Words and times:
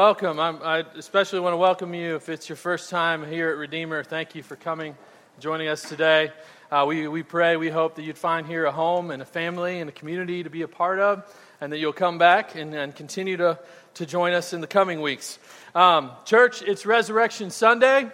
welcome. 0.00 0.40
I'm, 0.40 0.62
i 0.62 0.78
especially 0.96 1.40
want 1.40 1.52
to 1.52 1.58
welcome 1.58 1.92
you 1.92 2.16
if 2.16 2.30
it's 2.30 2.48
your 2.48 2.56
first 2.56 2.88
time 2.88 3.22
here 3.22 3.50
at 3.50 3.58
Redeemer. 3.58 4.02
Thank 4.02 4.34
you 4.34 4.42
for 4.42 4.56
coming, 4.56 4.96
joining 5.40 5.68
us 5.68 5.82
today. 5.82 6.32
Uh, 6.70 6.86
we, 6.88 7.06
we 7.06 7.22
pray, 7.22 7.58
we 7.58 7.68
hope 7.68 7.96
that 7.96 8.04
you'd 8.04 8.16
find 8.16 8.46
here 8.46 8.64
a 8.64 8.72
home 8.72 9.10
and 9.10 9.20
a 9.20 9.26
family 9.26 9.78
and 9.78 9.90
a 9.90 9.92
community 9.92 10.42
to 10.42 10.48
be 10.48 10.62
a 10.62 10.68
part 10.68 11.00
of, 11.00 11.30
and 11.60 11.70
that 11.70 11.80
you'll 11.80 11.92
come 11.92 12.16
back 12.16 12.54
and, 12.54 12.74
and 12.74 12.96
continue 12.96 13.36
to, 13.36 13.58
to 13.92 14.06
join 14.06 14.32
us 14.32 14.54
in 14.54 14.62
the 14.62 14.66
coming 14.66 15.02
weeks. 15.02 15.38
Um, 15.74 16.12
church, 16.24 16.62
it's 16.62 16.86
Resurrection 16.86 17.50
Sunday. 17.50 18.10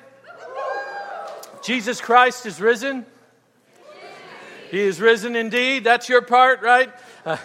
Jesus 1.63 2.01
Christ 2.01 2.47
is 2.47 2.61
risen. 2.61 3.07
He 4.73 4.81
is 4.81 5.01
risen 5.01 5.37
indeed. 5.37 5.85
That's 5.85 6.09
your 6.09 6.23
part, 6.23 6.63
right? 6.63 6.93
Uh, 7.25 7.37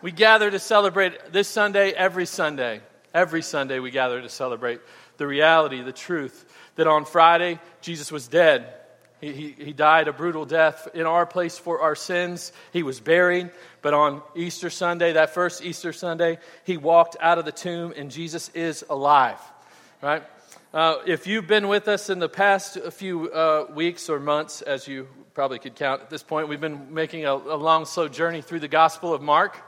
we 0.00 0.12
gather 0.12 0.48
to 0.48 0.60
celebrate 0.60 1.32
this 1.32 1.48
Sunday, 1.48 1.90
every 1.90 2.24
Sunday. 2.24 2.82
Every 3.12 3.42
Sunday, 3.42 3.78
we 3.78 3.90
gather 3.90 4.20
to 4.20 4.28
celebrate 4.28 4.80
the 5.16 5.26
reality, 5.26 5.82
the 5.82 5.92
truth 5.92 6.44
that 6.76 6.86
on 6.86 7.04
Friday, 7.04 7.58
Jesus 7.80 8.12
was 8.12 8.28
dead. 8.28 8.72
He, 9.20 9.32
he, 9.32 9.50
he, 9.50 9.72
died 9.72 10.08
a 10.08 10.14
brutal 10.14 10.46
death 10.46 10.88
in 10.94 11.04
our 11.04 11.26
place 11.26 11.58
for 11.58 11.82
our 11.82 11.94
sins. 11.94 12.52
He 12.72 12.82
was 12.82 13.00
buried. 13.00 13.50
But 13.82 13.92
on 13.92 14.22
Easter 14.34 14.70
Sunday, 14.70 15.12
that 15.12 15.34
first 15.34 15.62
Easter 15.62 15.92
Sunday, 15.92 16.38
he 16.64 16.78
walked 16.78 17.16
out 17.20 17.38
of 17.38 17.44
the 17.44 17.52
tomb 17.52 17.92
and 17.96 18.10
Jesus 18.10 18.48
is 18.50 18.82
alive. 18.88 19.38
Right? 20.00 20.22
Uh, 20.72 20.98
if 21.04 21.26
you've 21.26 21.46
been 21.46 21.68
with 21.68 21.88
us 21.88 22.08
in 22.08 22.18
the 22.18 22.28
past 22.28 22.76
a 22.76 22.90
few 22.90 23.30
uh, 23.30 23.66
weeks 23.74 24.08
or 24.08 24.20
months, 24.20 24.62
as 24.62 24.88
you 24.88 25.08
probably 25.34 25.58
could 25.58 25.74
count 25.74 26.00
at 26.00 26.08
this 26.08 26.22
point, 26.22 26.48
we've 26.48 26.60
been 26.60 26.94
making 26.94 27.26
a, 27.26 27.34
a 27.34 27.58
long, 27.58 27.84
slow 27.84 28.08
journey 28.08 28.40
through 28.40 28.60
the 28.60 28.68
Gospel 28.68 29.12
of 29.12 29.20
Mark. 29.20 29.60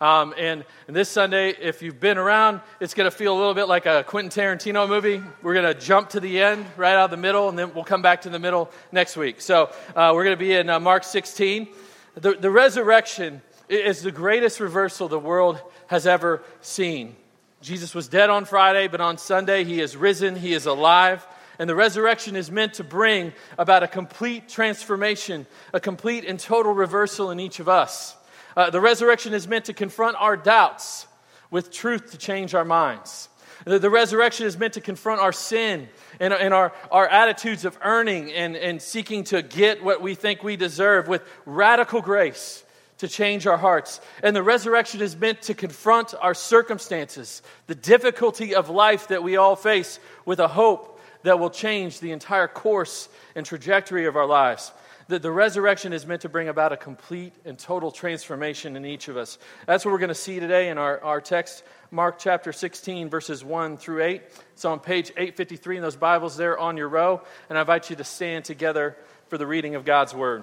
Um, 0.00 0.34
and, 0.36 0.64
and, 0.86 0.94
this 0.94 1.08
Sunday, 1.08 1.50
if 1.50 1.80
you've 1.80 2.00
been 2.00 2.18
around, 2.18 2.60
it's 2.80 2.92
going 2.92 3.10
to 3.10 3.16
feel 3.16 3.34
a 3.34 3.38
little 3.38 3.54
bit 3.54 3.66
like 3.66 3.86
a 3.86 4.04
Quentin 4.06 4.30
Tarantino 4.30 4.86
movie. 4.86 5.22
We're 5.42 5.54
going 5.54 5.74
to 5.74 5.80
jump 5.80 6.10
to 6.10 6.20
the 6.20 6.42
end, 6.42 6.66
right 6.76 6.94
out 6.94 7.06
of 7.06 7.10
the 7.10 7.16
middle, 7.16 7.48
and 7.48 7.58
then 7.58 7.72
we'll 7.74 7.84
come 7.84 8.02
back 8.02 8.22
to 8.22 8.28
the 8.28 8.38
middle 8.38 8.70
next 8.92 9.16
week. 9.16 9.40
So 9.40 9.70
uh, 9.94 10.12
we're 10.14 10.24
going 10.24 10.36
to 10.36 10.44
be 10.44 10.52
in 10.52 10.68
uh, 10.68 10.80
Mark 10.80 11.02
16. 11.02 11.68
The, 12.14 12.34
the 12.34 12.50
resurrection 12.50 13.40
is 13.70 14.02
the 14.02 14.12
greatest 14.12 14.60
reversal 14.60 15.08
the 15.08 15.18
world 15.18 15.60
has 15.86 16.06
ever 16.06 16.42
seen. 16.60 17.16
Jesus 17.62 17.94
was 17.94 18.06
dead 18.06 18.28
on 18.28 18.44
Friday, 18.44 18.88
but 18.88 19.00
on 19.00 19.16
Sunday, 19.16 19.64
he 19.64 19.80
is 19.80 19.96
risen, 19.96 20.36
he 20.36 20.52
is 20.52 20.66
alive. 20.66 21.26
And 21.58 21.70
the 21.70 21.74
resurrection 21.74 22.36
is 22.36 22.50
meant 22.50 22.74
to 22.74 22.84
bring 22.84 23.32
about 23.56 23.82
a 23.82 23.88
complete 23.88 24.46
transformation, 24.46 25.46
a 25.72 25.80
complete 25.80 26.26
and 26.26 26.38
total 26.38 26.72
reversal 26.72 27.30
in 27.30 27.40
each 27.40 27.60
of 27.60 27.68
us. 27.68 28.14
Uh, 28.56 28.70
the 28.70 28.80
resurrection 28.80 29.34
is 29.34 29.46
meant 29.46 29.66
to 29.66 29.74
confront 29.74 30.16
our 30.16 30.36
doubts 30.36 31.06
with 31.50 31.70
truth 31.70 32.12
to 32.12 32.18
change 32.18 32.54
our 32.54 32.64
minds. 32.64 33.28
The, 33.64 33.78
the 33.78 33.90
resurrection 33.90 34.46
is 34.46 34.58
meant 34.58 34.74
to 34.74 34.80
confront 34.80 35.20
our 35.20 35.32
sin 35.32 35.88
and, 36.20 36.32
and 36.32 36.54
our, 36.54 36.72
our 36.90 37.06
attitudes 37.08 37.64
of 37.64 37.78
earning 37.82 38.32
and, 38.32 38.56
and 38.56 38.80
seeking 38.80 39.24
to 39.24 39.42
get 39.42 39.84
what 39.84 40.00
we 40.00 40.14
think 40.14 40.42
we 40.42 40.56
deserve 40.56 41.08
with 41.08 41.22
radical 41.44 42.00
grace 42.00 42.64
to 42.98 43.08
change 43.08 43.46
our 43.46 43.58
hearts. 43.58 44.00
And 44.22 44.34
the 44.34 44.42
resurrection 44.42 45.02
is 45.02 45.16
meant 45.16 45.42
to 45.42 45.54
confront 45.54 46.14
our 46.20 46.34
circumstances, 46.34 47.42
the 47.66 47.74
difficulty 47.74 48.54
of 48.54 48.70
life 48.70 49.08
that 49.08 49.22
we 49.22 49.36
all 49.36 49.56
face, 49.56 50.00
with 50.24 50.40
a 50.40 50.48
hope 50.48 51.00
that 51.22 51.38
will 51.38 51.50
change 51.50 52.00
the 52.00 52.12
entire 52.12 52.48
course 52.48 53.08
and 53.34 53.44
trajectory 53.44 54.06
of 54.06 54.16
our 54.16 54.26
lives. 54.26 54.72
The, 55.08 55.20
the 55.20 55.30
resurrection 55.30 55.92
is 55.92 56.04
meant 56.04 56.22
to 56.22 56.28
bring 56.28 56.48
about 56.48 56.72
a 56.72 56.76
complete 56.76 57.32
and 57.44 57.56
total 57.56 57.92
transformation 57.92 58.74
in 58.74 58.84
each 58.84 59.06
of 59.06 59.16
us. 59.16 59.38
That's 59.64 59.84
what 59.84 59.92
we're 59.92 59.98
going 59.98 60.08
to 60.08 60.16
see 60.16 60.40
today 60.40 60.68
in 60.68 60.78
our, 60.78 61.00
our 61.00 61.20
text, 61.20 61.62
Mark 61.92 62.18
chapter 62.18 62.52
16, 62.52 63.08
verses 63.08 63.44
1 63.44 63.76
through 63.76 64.02
8. 64.02 64.22
It's 64.54 64.64
on 64.64 64.80
page 64.80 65.10
853 65.10 65.76
in 65.76 65.82
those 65.82 65.94
Bibles 65.94 66.36
there 66.36 66.58
on 66.58 66.76
your 66.76 66.88
row. 66.88 67.22
And 67.48 67.56
I 67.56 67.60
invite 67.60 67.88
you 67.88 67.94
to 67.96 68.04
stand 68.04 68.46
together 68.46 68.96
for 69.28 69.38
the 69.38 69.46
reading 69.46 69.76
of 69.76 69.84
God's 69.84 70.12
word. 70.12 70.42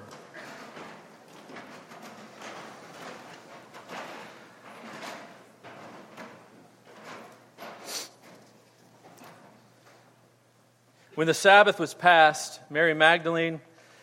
When 11.16 11.28
the 11.28 11.34
Sabbath 11.34 11.80
was 11.80 11.94
past, 11.94 12.62
Mary 12.72 12.94
Magdalene, 12.94 13.60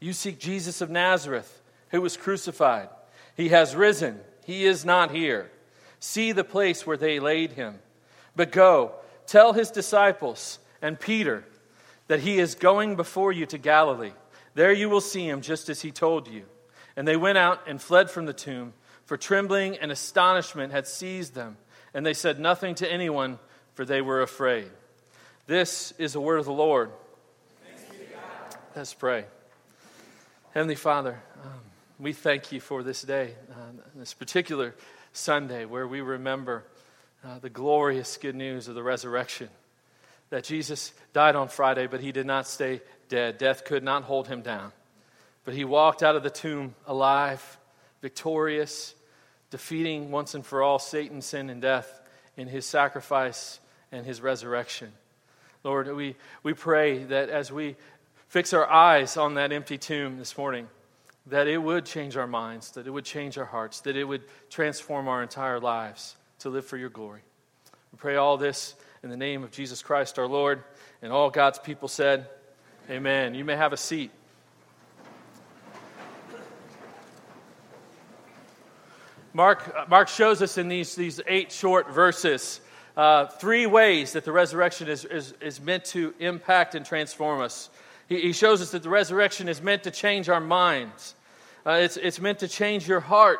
You 0.00 0.14
seek 0.14 0.38
Jesus 0.38 0.80
of 0.80 0.90
Nazareth, 0.90 1.60
who 1.90 2.00
was 2.00 2.16
crucified. 2.16 2.88
He 3.36 3.50
has 3.50 3.76
risen. 3.76 4.20
He 4.44 4.64
is 4.64 4.84
not 4.84 5.10
here. 5.10 5.50
See 6.00 6.32
the 6.32 6.44
place 6.44 6.86
where 6.86 6.96
they 6.96 7.20
laid 7.20 7.52
him. 7.52 7.78
But 8.34 8.50
go, 8.50 8.92
tell 9.26 9.52
his 9.52 9.70
disciples 9.70 10.58
and 10.80 10.98
Peter 10.98 11.44
that 12.08 12.20
he 12.20 12.38
is 12.38 12.54
going 12.54 12.96
before 12.96 13.32
you 13.32 13.44
to 13.46 13.58
Galilee. 13.58 14.12
There 14.54 14.72
you 14.72 14.88
will 14.88 15.02
see 15.02 15.28
him 15.28 15.42
just 15.42 15.68
as 15.68 15.82
he 15.82 15.92
told 15.92 16.26
you. 16.26 16.44
And 16.96 17.06
they 17.06 17.16
went 17.16 17.38
out 17.38 17.68
and 17.68 17.80
fled 17.80 18.10
from 18.10 18.26
the 18.26 18.32
tomb, 18.32 18.72
for 19.04 19.16
trembling 19.16 19.76
and 19.76 19.92
astonishment 19.92 20.72
had 20.72 20.86
seized 20.86 21.34
them. 21.34 21.56
And 21.92 22.04
they 22.04 22.14
said 22.14 22.40
nothing 22.40 22.74
to 22.76 22.90
anyone, 22.90 23.38
for 23.74 23.84
they 23.84 24.00
were 24.00 24.22
afraid. 24.22 24.70
This 25.46 25.92
is 25.98 26.14
the 26.14 26.20
word 26.20 26.38
of 26.38 26.46
the 26.46 26.52
Lord. 26.52 26.90
Let's 28.74 28.94
pray. 28.94 29.24
Heavenly 30.52 30.74
Father, 30.74 31.16
um, 31.44 31.60
we 32.00 32.12
thank 32.12 32.50
you 32.50 32.58
for 32.58 32.82
this 32.82 33.02
day, 33.02 33.34
uh, 33.52 33.70
this 33.94 34.14
particular 34.14 34.74
Sunday 35.12 35.64
where 35.64 35.86
we 35.86 36.00
remember 36.00 36.64
uh, 37.24 37.38
the 37.38 37.48
glorious 37.48 38.16
good 38.16 38.34
news 38.34 38.66
of 38.66 38.74
the 38.74 38.82
resurrection. 38.82 39.48
That 40.30 40.42
Jesus 40.42 40.92
died 41.12 41.36
on 41.36 41.46
Friday, 41.46 41.86
but 41.86 42.00
he 42.00 42.10
did 42.10 42.26
not 42.26 42.48
stay 42.48 42.80
dead. 43.08 43.38
Death 43.38 43.64
could 43.64 43.84
not 43.84 44.02
hold 44.02 44.26
him 44.26 44.42
down. 44.42 44.72
But 45.44 45.54
he 45.54 45.64
walked 45.64 46.02
out 46.02 46.16
of 46.16 46.24
the 46.24 46.30
tomb 46.30 46.74
alive, 46.84 47.58
victorious, 48.02 48.96
defeating 49.50 50.10
once 50.10 50.34
and 50.34 50.44
for 50.44 50.64
all 50.64 50.80
Satan, 50.80 51.22
sin, 51.22 51.48
and 51.48 51.62
death 51.62 52.00
in 52.36 52.48
his 52.48 52.66
sacrifice 52.66 53.60
and 53.92 54.04
his 54.04 54.20
resurrection. 54.20 54.90
Lord, 55.62 55.94
we, 55.94 56.16
we 56.42 56.54
pray 56.54 57.04
that 57.04 57.28
as 57.28 57.52
we 57.52 57.76
fix 58.30 58.52
our 58.52 58.70
eyes 58.70 59.16
on 59.16 59.34
that 59.34 59.50
empty 59.50 59.76
tomb 59.76 60.16
this 60.16 60.38
morning, 60.38 60.68
that 61.26 61.48
it 61.48 61.58
would 61.58 61.84
change 61.84 62.16
our 62.16 62.28
minds, 62.28 62.70
that 62.70 62.86
it 62.86 62.90
would 62.90 63.04
change 63.04 63.36
our 63.36 63.44
hearts, 63.44 63.80
that 63.80 63.96
it 63.96 64.04
would 64.04 64.22
transform 64.48 65.08
our 65.08 65.20
entire 65.20 65.58
lives 65.58 66.14
to 66.38 66.48
live 66.48 66.64
for 66.64 66.76
your 66.76 66.90
glory. 66.90 67.22
We 67.92 67.98
pray 67.98 68.14
all 68.14 68.36
this 68.36 68.76
in 69.02 69.10
the 69.10 69.16
name 69.16 69.42
of 69.42 69.50
Jesus 69.50 69.82
Christ 69.82 70.16
our 70.16 70.28
Lord. 70.28 70.62
And 71.02 71.12
all 71.12 71.28
God's 71.28 71.58
people 71.58 71.88
said, 71.88 72.28
Amen. 72.88 73.34
You 73.34 73.44
may 73.44 73.56
have 73.56 73.72
a 73.72 73.76
seat. 73.76 74.12
Mark, 79.32 79.88
Mark 79.88 80.06
shows 80.06 80.40
us 80.40 80.56
in 80.56 80.68
these, 80.68 80.94
these 80.94 81.20
eight 81.26 81.50
short 81.50 81.90
verses 81.90 82.60
uh, 82.96 83.26
three 83.26 83.66
ways 83.66 84.12
that 84.12 84.24
the 84.24 84.32
resurrection 84.32 84.86
is, 84.86 85.04
is, 85.04 85.34
is 85.40 85.60
meant 85.60 85.84
to 85.86 86.14
impact 86.20 86.76
and 86.76 86.86
transform 86.86 87.40
us. 87.40 87.70
He, 88.10 88.32
shows 88.32 88.60
us 88.60 88.72
that 88.72 88.82
the 88.82 88.88
resurrection 88.88 89.48
is 89.48 89.62
meant 89.62 89.84
to 89.84 89.92
change 89.92 90.28
our 90.28 90.40
minds, 90.40 91.14
uh, 91.64 91.78
it's, 91.82 91.96
it's 91.96 92.20
meant 92.20 92.40
to 92.40 92.48
change 92.48 92.88
your 92.88 92.98
heart, 92.98 93.38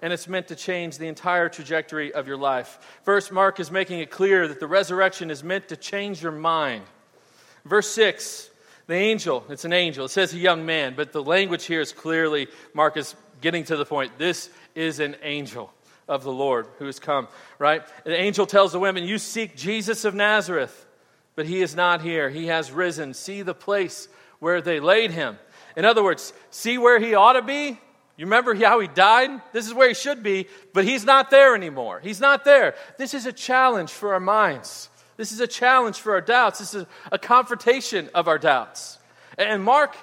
and 0.00 0.12
it's 0.12 0.28
meant 0.28 0.48
to 0.48 0.54
change 0.54 0.98
the 0.98 1.08
entire 1.08 1.48
trajectory 1.48 2.14
of 2.14 2.28
your 2.28 2.36
life. 2.36 2.78
First, 3.02 3.32
Mark 3.32 3.58
is 3.58 3.72
making 3.72 3.98
it 3.98 4.12
clear 4.12 4.46
that 4.46 4.60
the 4.60 4.68
resurrection 4.68 5.32
is 5.32 5.42
meant 5.42 5.68
to 5.68 5.76
change 5.76 6.22
your 6.22 6.30
mind. 6.30 6.84
Verse 7.64 7.90
6, 7.90 8.50
the 8.86 8.94
angel, 8.94 9.44
it's 9.48 9.64
an 9.64 9.72
angel. 9.72 10.04
It 10.04 10.10
says 10.10 10.32
a 10.32 10.38
young 10.38 10.64
man, 10.64 10.94
but 10.94 11.12
the 11.12 11.22
language 11.22 11.64
here 11.64 11.80
is 11.80 11.92
clearly, 11.92 12.46
Mark 12.72 12.96
is 12.96 13.16
getting 13.40 13.64
to 13.64 13.76
the 13.76 13.84
point. 13.84 14.16
This 14.16 14.48
is 14.76 15.00
an 15.00 15.16
angel 15.22 15.72
of 16.06 16.22
the 16.22 16.32
Lord 16.32 16.68
who 16.78 16.86
has 16.86 17.00
come, 17.00 17.26
right? 17.58 17.82
The 18.04 18.14
angel 18.14 18.46
tells 18.46 18.70
the 18.70 18.78
women, 18.78 19.02
You 19.02 19.18
seek 19.18 19.56
Jesus 19.56 20.04
of 20.04 20.14
Nazareth 20.14 20.86
but 21.36 21.46
he 21.46 21.62
is 21.62 21.74
not 21.74 22.02
here. 22.02 22.30
He 22.30 22.46
has 22.46 22.70
risen. 22.70 23.14
See 23.14 23.42
the 23.42 23.54
place 23.54 24.08
where 24.38 24.60
they 24.60 24.80
laid 24.80 25.10
him. 25.10 25.38
In 25.76 25.84
other 25.84 26.02
words, 26.02 26.32
see 26.50 26.78
where 26.78 27.00
he 27.00 27.14
ought 27.14 27.32
to 27.32 27.42
be, 27.42 27.78
You 28.16 28.26
remember 28.26 28.54
how 28.54 28.78
he 28.78 28.86
died? 28.86 29.42
This 29.52 29.66
is 29.66 29.74
where 29.74 29.88
he 29.88 29.94
should 29.94 30.22
be, 30.22 30.46
but 30.72 30.84
he's 30.84 31.04
not 31.04 31.30
there 31.30 31.54
anymore. 31.54 32.00
He's 32.00 32.20
not 32.20 32.44
there. 32.44 32.76
This 32.96 33.12
is 33.12 33.26
a 33.26 33.32
challenge 33.32 33.90
for 33.90 34.14
our 34.14 34.20
minds. 34.20 34.88
This 35.16 35.32
is 35.32 35.40
a 35.40 35.46
challenge 35.46 35.98
for 35.98 36.12
our 36.12 36.20
doubts. 36.20 36.60
This 36.60 36.74
is 36.74 36.86
a 37.10 37.18
confrontation 37.18 38.08
of 38.14 38.28
our 38.28 38.38
doubts. 38.38 38.98
And 39.36 39.64
Mark, 39.64 39.96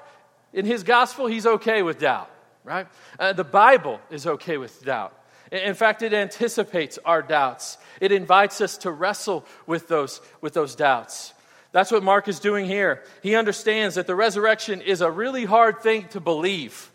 in 0.51 0.65
his 0.65 0.83
gospel, 0.83 1.27
he's 1.27 1.45
okay 1.45 1.83
with 1.83 1.99
doubt, 1.99 2.29
right? 2.65 2.87
Uh, 3.17 3.31
the 3.31 3.45
Bible 3.45 4.01
is 4.09 4.27
okay 4.27 4.57
with 4.57 4.83
doubt. 4.83 5.17
In 5.51 5.73
fact, 5.73 6.01
it 6.01 6.13
anticipates 6.13 6.97
our 7.03 7.21
doubts. 7.21 7.77
It 7.99 8.13
invites 8.13 8.61
us 8.61 8.77
to 8.79 8.91
wrestle 8.91 9.45
with 9.67 9.89
those, 9.89 10.21
with 10.39 10.53
those 10.53 10.75
doubts. 10.75 11.33
That's 11.73 11.91
what 11.91 12.03
Mark 12.03 12.27
is 12.27 12.39
doing 12.39 12.65
here. 12.65 13.03
He 13.21 13.35
understands 13.35 13.95
that 13.95 14.07
the 14.07 14.15
resurrection 14.15 14.81
is 14.81 15.01
a 15.01 15.11
really 15.11 15.45
hard 15.45 15.81
thing 15.81 16.07
to 16.09 16.19
believe, 16.19 16.89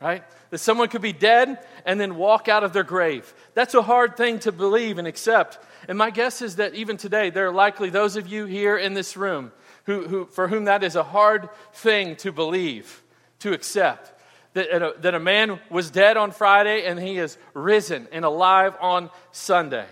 right? 0.00 0.24
That 0.50 0.58
someone 0.58 0.88
could 0.88 1.02
be 1.02 1.12
dead 1.12 1.58
and 1.86 1.98
then 1.98 2.16
walk 2.16 2.48
out 2.48 2.64
of 2.64 2.72
their 2.72 2.84
grave. 2.84 3.32
That's 3.54 3.74
a 3.74 3.82
hard 3.82 4.16
thing 4.16 4.38
to 4.40 4.52
believe 4.52 4.98
and 4.98 5.08
accept. 5.08 5.58
And 5.88 5.96
my 5.96 6.10
guess 6.10 6.42
is 6.42 6.56
that 6.56 6.74
even 6.74 6.98
today, 6.98 7.30
there 7.30 7.48
are 7.48 7.52
likely 7.52 7.90
those 7.90 8.16
of 8.16 8.26
you 8.26 8.44
here 8.44 8.76
in 8.76 8.94
this 8.94 9.16
room 9.16 9.52
who, 9.84 10.06
who, 10.06 10.26
for 10.26 10.48
whom 10.48 10.64
that 10.64 10.84
is 10.84 10.96
a 10.96 11.02
hard 11.02 11.48
thing 11.74 12.16
to 12.16 12.32
believe, 12.32 13.02
to 13.40 13.52
accept. 13.52 14.11
That 14.54 14.82
a, 14.82 14.94
that 15.00 15.14
a 15.14 15.20
man 15.20 15.60
was 15.70 15.90
dead 15.90 16.16
on 16.16 16.30
Friday 16.30 16.84
and 16.84 17.00
he 17.00 17.16
is 17.16 17.38
risen 17.54 18.06
and 18.12 18.24
alive 18.24 18.76
on 18.80 19.08
Sunday, 19.30 19.86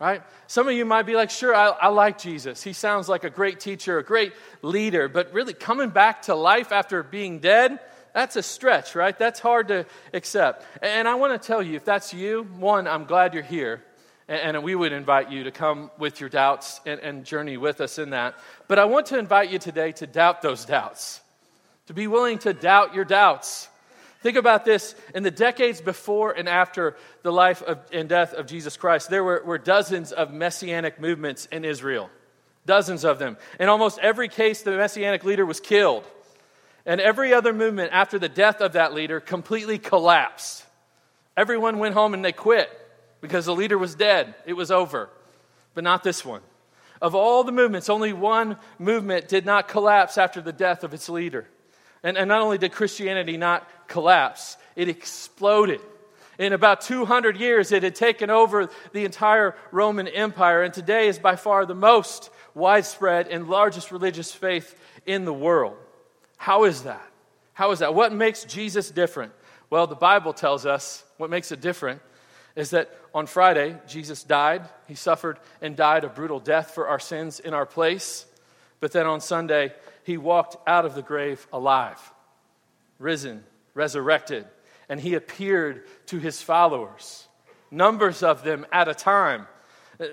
right? 0.00 0.22
Some 0.48 0.66
of 0.66 0.74
you 0.74 0.84
might 0.84 1.06
be 1.06 1.14
like, 1.14 1.30
sure, 1.30 1.54
I, 1.54 1.68
I 1.68 1.88
like 1.88 2.18
Jesus. 2.18 2.60
He 2.60 2.72
sounds 2.72 3.08
like 3.08 3.22
a 3.22 3.30
great 3.30 3.60
teacher, 3.60 3.98
a 3.98 4.04
great 4.04 4.32
leader, 4.62 5.08
but 5.08 5.32
really 5.32 5.54
coming 5.54 5.90
back 5.90 6.22
to 6.22 6.34
life 6.34 6.72
after 6.72 7.04
being 7.04 7.38
dead, 7.38 7.78
that's 8.12 8.34
a 8.34 8.42
stretch, 8.42 8.96
right? 8.96 9.16
That's 9.16 9.38
hard 9.38 9.68
to 9.68 9.86
accept. 10.12 10.66
And 10.82 11.06
I 11.06 11.14
want 11.14 11.40
to 11.40 11.46
tell 11.46 11.62
you, 11.62 11.76
if 11.76 11.84
that's 11.84 12.12
you, 12.12 12.48
one, 12.58 12.88
I'm 12.88 13.04
glad 13.04 13.32
you're 13.34 13.44
here 13.44 13.84
and, 14.30 14.62
we 14.62 14.76
would 14.76 14.92
invite 14.92 15.30
you 15.30 15.44
to 15.44 15.50
come 15.50 15.90
with 15.98 16.20
your 16.20 16.28
doubts 16.28 16.80
and, 16.86 17.00
and 17.00 17.24
journey 17.24 17.56
with 17.56 17.80
us 17.80 17.98
in 17.98 18.10
that. 18.10 18.36
But 18.68 18.78
I 18.78 18.84
want 18.84 19.06
to 19.06 19.18
invite 19.18 19.50
you 19.50 19.58
today 19.58 19.90
to 19.92 20.06
doubt 20.06 20.40
those 20.40 20.64
doubts, 20.64 21.20
to 21.86 21.94
be 21.94 22.06
willing 22.06 22.38
to 22.40 22.52
doubt 22.52 22.94
your 22.94 23.04
doubts. 23.04 23.68
Think 24.20 24.36
about 24.36 24.66
this 24.66 24.94
in 25.14 25.22
the 25.22 25.30
decades 25.30 25.80
before 25.80 26.32
and 26.32 26.48
after 26.48 26.96
the 27.22 27.32
life 27.32 27.62
of, 27.62 27.78
and 27.90 28.08
death 28.08 28.34
of 28.34 28.46
Jesus 28.46 28.76
Christ, 28.76 29.08
there 29.08 29.24
were, 29.24 29.42
were 29.44 29.56
dozens 29.56 30.12
of 30.12 30.30
messianic 30.32 31.00
movements 31.00 31.46
in 31.46 31.64
Israel. 31.64 32.10
Dozens 32.66 33.04
of 33.04 33.18
them. 33.18 33.38
In 33.58 33.70
almost 33.70 33.98
every 34.00 34.28
case, 34.28 34.62
the 34.62 34.72
messianic 34.72 35.24
leader 35.24 35.46
was 35.46 35.58
killed. 35.58 36.04
And 36.84 37.00
every 37.00 37.32
other 37.32 37.54
movement 37.54 37.92
after 37.92 38.18
the 38.18 38.28
death 38.28 38.60
of 38.60 38.74
that 38.74 38.92
leader 38.92 39.20
completely 39.20 39.78
collapsed. 39.78 40.64
Everyone 41.36 41.78
went 41.78 41.94
home 41.94 42.12
and 42.12 42.22
they 42.22 42.32
quit 42.32 42.70
because 43.22 43.46
the 43.46 43.54
leader 43.54 43.78
was 43.78 43.94
dead. 43.94 44.34
It 44.44 44.52
was 44.52 44.70
over. 44.70 45.08
But 45.72 45.84
not 45.84 46.02
this 46.02 46.24
one. 46.24 46.42
Of 47.00 47.14
all 47.14 47.44
the 47.44 47.52
movements, 47.52 47.88
only 47.88 48.12
one 48.12 48.58
movement 48.78 49.28
did 49.28 49.46
not 49.46 49.68
collapse 49.68 50.18
after 50.18 50.42
the 50.42 50.52
death 50.52 50.84
of 50.84 50.92
its 50.92 51.08
leader. 51.08 51.46
And, 52.02 52.16
and 52.16 52.28
not 52.28 52.40
only 52.40 52.58
did 52.58 52.72
Christianity 52.72 53.36
not 53.36 53.68
collapse, 53.88 54.56
it 54.76 54.88
exploded. 54.88 55.80
In 56.38 56.54
about 56.54 56.80
200 56.80 57.36
years, 57.36 57.70
it 57.70 57.82
had 57.82 57.94
taken 57.94 58.30
over 58.30 58.70
the 58.92 59.04
entire 59.04 59.54
Roman 59.72 60.08
Empire, 60.08 60.62
and 60.62 60.72
today 60.72 61.08
is 61.08 61.18
by 61.18 61.36
far 61.36 61.66
the 61.66 61.74
most 61.74 62.30
widespread 62.54 63.28
and 63.28 63.48
largest 63.48 63.92
religious 63.92 64.32
faith 64.32 64.78
in 65.04 65.26
the 65.26 65.32
world. 65.34 65.76
How 66.38 66.64
is 66.64 66.84
that? 66.84 67.06
How 67.52 67.72
is 67.72 67.80
that? 67.80 67.94
What 67.94 68.12
makes 68.14 68.44
Jesus 68.44 68.90
different? 68.90 69.32
Well, 69.68 69.86
the 69.86 69.94
Bible 69.94 70.32
tells 70.32 70.64
us 70.64 71.04
what 71.18 71.28
makes 71.28 71.52
it 71.52 71.60
different 71.60 72.00
is 72.56 72.70
that 72.70 72.90
on 73.14 73.26
Friday, 73.26 73.76
Jesus 73.86 74.22
died. 74.22 74.62
He 74.88 74.94
suffered 74.94 75.38
and 75.60 75.76
died 75.76 76.04
a 76.04 76.08
brutal 76.08 76.40
death 76.40 76.70
for 76.70 76.88
our 76.88 76.98
sins 76.98 77.38
in 77.40 77.54
our 77.54 77.66
place. 77.66 78.24
But 78.80 78.92
then 78.92 79.06
on 79.06 79.20
Sunday, 79.20 79.72
he 80.10 80.16
walked 80.16 80.56
out 80.66 80.84
of 80.84 80.96
the 80.96 81.02
grave 81.02 81.46
alive, 81.52 82.00
risen, 82.98 83.44
resurrected, 83.74 84.44
and 84.88 85.00
he 85.00 85.14
appeared 85.14 85.86
to 86.06 86.18
his 86.18 86.42
followers, 86.42 87.28
numbers 87.70 88.24
of 88.24 88.42
them 88.42 88.66
at 88.72 88.88
a 88.88 88.94
time. 88.94 89.46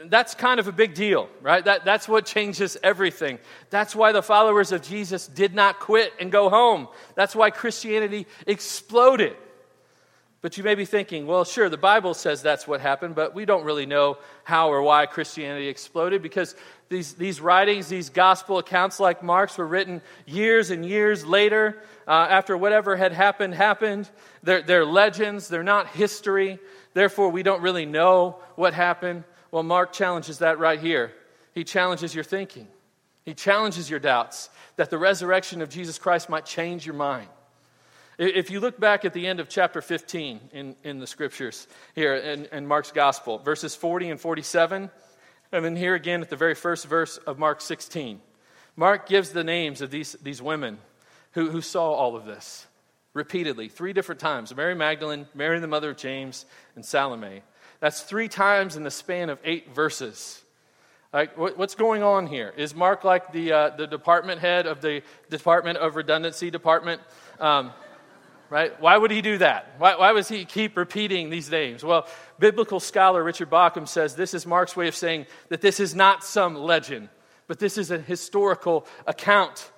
That's 0.05 0.35
kind 0.35 0.59
of 0.59 0.67
a 0.67 0.71
big 0.71 0.93
deal, 0.93 1.29
right? 1.41 1.65
That, 1.65 1.83
that's 1.83 2.07
what 2.07 2.27
changes 2.27 2.77
everything. 2.83 3.39
That's 3.71 3.95
why 3.95 4.11
the 4.11 4.21
followers 4.21 4.71
of 4.71 4.83
Jesus 4.83 5.25
did 5.25 5.55
not 5.55 5.79
quit 5.79 6.13
and 6.19 6.31
go 6.31 6.51
home. 6.51 6.89
That's 7.15 7.35
why 7.35 7.49
Christianity 7.49 8.27
exploded. 8.45 9.35
But 10.41 10.57
you 10.57 10.63
may 10.63 10.75
be 10.75 10.85
thinking, 10.85 11.25
well, 11.25 11.43
sure, 11.43 11.67
the 11.67 11.77
Bible 11.77 12.13
says 12.13 12.43
that's 12.43 12.67
what 12.67 12.79
happened, 12.79 13.15
but 13.15 13.33
we 13.33 13.45
don't 13.45 13.63
really 13.65 13.87
know 13.87 14.19
how 14.43 14.69
or 14.71 14.83
why 14.83 15.07
Christianity 15.07 15.67
exploded 15.67 16.21
because 16.21 16.55
these, 16.89 17.13
these 17.13 17.41
writings, 17.41 17.87
these 17.87 18.09
gospel 18.09 18.59
accounts 18.59 18.99
like 18.99 19.23
Mark's, 19.23 19.57
were 19.57 19.65
written 19.65 20.01
years 20.27 20.69
and 20.69 20.85
years 20.85 21.25
later 21.25 21.81
uh, 22.07 22.27
after 22.29 22.55
whatever 22.55 22.95
had 22.95 23.13
happened 23.13 23.55
happened. 23.55 24.09
They're, 24.43 24.61
they're 24.61 24.85
legends, 24.85 25.47
they're 25.47 25.63
not 25.63 25.87
history. 25.87 26.59
Therefore, 26.93 27.29
we 27.29 27.41
don't 27.41 27.63
really 27.63 27.87
know 27.87 28.37
what 28.55 28.75
happened. 28.75 29.23
Well, 29.49 29.63
Mark 29.63 29.91
challenges 29.91 30.39
that 30.39 30.59
right 30.59 30.79
here. 30.79 31.13
He 31.53 31.63
challenges 31.63 32.13
your 32.13 32.23
thinking, 32.23 32.67
he 33.25 33.33
challenges 33.33 33.89
your 33.89 33.99
doubts 33.99 34.49
that 34.75 34.91
the 34.91 34.97
resurrection 34.99 35.63
of 35.63 35.69
Jesus 35.69 35.97
Christ 35.97 36.29
might 36.29 36.45
change 36.45 36.85
your 36.85 36.95
mind. 36.95 37.27
If 38.17 38.49
you 38.49 38.59
look 38.59 38.79
back 38.79 39.05
at 39.05 39.13
the 39.13 39.27
end 39.27 39.39
of 39.39 39.47
chapter 39.47 39.79
15 39.79 40.39
in, 40.51 40.75
in 40.83 40.97
the 40.97 41.05
scriptures 41.05 41.67
here 41.93 42.15
in, 42.15 42.45
in 42.45 42.65
Mark's 42.65 42.91
gospel, 42.91 43.37
verses 43.37 43.75
40 43.75 44.09
and 44.09 44.19
47, 44.19 44.89
and 45.51 45.65
then 45.65 45.75
here 45.75 45.93
again 45.93 46.23
at 46.23 46.29
the 46.31 46.35
very 46.35 46.55
first 46.55 46.87
verse 46.87 47.17
of 47.17 47.37
Mark 47.37 47.61
16, 47.61 48.19
Mark 48.75 49.07
gives 49.07 49.29
the 49.29 49.43
names 49.43 49.81
of 49.81 49.91
these, 49.91 50.13
these 50.23 50.41
women 50.41 50.79
who, 51.33 51.51
who 51.51 51.61
saw 51.61 51.93
all 51.93 52.15
of 52.15 52.25
this 52.25 52.65
repeatedly, 53.13 53.69
three 53.69 53.93
different 53.93 54.19
times 54.19 54.55
Mary 54.55 54.73
Magdalene, 54.73 55.27
Mary 55.35 55.59
the 55.59 55.67
mother 55.67 55.91
of 55.91 55.97
James, 55.97 56.47
and 56.75 56.83
Salome. 56.83 57.43
That's 57.81 58.01
three 58.01 58.29
times 58.29 58.75
in 58.75 58.81
the 58.81 58.89
span 58.89 59.29
of 59.29 59.37
eight 59.43 59.75
verses. 59.75 60.41
Like, 61.13 61.37
what's 61.37 61.75
going 61.75 62.01
on 62.01 62.25
here? 62.25 62.51
Is 62.57 62.73
Mark 62.75 63.03
like 63.03 63.31
the, 63.31 63.51
uh, 63.51 63.69
the 63.75 63.87
department 63.87 64.41
head 64.41 64.65
of 64.65 64.81
the 64.81 65.03
Department 65.29 65.77
of 65.77 65.95
Redundancy 65.95 66.49
Department? 66.49 67.01
Um, 67.39 67.71
right? 68.49 68.79
Why 68.79 68.97
would 68.97 69.11
he 69.11 69.21
do 69.21 69.37
that? 69.39 69.73
Why, 69.77 69.95
why 69.95 70.13
does 70.13 70.29
he 70.29 70.45
keep 70.45 70.77
repeating 70.77 71.29
these 71.29 71.49
names? 71.49 71.83
Well, 71.83 72.07
biblical 72.39 72.79
scholar 72.79 73.23
Richard 73.23 73.49
Bauckham 73.49 73.87
says 73.87 74.15
this 74.15 74.33
is 74.33 74.45
Mark's 74.45 74.75
way 74.75 74.87
of 74.87 74.95
saying 74.95 75.25
that 75.49 75.61
this 75.61 75.79
is 75.79 75.95
not 75.95 76.23
some 76.23 76.55
legend, 76.55 77.09
but 77.47 77.59
this 77.59 77.77
is 77.77 77.91
a 77.91 77.99
historical 77.99 78.85
account. 79.05 79.71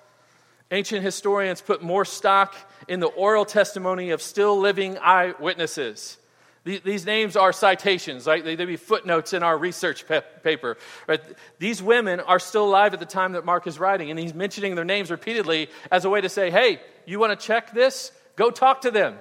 Ancient 0.70 1.02
historians 1.02 1.60
put 1.60 1.82
more 1.82 2.04
stock 2.04 2.54
in 2.86 3.00
the 3.00 3.08
oral 3.08 3.44
testimony 3.44 4.10
of 4.10 4.22
still 4.22 4.58
living 4.58 4.98
eyewitnesses. 4.98 6.16
These 6.62 7.06
names 7.06 7.36
are 7.36 7.52
citations, 7.54 8.26
right? 8.26 8.44
They'd 8.44 8.62
be 8.62 8.76
footnotes 8.76 9.32
in 9.32 9.42
our 9.42 9.56
research 9.56 10.04
paper. 10.42 10.76
Right? 11.06 11.20
These 11.58 11.82
women 11.82 12.20
are 12.20 12.38
still 12.38 12.66
alive 12.66 12.92
at 12.92 13.00
the 13.00 13.06
time 13.06 13.32
that 13.32 13.46
Mark 13.46 13.66
is 13.66 13.78
writing, 13.78 14.10
and 14.10 14.18
he's 14.18 14.34
mentioning 14.34 14.74
their 14.74 14.84
names 14.84 15.10
repeatedly 15.10 15.70
as 15.90 16.04
a 16.04 16.10
way 16.10 16.20
to 16.20 16.28
say, 16.28 16.50
hey, 16.50 16.80
you 17.06 17.18
want 17.18 17.38
to 17.38 17.46
check 17.46 17.72
this? 17.72 18.12
Go 18.36 18.50
talk 18.50 18.82
to 18.82 18.90
them. 18.90 19.18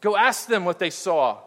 Go 0.00 0.16
ask 0.16 0.46
them 0.46 0.64
what 0.64 0.78
they 0.78 0.90
saw. 0.90 1.38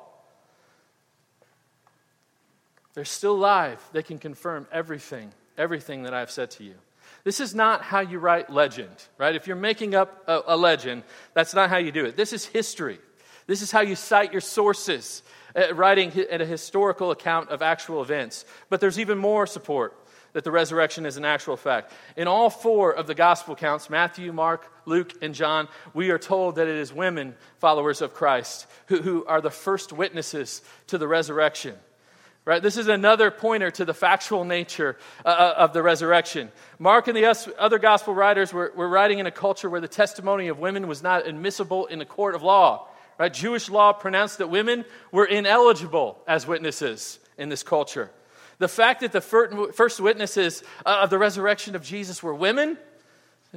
They're 2.93 3.05
still 3.05 3.35
alive. 3.35 3.83
They 3.91 4.03
can 4.03 4.17
confirm 4.17 4.67
everything, 4.71 5.31
everything 5.57 6.03
that 6.03 6.13
I've 6.13 6.31
said 6.31 6.51
to 6.51 6.63
you. 6.63 6.75
This 7.25 7.39
is 7.39 7.53
not 7.53 7.81
how 7.81 7.99
you 7.99 8.19
write 8.19 8.49
legend, 8.49 8.95
right? 9.17 9.35
If 9.35 9.47
you're 9.47 9.55
making 9.55 9.95
up 9.95 10.23
a, 10.27 10.41
a 10.47 10.57
legend, 10.57 11.03
that's 11.33 11.53
not 11.53 11.69
how 11.69 11.77
you 11.77 11.91
do 11.91 12.05
it. 12.05 12.15
This 12.15 12.31
is 12.31 12.45
history. 12.45 12.99
This 13.47 13.61
is 13.61 13.71
how 13.71 13.81
you 13.81 13.95
cite 13.95 14.31
your 14.31 14.41
sources, 14.41 15.23
uh, 15.55 15.73
writing 15.73 16.11
a 16.29 16.45
historical 16.45 17.11
account 17.11 17.49
of 17.49 17.61
actual 17.61 18.01
events. 18.01 18.45
But 18.69 18.79
there's 18.79 18.99
even 18.99 19.17
more 19.17 19.45
support 19.45 19.93
that 20.35 20.43
the 20.43 20.51
resurrection 20.51 21.05
is 21.05 21.15
an 21.15 21.23
actual 21.23 21.55
fact. 21.55 21.93
In 22.17 22.27
all 22.27 22.49
four 22.49 22.93
of 22.93 23.07
the 23.07 23.15
gospel 23.15 23.53
accounts 23.53 23.89
Matthew, 23.89 24.33
Mark, 24.33 24.69
Luke, 24.85 25.13
and 25.21 25.33
John 25.33 25.69
we 25.93 26.09
are 26.09 26.19
told 26.19 26.57
that 26.57 26.67
it 26.67 26.75
is 26.75 26.91
women, 26.91 27.35
followers 27.59 28.01
of 28.01 28.13
Christ, 28.13 28.67
who, 28.87 29.01
who 29.01 29.25
are 29.25 29.39
the 29.39 29.49
first 29.49 29.93
witnesses 29.93 30.61
to 30.87 30.97
the 30.97 31.07
resurrection. 31.07 31.75
Right? 32.43 32.61
This 32.61 32.75
is 32.75 32.89
another 32.89 33.31
pointer 33.31 33.71
to 33.71 33.85
the 33.85 33.93
factual 33.93 34.43
nature 34.43 34.97
uh, 35.23 35.29
uh 35.29 35.53
of 35.57 35.71
the 35.71 35.81
resurrection. 35.81 36.51
Mark 36.79 37.07
and 37.07 37.15
the 37.15 37.53
other 37.57 37.79
gospel 37.79 38.13
writers 38.13 38.51
were, 38.51 38.73
were 38.75 38.89
writing 38.89 39.19
in 39.19 39.27
a 39.27 39.31
culture 39.31 39.69
where 39.69 39.81
the 39.81 39.87
testimony 39.87 40.49
of 40.49 40.59
women 40.59 40.89
was 40.89 41.01
not 41.01 41.25
admissible 41.25 41.85
in 41.85 41.97
the 41.97 42.05
court 42.05 42.35
of 42.35 42.43
law. 42.43 42.89
Right? 43.17 43.33
Jewish 43.33 43.69
law 43.69 43.93
pronounced 43.93 44.39
that 44.39 44.49
women 44.49 44.83
were 45.13 45.25
ineligible 45.25 46.19
as 46.27 46.45
witnesses 46.45 47.19
in 47.37 47.47
this 47.47 47.63
culture. 47.63 48.11
The 48.57 48.67
fact 48.67 49.01
that 49.01 49.11
the 49.11 49.21
first 49.21 49.99
witnesses 49.99 50.63
uh, 50.85 50.99
of 51.03 51.09
the 51.09 51.17
resurrection 51.17 51.75
of 51.75 51.83
Jesus 51.83 52.23
were 52.23 52.33
women 52.33 52.77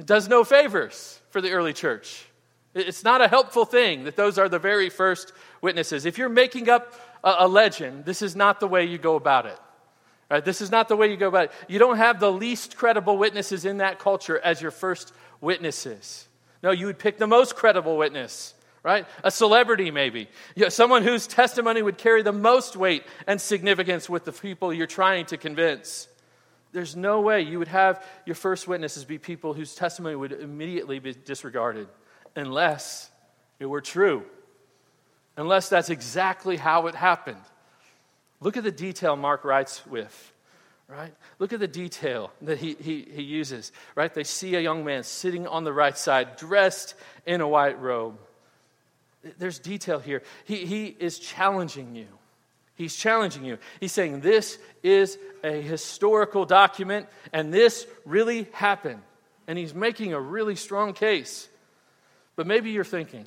does 0.03 0.27
no 0.27 0.43
favors 0.43 1.19
for 1.29 1.41
the 1.41 1.51
early 1.51 1.73
church. 1.73 2.25
It's 2.73 3.03
not 3.03 3.21
a 3.21 3.27
helpful 3.27 3.65
thing 3.65 4.03
that 4.03 4.15
those 4.15 4.37
are 4.37 4.47
the 4.47 4.59
very 4.59 4.89
first 4.89 5.33
witnesses. 5.61 6.05
If 6.05 6.17
you're 6.17 6.29
making 6.29 6.69
up 6.69 6.93
a, 7.23 7.47
legend, 7.47 8.05
this 8.05 8.21
is 8.21 8.35
not 8.35 8.59
the 8.59 8.67
way 8.67 8.85
you 8.85 8.97
go 8.97 9.15
about 9.15 9.45
it. 9.45 9.57
Right? 10.29 10.45
This 10.45 10.61
is 10.61 10.69
not 10.69 10.87
the 10.87 10.95
way 10.95 11.09
you 11.09 11.17
go 11.17 11.27
about 11.27 11.45
it. 11.45 11.51
You 11.67 11.79
don't 11.79 11.97
have 11.97 12.19
the 12.19 12.31
least 12.31 12.77
credible 12.77 13.17
witnesses 13.17 13.65
in 13.65 13.77
that 13.77 13.99
culture 13.99 14.39
as 14.39 14.61
your 14.61 14.71
first 14.71 15.11
witnesses. 15.41 16.27
No, 16.61 16.71
you 16.71 16.85
would 16.85 16.99
pick 16.99 17.17
the 17.17 17.27
most 17.27 17.55
credible 17.55 17.97
witness, 17.97 18.53
right? 18.83 19.05
A 19.23 19.31
celebrity, 19.31 19.91
maybe. 19.91 20.29
Someone 20.69 21.03
whose 21.03 21.27
testimony 21.27 21.81
would 21.81 21.97
carry 21.97 22.21
the 22.23 22.31
most 22.31 22.75
weight 22.75 23.03
and 23.27 23.39
significance 23.39 24.09
with 24.09 24.25
the 24.25 24.31
people 24.31 24.73
you're 24.73 24.87
trying 24.87 25.25
to 25.27 25.37
convince. 25.37 26.07
There's 26.71 26.95
no 26.95 27.21
way 27.21 27.41
you 27.41 27.59
would 27.59 27.67
have 27.67 28.03
your 28.25 28.35
first 28.35 28.67
witnesses 28.67 29.03
be 29.03 29.17
people 29.17 29.53
whose 29.53 29.75
testimony 29.75 30.15
would 30.15 30.31
immediately 30.31 30.99
be 30.99 31.13
disregarded 31.13 31.87
unless 32.35 33.09
it 33.59 33.65
were 33.65 33.81
true, 33.81 34.23
unless 35.35 35.67
that's 35.67 35.89
exactly 35.89 36.57
how 36.57 36.87
it 36.87 36.95
happened. 36.95 37.41
Look 38.39 38.55
at 38.55 38.63
the 38.63 38.71
detail 38.71 39.15
Mark 39.15 39.43
writes 39.43 39.85
with, 39.87 40.33
right? 40.87 41.13
Look 41.39 41.51
at 41.51 41.59
the 41.59 41.67
detail 41.67 42.31
that 42.43 42.59
he, 42.59 42.75
he, 42.79 43.01
he 43.01 43.23
uses, 43.23 43.71
right? 43.95 44.13
They 44.13 44.23
see 44.23 44.55
a 44.55 44.61
young 44.61 44.85
man 44.85 45.03
sitting 45.03 45.47
on 45.47 45.63
the 45.63 45.73
right 45.73 45.97
side, 45.97 46.37
dressed 46.37 46.93
in 47.25 47.41
a 47.41 47.47
white 47.47 47.81
robe. 47.81 48.17
There's 49.37 49.59
detail 49.59 49.99
here. 49.99 50.23
He, 50.45 50.65
he 50.65 50.85
is 50.85 51.19
challenging 51.19 51.95
you. 51.95 52.07
He's 52.75 52.95
challenging 52.95 53.43
you. 53.43 53.57
He's 53.81 53.91
saying, 53.91 54.21
This 54.21 54.57
is 54.83 55.17
a 55.43 55.61
historical 55.61 56.45
document, 56.45 57.07
and 57.33 57.53
this 57.53 57.85
really 58.05 58.47
happened. 58.53 59.01
And 59.47 59.57
he's 59.57 59.73
making 59.73 60.13
a 60.13 60.19
really 60.19 60.55
strong 60.55 60.93
case. 60.93 61.49
But 62.35 62.47
maybe 62.47 62.69
you're 62.69 62.85
thinking, 62.85 63.25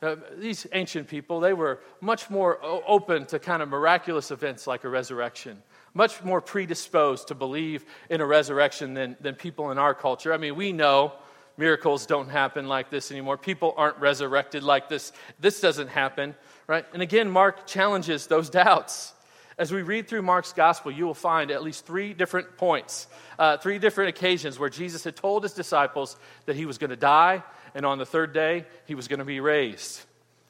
uh, 0.00 0.16
these 0.38 0.66
ancient 0.72 1.06
people, 1.08 1.40
they 1.40 1.52
were 1.52 1.80
much 2.00 2.30
more 2.30 2.58
open 2.62 3.26
to 3.26 3.38
kind 3.38 3.62
of 3.62 3.68
miraculous 3.68 4.30
events 4.30 4.66
like 4.66 4.84
a 4.84 4.88
resurrection, 4.88 5.62
much 5.94 6.24
more 6.24 6.40
predisposed 6.40 7.28
to 7.28 7.34
believe 7.34 7.84
in 8.08 8.20
a 8.20 8.26
resurrection 8.26 8.94
than, 8.94 9.16
than 9.20 9.34
people 9.34 9.70
in 9.70 9.78
our 9.78 9.94
culture. 9.94 10.32
I 10.32 10.38
mean, 10.38 10.56
we 10.56 10.72
know 10.72 11.12
miracles 11.56 12.06
don't 12.06 12.28
happen 12.28 12.66
like 12.66 12.90
this 12.90 13.10
anymore. 13.10 13.36
People 13.36 13.74
aren't 13.76 13.98
resurrected 13.98 14.62
like 14.62 14.88
this. 14.88 15.12
This 15.38 15.60
doesn't 15.60 15.88
happen, 15.88 16.34
right? 16.66 16.84
And 16.92 17.02
again, 17.02 17.30
Mark 17.30 17.66
challenges 17.66 18.26
those 18.26 18.50
doubts. 18.50 19.12
As 19.58 19.70
we 19.70 19.82
read 19.82 20.08
through 20.08 20.22
Mark's 20.22 20.52
gospel, 20.52 20.90
you 20.90 21.04
will 21.04 21.14
find 21.14 21.50
at 21.50 21.62
least 21.62 21.84
three 21.86 22.14
different 22.14 22.56
points, 22.56 23.06
uh, 23.38 23.58
three 23.58 23.78
different 23.78 24.08
occasions 24.08 24.58
where 24.58 24.70
Jesus 24.70 25.04
had 25.04 25.14
told 25.14 25.42
his 25.42 25.52
disciples 25.52 26.16
that 26.46 26.56
he 26.56 26.64
was 26.64 26.78
going 26.78 26.90
to 26.90 26.96
die 26.96 27.42
and 27.74 27.86
on 27.86 27.98
the 27.98 28.06
third 28.06 28.32
day, 28.32 28.66
he 28.86 28.94
was 28.94 29.08
going 29.08 29.18
to 29.18 29.24
be 29.24 29.40
raised 29.40 30.02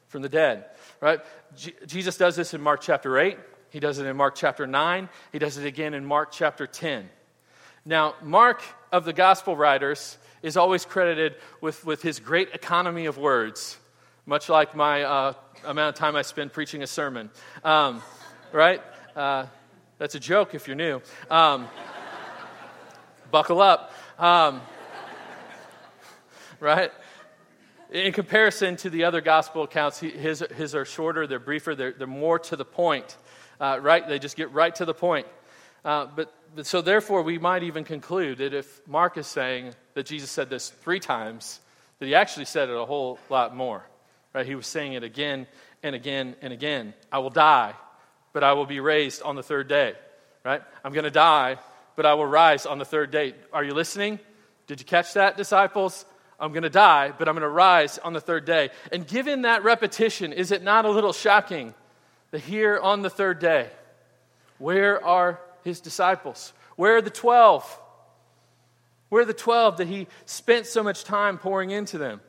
from 0.07 0.21
the 0.21 0.29
dead. 0.29 0.65
Right? 0.99 1.19
Jesus 1.85 2.17
does 2.17 2.35
this 2.35 2.53
in 2.53 2.61
Mark 2.61 2.81
chapter 2.81 3.17
8. 3.17 3.37
He 3.69 3.79
does 3.79 3.97
it 3.99 4.05
in 4.05 4.15
Mark 4.15 4.35
chapter 4.35 4.67
9. 4.67 5.09
He 5.31 5.39
does 5.39 5.57
it 5.57 5.65
again 5.65 5.93
in 5.93 6.05
Mark 6.05 6.31
chapter 6.31 6.67
10. 6.67 7.09
Now, 7.85 8.15
Mark 8.21 8.61
of 8.91 9.05
the 9.05 9.13
gospel 9.13 9.57
writers 9.57 10.17
is 10.43 10.57
always 10.57 10.85
credited 10.85 11.37
with, 11.61 11.83
with 11.85 12.01
his 12.01 12.19
great 12.19 12.49
economy 12.53 13.05
of 13.05 13.17
words, 13.17 13.77
much 14.25 14.49
like 14.49 14.75
my 14.75 15.01
uh, 15.01 15.33
amount 15.65 15.95
of 15.95 15.99
time 15.99 16.15
I 16.15 16.21
spend 16.21 16.51
preaching 16.51 16.83
a 16.83 16.87
sermon. 16.87 17.31
Um, 17.63 18.03
right? 18.51 18.81
Uh, 19.15 19.45
that's 19.97 20.15
a 20.15 20.19
joke 20.19 20.53
if 20.53 20.67
you're 20.67 20.75
new. 20.75 21.01
Um, 21.31 21.67
buckle 23.31 23.61
up. 23.61 23.93
Um, 24.19 24.61
right? 26.59 26.91
In 27.89 28.11
comparison 28.11 28.75
to 28.77 28.89
the 28.89 29.05
other 29.05 29.21
gospel 29.21 29.63
accounts, 29.63 29.99
his, 29.99 30.43
his 30.55 30.75
are 30.75 30.83
shorter, 30.83 31.25
they're 31.25 31.39
briefer, 31.39 31.73
they're, 31.73 31.93
they're 31.93 32.05
more 32.05 32.37
to 32.39 32.55
the 32.55 32.65
point, 32.65 33.17
uh, 33.61 33.79
right? 33.81 34.05
They 34.07 34.19
just 34.19 34.35
get 34.35 34.51
right 34.51 34.75
to 34.75 34.83
the 34.83 34.93
point. 34.93 35.27
Uh, 35.85 36.07
but, 36.13 36.33
so, 36.61 36.81
therefore, 36.81 37.23
we 37.23 37.39
might 37.39 37.63
even 37.63 37.83
conclude 37.83 38.37
that 38.37 38.53
if 38.53 38.87
Mark 38.87 39.17
is 39.17 39.27
saying 39.27 39.73
that 39.95 40.05
Jesus 40.05 40.29
said 40.29 40.49
this 40.49 40.69
three 40.69 40.99
times, 40.99 41.59
that 41.99 42.05
he 42.05 42.15
actually 42.15 42.45
said 42.45 42.69
it 42.69 42.75
a 42.75 42.85
whole 42.85 43.17
lot 43.29 43.55
more, 43.55 43.83
right? 44.33 44.45
He 44.45 44.55
was 44.55 44.67
saying 44.67 44.93
it 44.93 45.03
again 45.03 45.47
and 45.81 45.95
again 45.95 46.35
and 46.41 46.53
again. 46.53 46.93
I 47.11 47.19
will 47.19 47.29
die, 47.29 47.73
but 48.33 48.43
I 48.43 48.53
will 48.53 48.65
be 48.65 48.79
raised 48.79 49.21
on 49.21 49.35
the 49.35 49.43
third 49.43 49.67
day, 49.67 49.95
right? 50.43 50.61
I'm 50.83 50.93
going 50.93 51.05
to 51.05 51.11
die, 51.11 51.57
but 51.95 52.05
I 52.05 52.13
will 52.13 52.25
rise 52.25 52.65
on 52.65 52.77
the 52.77 52.85
third 52.85 53.09
day. 53.09 53.33
Are 53.51 53.63
you 53.63 53.73
listening? 53.73 54.19
Did 54.67 54.79
you 54.79 54.85
catch 54.85 55.13
that, 55.13 55.37
disciples? 55.37 56.05
I'm 56.39 56.51
going 56.51 56.63
to 56.63 56.69
die, 56.69 57.13
but 57.17 57.27
I'm 57.27 57.35
going 57.35 57.43
to 57.43 57.49
rise 57.49 57.97
on 57.99 58.13
the 58.13 58.21
third 58.21 58.45
day. 58.45 58.69
And 58.91 59.07
given 59.07 59.43
that 59.43 59.63
repetition, 59.63 60.33
is 60.33 60.51
it 60.51 60.61
not 60.61 60.85
a 60.85 60.89
little 60.89 61.13
shocking 61.13 61.73
that 62.31 62.41
here 62.41 62.79
on 62.79 63.01
the 63.01 63.09
third 63.09 63.39
day, 63.39 63.69
where 64.57 65.03
are 65.03 65.39
his 65.63 65.79
disciples? 65.79 66.53
Where 66.75 66.97
are 66.97 67.01
the 67.01 67.09
12? 67.09 67.79
Where 69.09 69.21
are 69.21 69.25
the 69.25 69.33
12 69.33 69.77
that 69.77 69.87
he 69.87 70.07
spent 70.25 70.65
so 70.65 70.81
much 70.81 71.03
time 71.03 71.37
pouring 71.37 71.71
into 71.71 71.97
them? 71.97 72.21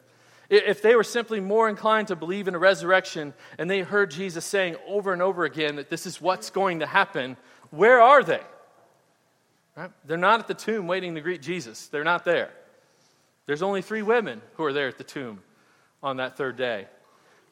If 0.50 0.82
they 0.82 0.94
were 0.94 1.04
simply 1.04 1.40
more 1.40 1.68
inclined 1.68 2.08
to 2.08 2.16
believe 2.16 2.48
in 2.48 2.54
a 2.54 2.58
resurrection 2.58 3.32
and 3.58 3.70
they 3.70 3.80
heard 3.80 4.10
Jesus 4.10 4.44
saying 4.44 4.76
over 4.86 5.12
and 5.12 5.22
over 5.22 5.44
again 5.44 5.76
that 5.76 5.88
this 5.88 6.04
is 6.04 6.20
what's 6.20 6.50
going 6.50 6.80
to 6.80 6.86
happen, 6.86 7.36
where 7.70 8.00
are 8.00 8.22
they? 8.22 8.42
Right? 9.76 9.90
They're 10.04 10.18
not 10.18 10.40
at 10.40 10.46
the 10.46 10.54
tomb 10.54 10.86
waiting 10.86 11.14
to 11.14 11.20
greet 11.20 11.42
Jesus. 11.42 11.88
They're 11.88 12.04
not 12.04 12.24
there. 12.24 12.50
There's 13.46 13.62
only 13.62 13.82
three 13.82 14.02
women 14.02 14.40
who 14.54 14.64
are 14.64 14.72
there 14.72 14.88
at 14.88 14.98
the 14.98 15.04
tomb 15.04 15.42
on 16.02 16.18
that 16.18 16.36
third 16.36 16.56
day. 16.56 16.86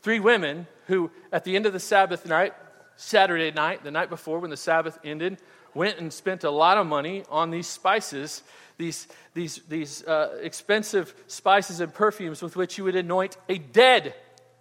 Three 0.02 0.20
women 0.20 0.66
who, 0.86 1.10
at 1.32 1.44
the 1.44 1.56
end 1.56 1.66
of 1.66 1.72
the 1.72 1.80
Sabbath 1.80 2.26
night, 2.26 2.54
Saturday 2.96 3.50
night, 3.50 3.82
the 3.82 3.90
night 3.90 4.10
before 4.10 4.38
when 4.38 4.50
the 4.50 4.56
Sabbath 4.56 4.98
ended, 5.04 5.38
went 5.74 5.98
and 5.98 6.12
spent 6.12 6.44
a 6.44 6.50
lot 6.50 6.78
of 6.78 6.86
money 6.86 7.24
on 7.30 7.50
these 7.50 7.66
spices, 7.66 8.42
these, 8.78 9.06
these, 9.34 9.60
these 9.68 10.04
uh, 10.04 10.38
expensive 10.42 11.14
spices 11.26 11.80
and 11.80 11.92
perfumes 11.92 12.42
with 12.42 12.56
which 12.56 12.78
you 12.78 12.84
would 12.84 12.96
anoint 12.96 13.36
a 13.48 13.58
dead 13.58 14.14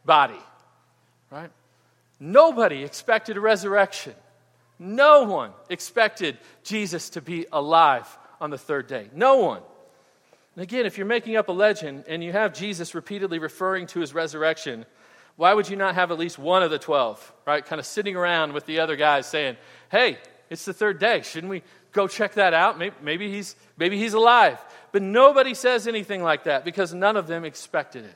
body. 0.06 0.40
Right? 1.30 1.52
Nobody 2.20 2.84
expected 2.84 3.38
a 3.38 3.42
resurrection. 3.42 4.14
No 4.78 5.24
one 5.24 5.52
expected 5.70 6.38
Jesus 6.64 7.12
to 7.12 7.22
be 7.22 7.46
alive 7.52 8.08
on 8.40 8.50
the 8.50 8.58
third 8.58 8.88
day. 8.88 9.10
No 9.14 9.38
one. 9.38 9.62
And 10.56 10.64
again, 10.64 10.86
if 10.86 10.98
you're 10.98 11.08
making 11.08 11.38
up 11.38 11.50
a 11.50 11.54
legend 11.54 12.06
and 12.08 12.24
you 12.24 12.32
have 12.32 12.54
Jesus 12.54 12.94
repeatedly 12.94 13.40
referring 13.40 13.88
to 13.88 14.00
his 14.00 14.14
resurrection, 14.14 14.86
why 15.36 15.54
would 15.54 15.70
you 15.70 15.76
not 15.76 15.96
have 15.96 16.12
at 16.12 16.20
least 16.20 16.38
one 16.38 16.62
of 16.62 16.72
the 16.72 16.80
12, 16.80 17.34
right? 17.46 17.66
Kind 17.66 17.80
of 17.80 17.86
sitting 17.86 18.16
around 18.16 18.54
with 18.54 18.66
the 18.66 18.80
other 18.80 18.96
guys 18.96 19.26
saying, 19.26 19.56
hey, 19.90 20.18
it's 20.52 20.66
the 20.66 20.74
third 20.74 21.00
day. 21.00 21.22
Shouldn't 21.22 21.50
we 21.50 21.64
go 21.94 22.10
check 22.10 22.34
that 22.34 22.54
out? 22.54 22.78
Maybe, 22.78 22.96
maybe, 23.02 23.32
he's, 23.32 23.56
maybe 23.78 23.98
he's 23.98 24.14
alive. 24.14 24.60
But 24.92 25.02
nobody 25.02 25.54
says 25.54 25.88
anything 25.88 26.22
like 26.22 26.44
that 26.44 26.66
because 26.66 26.94
none 26.94 27.16
of 27.16 27.26
them 27.26 27.46
expected 27.46 28.04
it. 28.04 28.16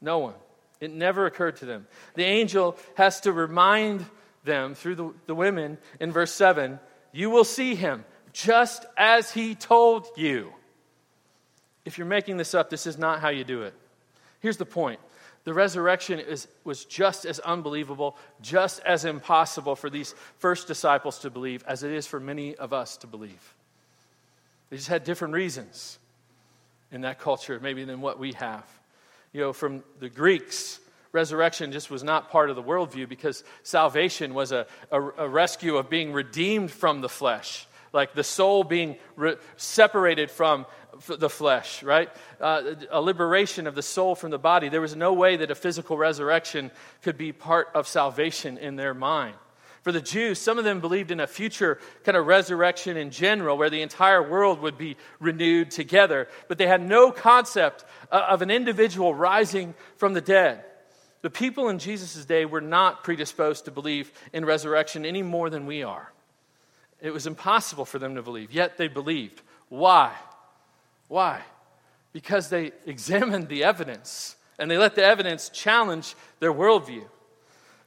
No 0.00 0.18
one. 0.18 0.34
It 0.80 0.90
never 0.90 1.26
occurred 1.26 1.56
to 1.56 1.66
them. 1.66 1.86
The 2.14 2.24
angel 2.24 2.78
has 2.94 3.20
to 3.20 3.32
remind 3.32 4.06
them 4.44 4.74
through 4.74 4.94
the, 4.94 5.12
the 5.26 5.34
women 5.34 5.76
in 6.00 6.10
verse 6.10 6.32
7 6.32 6.80
you 7.12 7.30
will 7.30 7.44
see 7.44 7.76
him 7.76 8.04
just 8.32 8.86
as 8.96 9.30
he 9.30 9.54
told 9.54 10.08
you. 10.16 10.52
If 11.84 11.96
you're 11.96 12.06
making 12.08 12.38
this 12.38 12.54
up, 12.54 12.70
this 12.70 12.86
is 12.86 12.98
not 12.98 13.20
how 13.20 13.28
you 13.28 13.44
do 13.44 13.62
it. 13.62 13.74
Here's 14.40 14.56
the 14.56 14.66
point 14.66 14.98
the 15.44 15.52
resurrection 15.52 16.18
is, 16.18 16.48
was 16.64 16.86
just 16.86 17.26
as 17.26 17.38
unbelievable, 17.40 18.16
just 18.40 18.80
as 18.80 19.04
impossible 19.04 19.76
for 19.76 19.90
these 19.90 20.14
first 20.38 20.66
disciples 20.66 21.18
to 21.20 21.30
believe 21.30 21.62
as 21.66 21.82
it 21.82 21.92
is 21.92 22.06
for 22.06 22.18
many 22.18 22.54
of 22.56 22.72
us 22.72 22.96
to 22.98 23.06
believe. 23.06 23.54
They 24.70 24.76
just 24.76 24.88
had 24.88 25.04
different 25.04 25.34
reasons 25.34 25.98
in 26.90 27.02
that 27.02 27.18
culture, 27.18 27.60
maybe 27.60 27.84
than 27.84 28.00
what 28.00 28.18
we 28.18 28.32
have. 28.32 28.64
You 29.32 29.42
know, 29.42 29.52
from 29.52 29.84
the 30.00 30.08
Greeks, 30.08 30.80
resurrection 31.12 31.72
just 31.72 31.90
was 31.90 32.02
not 32.02 32.30
part 32.30 32.48
of 32.48 32.56
the 32.56 32.62
worldview 32.62 33.08
because 33.08 33.44
salvation 33.62 34.32
was 34.32 34.50
a, 34.50 34.66
a, 34.90 35.00
a 35.00 35.28
rescue 35.28 35.76
of 35.76 35.90
being 35.90 36.12
redeemed 36.12 36.70
from 36.70 37.02
the 37.02 37.08
flesh 37.08 37.66
like 37.94 38.12
the 38.12 38.24
soul 38.24 38.64
being 38.64 38.96
re- 39.16 39.36
separated 39.56 40.30
from 40.30 40.66
the 41.06 41.30
flesh, 41.30 41.82
right? 41.82 42.10
Uh, 42.40 42.74
a 42.90 43.00
liberation 43.00 43.66
of 43.66 43.74
the 43.74 43.82
soul 43.82 44.14
from 44.14 44.30
the 44.30 44.38
body. 44.38 44.68
There 44.68 44.80
was 44.80 44.96
no 44.96 45.12
way 45.12 45.36
that 45.36 45.50
a 45.50 45.54
physical 45.54 45.96
resurrection 45.96 46.70
could 47.02 47.16
be 47.16 47.32
part 47.32 47.68
of 47.74 47.86
salvation 47.88 48.58
in 48.58 48.76
their 48.76 48.94
mind. 48.94 49.36
For 49.82 49.92
the 49.92 50.00
Jews, 50.00 50.38
some 50.38 50.56
of 50.56 50.64
them 50.64 50.80
believed 50.80 51.10
in 51.10 51.20
a 51.20 51.26
future 51.26 51.78
kind 52.04 52.16
of 52.16 52.26
resurrection 52.26 52.96
in 52.96 53.10
general, 53.10 53.58
where 53.58 53.68
the 53.68 53.82
entire 53.82 54.22
world 54.22 54.60
would 54.60 54.78
be 54.78 54.96
renewed 55.20 55.70
together, 55.70 56.26
but 56.48 56.56
they 56.56 56.66
had 56.66 56.80
no 56.80 57.12
concept 57.12 57.84
uh, 58.10 58.26
of 58.30 58.40
an 58.40 58.50
individual 58.50 59.14
rising 59.14 59.74
from 59.96 60.14
the 60.14 60.22
dead. 60.22 60.64
The 61.20 61.28
people 61.28 61.68
in 61.68 61.78
Jesus' 61.78 62.24
day 62.24 62.46
were 62.46 62.62
not 62.62 63.04
predisposed 63.04 63.66
to 63.66 63.70
believe 63.70 64.10
in 64.32 64.46
resurrection 64.46 65.04
any 65.04 65.22
more 65.22 65.50
than 65.50 65.66
we 65.66 65.82
are. 65.82 66.12
It 67.02 67.12
was 67.12 67.26
impossible 67.26 67.84
for 67.84 67.98
them 67.98 68.14
to 68.14 68.22
believe, 68.22 68.52
yet 68.52 68.78
they 68.78 68.88
believed. 68.88 69.42
Why? 69.68 70.12
Why? 71.08 71.42
Because 72.12 72.48
they 72.48 72.72
examined 72.86 73.48
the 73.48 73.64
evidence 73.64 74.36
And 74.58 74.70
they 74.70 74.78
let 74.78 74.94
the 74.94 75.04
evidence 75.04 75.48
challenge 75.48 76.14
their 76.38 76.52
worldview. 76.52 77.04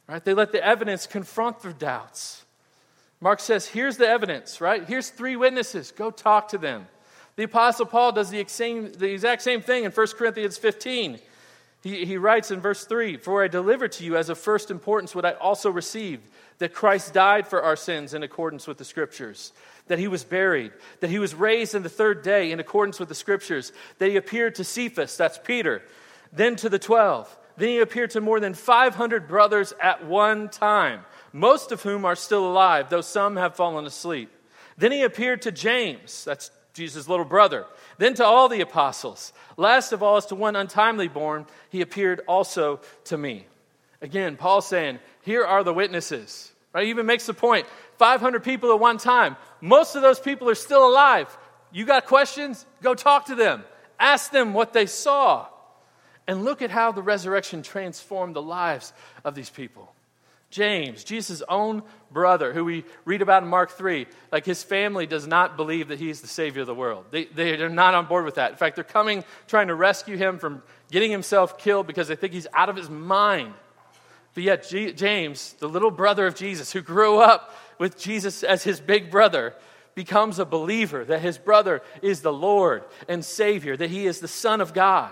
Right? 0.08 0.24
They 0.24 0.34
let 0.34 0.52
the 0.52 0.64
evidence 0.64 1.08
confront 1.08 1.62
their 1.62 1.74
doubts. 1.74 2.44
Mark 3.20 3.40
says, 3.40 3.68
here's 3.68 3.98
the 3.98 4.08
evidence, 4.08 4.62
right? 4.62 4.86
Here's 4.86 5.10
three 5.10 5.36
witnesses. 5.36 5.92
Go 5.92 6.12
talk 6.12 6.50
to 6.50 6.58
them. 6.58 6.88
The 7.36 7.44
Apostle 7.44 7.86
Paul 7.86 8.12
does 8.12 8.30
the, 8.30 8.40
exact 8.40 9.42
same 9.42 9.62
thing 9.62 9.84
in 9.86 9.92
1 9.92 10.08
Corinthians 10.18 10.58
15. 10.58 11.20
He, 11.88 12.06
he 12.06 12.18
writes 12.18 12.52
in 12.52 12.60
verse 12.60 12.86
3 12.86 13.18
For 13.18 13.44
I 13.44 13.48
delivered 13.48 13.94
to 13.94 14.04
you 14.04 14.18
as 14.18 14.30
of 14.30 14.38
first 14.38 14.70
importance 14.70 15.16
what 15.16 15.26
I 15.26 15.34
also 15.34 15.70
received 15.70 16.30
that 16.60 16.74
Christ 16.74 17.14
died 17.14 17.48
for 17.48 17.62
our 17.62 17.76
sins 17.76 18.14
in 18.14 18.24
accordance 18.24 18.68
with 18.68 18.78
the 18.78 18.86
Scriptures, 18.86 19.54
that 19.88 20.00
he 20.00 20.08
was 20.08 20.24
buried, 20.24 20.72
that 21.00 21.10
he 21.10 21.20
was 21.20 21.36
raised 21.36 21.76
in 21.76 21.84
the 21.84 21.90
third 21.90 22.24
day 22.24 22.52
in 22.52 22.60
accordance 22.60 23.00
with 23.00 23.10
the 23.10 23.16
Scriptures, 23.16 23.72
that 24.00 24.10
he 24.10 24.18
appeared 24.18 24.56
to 24.56 24.64
Cephas, 24.64 25.16
that's 25.16 25.38
Peter, 25.38 25.82
then 26.34 26.56
to 26.58 26.70
the 26.70 26.80
twelve. 26.80 27.36
Then 27.58 27.70
he 27.70 27.80
appeared 27.80 28.12
to 28.12 28.22
more 28.22 28.40
than 28.40 28.54
500 28.54 29.28
brothers 29.28 29.74
at 29.82 30.06
one 30.06 30.50
time, 30.50 31.02
most 31.34 31.72
of 31.72 31.82
whom 31.82 32.06
are 32.06 32.16
still 32.16 32.46
alive, 32.46 32.90
though 32.90 33.02
some 33.02 33.36
have 33.36 33.56
fallen 33.56 33.86
asleep. 33.86 34.30
Then 34.78 34.92
he 34.92 35.02
appeared 35.02 35.42
to 35.44 35.52
James, 35.52 36.24
that's 36.24 36.52
Jesus' 36.74 37.10
little 37.10 37.26
brother, 37.26 37.66
then 37.98 38.14
to 38.16 38.26
all 38.26 38.50
the 38.50 38.62
apostles. 38.62 39.34
Last 39.58 39.92
of 39.92 40.04
all, 40.04 40.18
as 40.18 40.28
to 40.28 40.36
one 40.36 40.56
untimely 40.56 41.08
born, 41.08 41.46
he 41.70 41.82
appeared 41.82 42.22
also 42.28 42.82
to 43.06 43.18
me. 43.18 43.46
Again, 44.02 44.38
Paul 44.38 44.62
saying, 44.62 45.00
Here 45.22 45.44
are 45.44 45.64
the 45.64 45.74
witnesses. 45.74 46.52
Right? 46.74 46.86
He 46.86 46.90
even 46.92 47.06
makes 47.06 47.26
the 47.26 47.34
point 47.34 47.66
500 47.98 48.44
people 48.44 48.72
at 48.72 48.80
one 48.80 48.98
time. 48.98 49.36
Most 49.62 49.96
of 49.96 50.02
those 50.02 50.20
people 50.20 50.50
are 50.50 50.56
still 50.56 50.88
alive. 50.88 51.36
You 51.72 51.86
got 51.86 52.06
questions? 52.06 52.66
Go 52.82 52.94
talk 52.94 53.26
to 53.26 53.36
them. 53.36 53.64
Ask 54.00 54.32
them 54.32 54.54
what 54.54 54.74
they 54.74 54.86
saw. 54.86 55.48
And 56.28 56.44
look 56.44 56.62
at 56.62 56.70
how 56.70 56.92
the 56.92 57.02
resurrection 57.02 57.64
transformed 57.64 58.36
the 58.36 58.42
lives 58.42 58.94
of 59.24 59.34
these 59.34 59.50
people. 59.50 59.92
James, 60.50 61.04
Jesus' 61.04 61.44
own 61.50 61.84
brother, 62.10 62.54
who 62.54 62.64
we 62.64 62.86
read 63.04 63.22
about 63.22 63.44
in 63.44 63.50
Mark 63.50 63.72
3, 63.72 64.08
like 64.32 64.46
his 64.46 64.64
family 64.64 65.06
does 65.06 65.28
not 65.28 65.58
believe 65.58 65.90
that 65.90 66.00
he's 66.00 66.22
the 66.22 66.28
Savior 66.28 66.62
of 66.62 66.68
the 66.68 66.76
world. 66.76 67.06
They, 67.12 67.26
they 67.26 67.62
are 67.62 67.70
not 67.70 67.94
on 67.94 68.06
board 68.06 68.24
with 68.24 68.36
that. 68.36 68.52
In 68.52 68.58
fact, 68.58 68.76
they're 68.76 68.86
coming 68.86 69.26
trying 69.48 69.68
to 69.68 69.76
rescue 69.76 70.16
him 70.16 70.40
from 70.40 70.64
getting 70.90 71.12
himself 71.12 71.58
killed 71.58 71.86
because 71.86 72.08
they 72.08 72.16
think 72.16 72.32
he's 72.32 72.48
out 72.54 72.70
of 72.70 72.78
his 72.78 72.90
mind. 72.90 73.54
But 74.34 74.44
yet, 74.44 74.70
G- 74.70 74.94
James, 74.94 75.54
the 75.60 75.68
little 75.68 75.92
brother 75.92 76.26
of 76.28 76.36
Jesus, 76.36 76.72
who 76.72 76.82
grew 76.82 77.18
up 77.18 77.54
with 77.78 78.00
Jesus 78.00 78.44
as 78.44 78.64
his 78.64 78.80
big 78.80 79.12
brother, 79.12 79.54
becomes 79.96 80.40
a 80.40 80.46
believer 80.46 81.04
that 81.04 81.22
his 81.22 81.38
brother 81.38 81.82
is 82.02 82.22
the 82.22 82.32
Lord 82.32 82.84
and 83.10 83.26
Savior, 83.26 83.76
that 83.76 83.90
he 83.90 84.06
is 84.06 84.20
the 84.20 84.28
Son 84.28 84.62
of 84.62 84.74
God. 84.74 85.12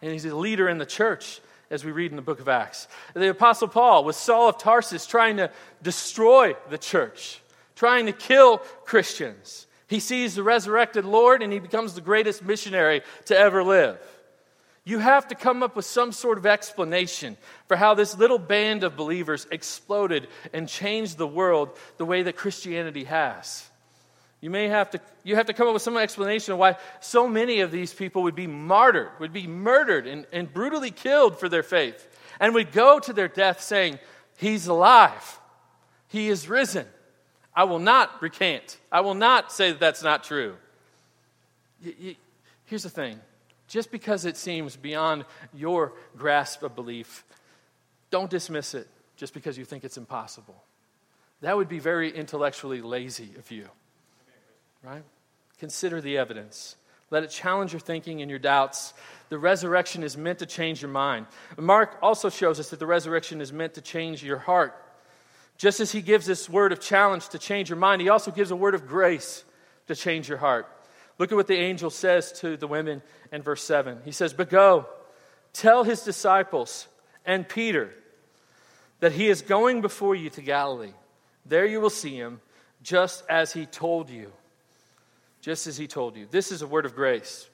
And 0.00 0.12
he's 0.12 0.26
a 0.26 0.36
leader 0.36 0.68
in 0.68 0.78
the 0.78 0.86
church 0.86 1.40
as 1.74 1.84
we 1.84 1.90
read 1.90 2.12
in 2.12 2.16
the 2.16 2.22
book 2.22 2.38
of 2.38 2.48
Acts. 2.48 2.86
The 3.14 3.30
Apostle 3.30 3.66
Paul 3.66 4.04
was 4.04 4.16
Saul 4.16 4.48
of 4.48 4.58
Tarsus 4.58 5.06
trying 5.06 5.38
to 5.38 5.50
destroy 5.82 6.54
the 6.70 6.78
church, 6.78 7.40
trying 7.74 8.06
to 8.06 8.12
kill 8.12 8.58
Christians. 8.84 9.66
He 9.88 9.98
sees 9.98 10.36
the 10.36 10.44
resurrected 10.44 11.04
Lord 11.04 11.42
and 11.42 11.52
he 11.52 11.58
becomes 11.58 11.94
the 11.94 12.00
greatest 12.00 12.44
missionary 12.44 13.02
to 13.24 13.36
ever 13.36 13.64
live. 13.64 13.98
You 14.84 15.00
have 15.00 15.26
to 15.28 15.34
come 15.34 15.64
up 15.64 15.74
with 15.74 15.84
some 15.84 16.12
sort 16.12 16.38
of 16.38 16.46
explanation 16.46 17.36
for 17.66 17.76
how 17.76 17.94
this 17.94 18.16
little 18.16 18.38
band 18.38 18.84
of 18.84 18.96
believers 18.96 19.46
exploded 19.50 20.28
and 20.52 20.68
changed 20.68 21.18
the 21.18 21.26
world 21.26 21.76
the 21.96 22.04
way 22.04 22.22
that 22.22 22.36
Christianity 22.36 23.04
has. 23.04 23.68
You 24.44 24.50
may 24.50 24.68
have 24.68 24.90
to, 24.90 25.00
you 25.22 25.36
have 25.36 25.46
to 25.46 25.54
come 25.54 25.68
up 25.68 25.72
with 25.72 25.80
some 25.80 25.96
explanation 25.96 26.52
of 26.52 26.58
why 26.58 26.76
so 27.00 27.26
many 27.26 27.60
of 27.60 27.70
these 27.70 27.94
people 27.94 28.24
would 28.24 28.34
be 28.34 28.46
martyred, 28.46 29.08
would 29.18 29.32
be 29.32 29.46
murdered 29.46 30.06
and, 30.06 30.26
and 30.34 30.52
brutally 30.52 30.90
killed 30.90 31.40
for 31.40 31.48
their 31.48 31.62
faith, 31.62 32.06
and 32.38 32.52
would 32.52 32.70
go 32.70 32.98
to 33.00 33.14
their 33.14 33.26
death 33.26 33.62
saying, 33.62 33.98
He's 34.36 34.66
alive, 34.66 35.40
He 36.08 36.28
is 36.28 36.46
risen. 36.46 36.86
I 37.56 37.64
will 37.64 37.78
not 37.78 38.20
recant, 38.20 38.76
I 38.92 39.00
will 39.00 39.14
not 39.14 39.50
say 39.50 39.70
that 39.70 39.80
that's 39.80 40.02
not 40.02 40.24
true. 40.24 40.56
Here's 42.66 42.82
the 42.82 42.90
thing 42.90 43.20
just 43.66 43.90
because 43.90 44.26
it 44.26 44.36
seems 44.36 44.76
beyond 44.76 45.24
your 45.54 45.94
grasp 46.18 46.62
of 46.62 46.74
belief, 46.74 47.24
don't 48.10 48.28
dismiss 48.28 48.74
it 48.74 48.88
just 49.16 49.32
because 49.32 49.56
you 49.56 49.64
think 49.64 49.84
it's 49.84 49.96
impossible. 49.96 50.62
That 51.40 51.56
would 51.56 51.70
be 51.70 51.78
very 51.78 52.14
intellectually 52.14 52.82
lazy 52.82 53.30
of 53.38 53.50
you 53.50 53.70
right? 54.84 55.02
Consider 55.58 56.00
the 56.00 56.18
evidence. 56.18 56.76
Let 57.10 57.22
it 57.22 57.30
challenge 57.30 57.72
your 57.72 57.80
thinking 57.80 58.20
and 58.22 58.30
your 58.30 58.38
doubts. 58.38 58.92
The 59.28 59.38
resurrection 59.38 60.02
is 60.02 60.16
meant 60.16 60.40
to 60.40 60.46
change 60.46 60.82
your 60.82 60.90
mind. 60.90 61.26
Mark 61.56 61.96
also 62.02 62.28
shows 62.28 62.58
us 62.58 62.70
that 62.70 62.78
the 62.78 62.86
resurrection 62.86 63.40
is 63.40 63.52
meant 63.52 63.74
to 63.74 63.80
change 63.80 64.22
your 64.22 64.38
heart. 64.38 64.74
Just 65.56 65.80
as 65.80 65.92
he 65.92 66.02
gives 66.02 66.26
this 66.26 66.48
word 66.48 66.72
of 66.72 66.80
challenge 66.80 67.28
to 67.28 67.38
change 67.38 67.70
your 67.70 67.78
mind, 67.78 68.02
he 68.02 68.08
also 68.08 68.30
gives 68.30 68.50
a 68.50 68.56
word 68.56 68.74
of 68.74 68.86
grace 68.86 69.44
to 69.86 69.94
change 69.94 70.28
your 70.28 70.38
heart. 70.38 70.66
Look 71.18 71.30
at 71.30 71.36
what 71.36 71.46
the 71.46 71.56
angel 71.56 71.90
says 71.90 72.32
to 72.40 72.56
the 72.56 72.66
women 72.66 73.02
in 73.30 73.42
verse 73.42 73.62
7. 73.62 73.98
He 74.04 74.10
says, 74.10 74.32
But 74.32 74.50
go, 74.50 74.86
tell 75.52 75.84
his 75.84 76.02
disciples 76.02 76.88
and 77.24 77.48
Peter 77.48 77.90
that 78.98 79.12
he 79.12 79.28
is 79.28 79.42
going 79.42 79.80
before 79.80 80.16
you 80.16 80.30
to 80.30 80.42
Galilee. 80.42 80.94
There 81.46 81.66
you 81.66 81.80
will 81.80 81.90
see 81.90 82.16
him, 82.16 82.40
just 82.82 83.22
as 83.28 83.52
he 83.52 83.66
told 83.66 84.10
you 84.10 84.32
just 85.44 85.66
as 85.66 85.76
he 85.76 85.86
told 85.86 86.16
you. 86.16 86.26
This 86.30 86.50
is 86.50 86.62
a 86.62 86.66
word 86.66 86.86
of 86.86 86.94
grace. 86.94 87.46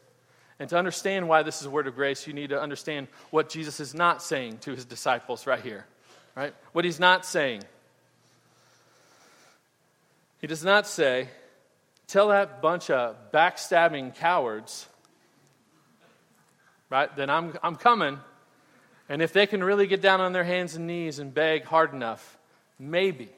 And 0.60 0.70
to 0.70 0.78
understand 0.78 1.28
why 1.28 1.42
this 1.42 1.60
is 1.60 1.66
a 1.66 1.70
word 1.70 1.88
of 1.88 1.96
grace, 1.96 2.24
you 2.24 2.32
need 2.32 2.50
to 2.50 2.60
understand 2.60 3.08
what 3.30 3.48
Jesus 3.48 3.80
is 3.80 3.94
not 3.94 4.22
saying 4.22 4.58
to 4.58 4.70
his 4.70 4.84
disciples 4.84 5.44
right 5.44 5.60
here. 5.60 5.86
Right? 6.36 6.54
What 6.70 6.84
he's 6.84 7.00
not 7.00 7.26
saying. 7.26 7.64
He 10.40 10.46
does 10.46 10.62
not 10.62 10.86
say, 10.86 11.26
tell 12.06 12.28
that 12.28 12.62
bunch 12.62 12.90
of 12.90 13.16
backstabbing 13.32 14.14
cowards, 14.14 14.86
right, 16.90 17.14
then 17.16 17.28
I'm, 17.28 17.58
I'm 17.60 17.74
coming. 17.74 18.20
And 19.08 19.20
if 19.20 19.32
they 19.32 19.48
can 19.48 19.64
really 19.64 19.88
get 19.88 20.00
down 20.00 20.20
on 20.20 20.32
their 20.32 20.44
hands 20.44 20.76
and 20.76 20.86
knees 20.86 21.18
and 21.18 21.34
beg 21.34 21.64
hard 21.64 21.92
enough, 21.92 22.38
maybe, 22.78 23.30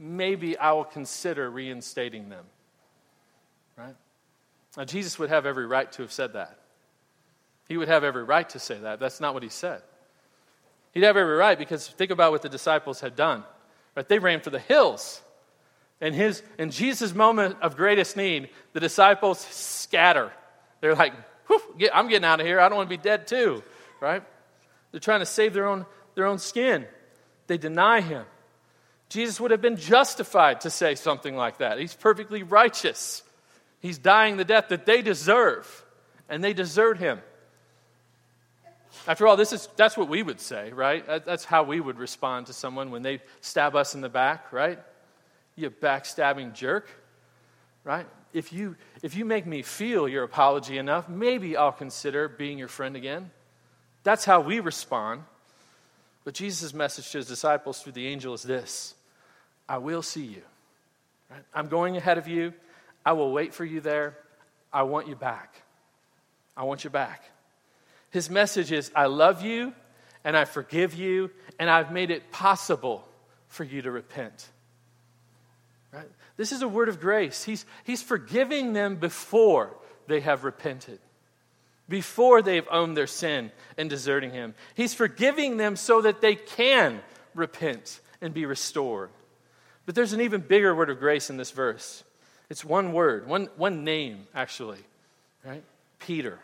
maybe 0.00 0.58
I 0.58 0.72
will 0.72 0.82
consider 0.82 1.48
reinstating 1.48 2.28
them. 2.28 2.44
Now, 4.76 4.84
Jesus 4.84 5.18
would 5.18 5.30
have 5.30 5.46
every 5.46 5.66
right 5.66 5.90
to 5.92 6.02
have 6.02 6.12
said 6.12 6.32
that. 6.32 6.58
He 7.68 7.76
would 7.76 7.88
have 7.88 8.04
every 8.04 8.24
right 8.24 8.48
to 8.50 8.58
say 8.58 8.78
that. 8.78 9.00
That's 9.00 9.20
not 9.20 9.34
what 9.34 9.42
he 9.42 9.48
said. 9.48 9.82
He'd 10.92 11.04
have 11.04 11.16
every 11.16 11.36
right 11.36 11.58
because 11.58 11.88
think 11.88 12.10
about 12.10 12.32
what 12.32 12.42
the 12.42 12.48
disciples 12.48 13.00
had 13.00 13.16
done. 13.16 13.44
Right? 13.96 14.08
They 14.08 14.18
ran 14.18 14.40
for 14.40 14.50
the 14.50 14.58
hills. 14.58 15.20
In, 16.00 16.12
his, 16.12 16.42
in 16.58 16.70
Jesus' 16.70 17.14
moment 17.14 17.56
of 17.62 17.76
greatest 17.76 18.16
need, 18.16 18.50
the 18.72 18.80
disciples 18.80 19.40
scatter. 19.40 20.32
They're 20.80 20.94
like, 20.94 21.14
get, 21.78 21.96
I'm 21.96 22.08
getting 22.08 22.24
out 22.24 22.40
of 22.40 22.46
here. 22.46 22.60
I 22.60 22.68
don't 22.68 22.76
want 22.76 22.90
to 22.90 22.96
be 22.96 23.02
dead 23.02 23.26
too. 23.26 23.62
Right? 24.00 24.22
They're 24.90 25.00
trying 25.00 25.20
to 25.20 25.26
save 25.26 25.54
their 25.54 25.66
own, 25.66 25.86
their 26.14 26.26
own 26.26 26.38
skin. 26.38 26.86
They 27.46 27.58
deny 27.58 28.00
him. 28.00 28.24
Jesus 29.08 29.40
would 29.40 29.50
have 29.50 29.60
been 29.60 29.76
justified 29.76 30.62
to 30.62 30.70
say 30.70 30.94
something 30.94 31.36
like 31.36 31.58
that. 31.58 31.78
He's 31.78 31.94
perfectly 31.94 32.42
righteous. 32.42 33.22
He's 33.84 33.98
dying 33.98 34.38
the 34.38 34.46
death 34.46 34.68
that 34.68 34.86
they 34.86 35.02
deserve, 35.02 35.84
and 36.30 36.42
they 36.42 36.54
desert 36.54 36.96
him. 36.96 37.20
After 39.06 39.26
all, 39.26 39.36
this 39.36 39.52
is, 39.52 39.68
that's 39.76 39.94
what 39.94 40.08
we 40.08 40.22
would 40.22 40.40
say, 40.40 40.72
right? 40.72 41.04
That's 41.26 41.44
how 41.44 41.64
we 41.64 41.80
would 41.80 41.98
respond 41.98 42.46
to 42.46 42.54
someone 42.54 42.90
when 42.90 43.02
they 43.02 43.20
stab 43.42 43.76
us 43.76 43.94
in 43.94 44.00
the 44.00 44.08
back, 44.08 44.54
right? 44.54 44.78
You 45.54 45.68
backstabbing 45.68 46.54
jerk, 46.54 46.88
right? 47.84 48.06
If 48.32 48.54
you, 48.54 48.76
if 49.02 49.16
you 49.16 49.26
make 49.26 49.44
me 49.44 49.60
feel 49.60 50.08
your 50.08 50.24
apology 50.24 50.78
enough, 50.78 51.06
maybe 51.06 51.54
I'll 51.54 51.70
consider 51.70 52.26
being 52.26 52.56
your 52.56 52.68
friend 52.68 52.96
again. 52.96 53.30
That's 54.02 54.24
how 54.24 54.40
we 54.40 54.60
respond. 54.60 55.24
But 56.24 56.32
Jesus' 56.32 56.72
message 56.72 57.10
to 57.10 57.18
his 57.18 57.26
disciples 57.26 57.82
through 57.82 57.92
the 57.92 58.06
angel 58.06 58.32
is 58.32 58.44
this 58.44 58.94
I 59.68 59.76
will 59.76 60.00
see 60.00 60.24
you. 60.24 60.42
Right? 61.30 61.42
I'm 61.52 61.68
going 61.68 61.98
ahead 61.98 62.16
of 62.16 62.28
you. 62.28 62.54
I 63.04 63.12
will 63.12 63.32
wait 63.32 63.54
for 63.54 63.64
you 63.64 63.80
there. 63.80 64.16
I 64.72 64.82
want 64.82 65.08
you 65.08 65.16
back. 65.16 65.54
I 66.56 66.64
want 66.64 66.84
you 66.84 66.90
back. 66.90 67.22
His 68.10 68.30
message 68.30 68.72
is 68.72 68.90
I 68.94 69.06
love 69.06 69.42
you 69.42 69.74
and 70.22 70.36
I 70.36 70.44
forgive 70.44 70.94
you 70.94 71.30
and 71.58 71.68
I've 71.68 71.92
made 71.92 72.10
it 72.10 72.30
possible 72.30 73.06
for 73.48 73.64
you 73.64 73.82
to 73.82 73.90
repent. 73.90 74.48
Right? 75.92 76.08
This 76.36 76.52
is 76.52 76.62
a 76.62 76.68
word 76.68 76.88
of 76.88 77.00
grace. 77.00 77.44
He's, 77.44 77.64
he's 77.84 78.02
forgiving 78.02 78.72
them 78.72 78.96
before 78.96 79.76
they 80.06 80.20
have 80.20 80.44
repented, 80.44 80.98
before 81.88 82.42
they've 82.42 82.66
owned 82.70 82.96
their 82.96 83.06
sin 83.06 83.50
and 83.76 83.88
deserting 83.88 84.30
Him. 84.30 84.54
He's 84.74 84.94
forgiving 84.94 85.56
them 85.56 85.76
so 85.76 86.02
that 86.02 86.20
they 86.20 86.34
can 86.34 87.00
repent 87.34 88.00
and 88.20 88.32
be 88.32 88.46
restored. 88.46 89.10
But 89.86 89.94
there's 89.94 90.12
an 90.12 90.20
even 90.20 90.40
bigger 90.40 90.74
word 90.74 90.90
of 90.90 90.98
grace 90.98 91.30
in 91.30 91.36
this 91.36 91.50
verse. 91.50 92.03
It's 92.50 92.64
one 92.64 92.92
word, 92.92 93.26
one, 93.26 93.48
one 93.56 93.84
name, 93.84 94.26
actually, 94.34 94.80
right? 95.44 95.62
Peter. 95.98 96.38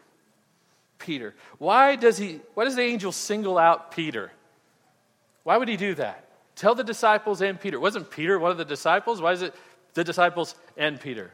Peter. 0.98 1.34
Why 1.58 1.96
does 1.96 2.18
he 2.18 2.40
why 2.54 2.64
does 2.64 2.76
the 2.76 2.82
angel 2.82 3.10
single 3.10 3.58
out 3.58 3.90
Peter? 3.90 4.30
Why 5.44 5.56
would 5.56 5.68
he 5.68 5.76
do 5.76 5.94
that? 5.94 6.26
Tell 6.54 6.74
the 6.74 6.84
disciples 6.84 7.40
and 7.40 7.58
Peter. 7.58 7.80
Wasn't 7.80 8.10
Peter 8.10 8.38
one 8.38 8.50
of 8.50 8.58
the 8.58 8.64
disciples? 8.64 9.20
Why 9.20 9.32
is 9.32 9.42
it 9.42 9.54
the 9.94 10.04
disciples 10.04 10.54
and 10.76 11.00
Peter? 11.00 11.32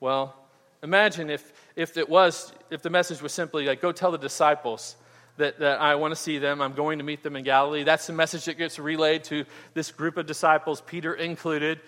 Well, 0.00 0.34
imagine 0.82 1.30
if 1.30 1.52
if 1.76 1.96
it 1.96 2.08
was 2.08 2.52
if 2.70 2.82
the 2.82 2.90
message 2.90 3.22
was 3.22 3.32
simply 3.32 3.66
like 3.66 3.80
go 3.80 3.92
tell 3.92 4.10
the 4.10 4.18
disciples 4.18 4.96
that, 5.36 5.58
that 5.60 5.80
I 5.80 5.94
want 5.94 6.12
to 6.12 6.16
see 6.16 6.38
them. 6.38 6.60
I'm 6.60 6.74
going 6.74 6.98
to 6.98 7.04
meet 7.04 7.22
them 7.22 7.36
in 7.36 7.44
Galilee. 7.44 7.84
That's 7.84 8.06
the 8.06 8.12
message 8.12 8.46
that 8.46 8.58
gets 8.58 8.78
relayed 8.78 9.24
to 9.24 9.44
this 9.74 9.90
group 9.90 10.16
of 10.16 10.26
disciples, 10.26 10.80
Peter 10.80 11.14
included. 11.14 11.80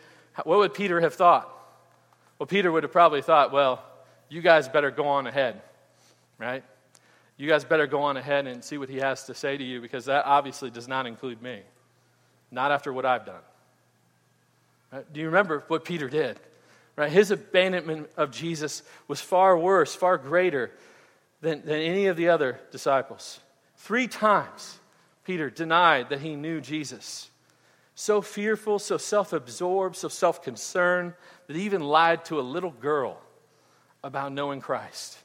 What 0.45 0.59
would 0.59 0.75
Peter 0.75 1.01
have 1.01 1.15
thought? 1.15 1.54
Well, 2.38 2.47
Peter 2.47 2.70
would 2.70 2.83
have 2.83 2.92
probably 2.92 3.23
thought, 3.23 3.53
well, 3.53 3.83
you 4.29 4.40
guys 4.40 4.68
better 4.68 4.90
go 4.90 5.07
on 5.07 5.27
ahead, 5.27 5.62
right? 6.38 6.64
You 7.37 7.49
guys 7.49 7.64
better 7.64 7.87
go 7.87 8.03
on 8.03 8.16
ahead 8.16 8.47
and 8.47 8.62
see 8.62 8.79
what 8.79 8.88
he 8.88 8.97
has 8.99 9.25
to 9.25 9.35
say 9.35 9.57
to 9.57 9.64
you 9.64 9.81
because 9.81 10.07
that 10.07 10.25
obviously 10.25 10.70
does 10.70 10.88
not 10.88 11.07
include 11.07 11.42
me. 11.42 11.61
Not 12.51 12.70
after 12.70 12.92
what 12.92 13.05
I've 13.05 13.27
done. 13.27 13.42
Right? 14.92 15.12
Do 15.12 15.20
you 15.20 15.27
remember 15.27 15.64
what 15.68 15.85
Peter 15.85 16.09
did? 16.09 16.38
Right? 16.97 17.11
His 17.11 17.33
abandonment 17.33 18.09
of 18.16 18.31
Jesus 18.31 18.83
was 19.09 19.20
far 19.20 19.59
worse, 19.59 19.94
far 19.94 20.16
greater 20.16 20.70
than, 21.40 21.64
than 21.64 21.81
any 21.81 22.07
of 22.07 22.16
the 22.16 22.29
other 22.29 22.61
disciples. 22.70 23.40
Three 23.77 24.07
times, 24.07 24.79
Peter 25.25 25.51
denied 25.51 26.11
that 26.11 26.20
he 26.20 26.37
knew 26.37 26.61
Jesus. 26.61 27.31
So 27.97 28.23
fearful, 28.23 28.79
so 28.79 28.97
self 28.97 29.33
absorbed, 29.33 29.97
so 29.97 30.09
self 30.09 30.42
concerned 30.42 31.14
that 31.47 31.57
even 31.57 31.83
lied 31.83 32.25
to 32.27 32.41
a 32.41 32.43
little 32.43 32.71
girl 32.71 33.21
about 34.03 34.33
knowing 34.33 34.61
Christ. 34.61 35.19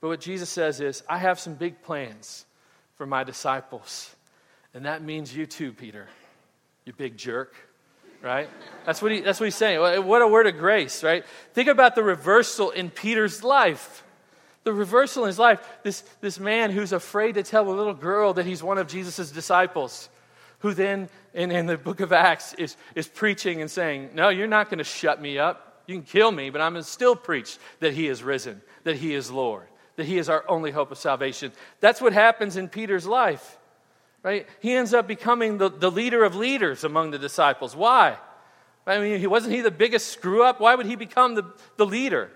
But 0.00 0.08
what 0.08 0.20
Jesus 0.20 0.48
says 0.48 0.80
is, 0.80 1.02
I 1.08 1.18
have 1.18 1.40
some 1.40 1.54
big 1.54 1.82
plans 1.82 2.46
for 2.96 3.06
my 3.06 3.24
disciples. 3.24 4.14
And 4.74 4.84
that 4.84 5.02
means 5.02 5.34
you 5.34 5.46
too, 5.46 5.72
Peter, 5.72 6.06
you 6.84 6.92
big 6.92 7.16
jerk. 7.16 7.54
Right? 8.20 8.48
That's 8.84 9.00
what, 9.00 9.12
he, 9.12 9.20
that's 9.20 9.38
what 9.38 9.46
he's 9.46 9.54
saying. 9.54 9.80
What 9.80 10.22
a 10.22 10.26
word 10.26 10.48
of 10.48 10.58
grace, 10.58 11.04
right? 11.04 11.24
Think 11.54 11.68
about 11.68 11.94
the 11.94 12.02
reversal 12.02 12.70
in 12.70 12.90
Peter's 12.90 13.44
life. 13.44 14.02
The 14.64 14.72
reversal 14.72 15.22
in 15.22 15.28
his 15.28 15.38
life. 15.38 15.60
This, 15.84 16.00
this 16.20 16.40
man 16.40 16.72
who's 16.72 16.92
afraid 16.92 17.36
to 17.36 17.44
tell 17.44 17.68
a 17.68 17.70
little 17.70 17.94
girl 17.94 18.34
that 18.34 18.44
he's 18.44 18.60
one 18.60 18.76
of 18.76 18.88
Jesus' 18.88 19.30
disciples, 19.30 20.08
who 20.58 20.74
then 20.74 21.08
in, 21.34 21.50
in 21.50 21.66
the 21.66 21.76
book 21.76 22.00
of 22.00 22.12
Acts 22.12 22.54
is, 22.54 22.76
is 22.94 23.06
preaching 23.06 23.60
and 23.60 23.70
saying, 23.70 24.10
No, 24.14 24.28
you're 24.28 24.46
not 24.46 24.70
going 24.70 24.78
to 24.78 24.84
shut 24.84 25.20
me 25.20 25.38
up. 25.38 25.82
You 25.86 25.94
can 25.96 26.04
kill 26.04 26.30
me, 26.30 26.50
but 26.50 26.60
I'm 26.60 26.72
going 26.72 26.84
to 26.84 26.90
still 26.90 27.16
preach 27.16 27.58
that 27.80 27.94
he 27.94 28.08
is 28.08 28.22
risen, 28.22 28.60
that 28.84 28.96
he 28.96 29.14
is 29.14 29.30
Lord, 29.30 29.66
that 29.96 30.06
he 30.06 30.18
is 30.18 30.28
our 30.28 30.44
only 30.48 30.70
hope 30.70 30.90
of 30.90 30.98
salvation. 30.98 31.52
That's 31.80 32.00
what 32.00 32.12
happens 32.12 32.56
in 32.56 32.68
Peter's 32.68 33.06
life. 33.06 33.58
Right? 34.22 34.46
He 34.60 34.74
ends 34.74 34.92
up 34.92 35.06
becoming 35.06 35.58
the, 35.58 35.70
the 35.70 35.90
leader 35.90 36.24
of 36.24 36.34
leaders 36.34 36.84
among 36.84 37.12
the 37.12 37.18
disciples. 37.18 37.74
Why? 37.74 38.18
I 38.86 38.98
mean, 38.98 39.30
wasn't 39.30 39.54
he 39.54 39.60
the 39.60 39.70
biggest 39.70 40.08
screw 40.08 40.42
up? 40.42 40.60
Why 40.60 40.74
would 40.74 40.86
he 40.86 40.96
become 40.96 41.34
the, 41.34 41.44
the 41.76 41.86
leader? 41.86 42.30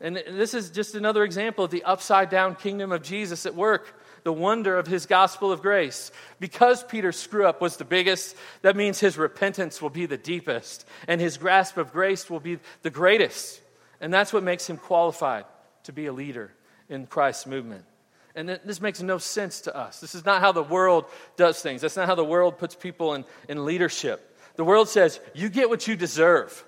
And 0.00 0.16
this 0.16 0.54
is 0.54 0.70
just 0.70 0.94
another 0.94 1.24
example 1.24 1.64
of 1.64 1.70
the 1.70 1.82
upside 1.84 2.30
down 2.30 2.54
kingdom 2.54 2.92
of 2.92 3.02
Jesus 3.02 3.46
at 3.46 3.54
work, 3.54 4.00
the 4.28 4.32
wonder 4.34 4.76
of 4.76 4.86
his 4.86 5.06
gospel 5.06 5.50
of 5.50 5.62
grace. 5.62 6.12
Because 6.38 6.84
Peter's 6.84 7.16
screw 7.16 7.46
up 7.46 7.62
was 7.62 7.78
the 7.78 7.84
biggest, 7.86 8.36
that 8.60 8.76
means 8.76 9.00
his 9.00 9.16
repentance 9.16 9.80
will 9.80 9.88
be 9.88 10.04
the 10.04 10.18
deepest, 10.18 10.86
and 11.06 11.18
his 11.18 11.38
grasp 11.38 11.78
of 11.78 11.92
grace 11.92 12.28
will 12.28 12.38
be 12.38 12.58
the 12.82 12.90
greatest. 12.90 13.62
And 14.02 14.12
that's 14.12 14.30
what 14.30 14.42
makes 14.42 14.68
him 14.68 14.76
qualified 14.76 15.46
to 15.84 15.92
be 15.94 16.04
a 16.04 16.12
leader 16.12 16.52
in 16.90 17.06
Christ's 17.06 17.46
movement. 17.46 17.86
And 18.34 18.50
this 18.66 18.82
makes 18.82 19.00
no 19.00 19.16
sense 19.16 19.62
to 19.62 19.74
us. 19.74 19.98
This 19.98 20.14
is 20.14 20.26
not 20.26 20.42
how 20.42 20.52
the 20.52 20.62
world 20.62 21.06
does 21.38 21.62
things. 21.62 21.80
That's 21.80 21.96
not 21.96 22.06
how 22.06 22.14
the 22.14 22.22
world 22.22 22.58
puts 22.58 22.74
people 22.74 23.14
in, 23.14 23.24
in 23.48 23.64
leadership. 23.64 24.36
The 24.56 24.64
world 24.64 24.90
says, 24.90 25.20
you 25.32 25.48
get 25.48 25.70
what 25.70 25.88
you 25.88 25.96
deserve, 25.96 26.62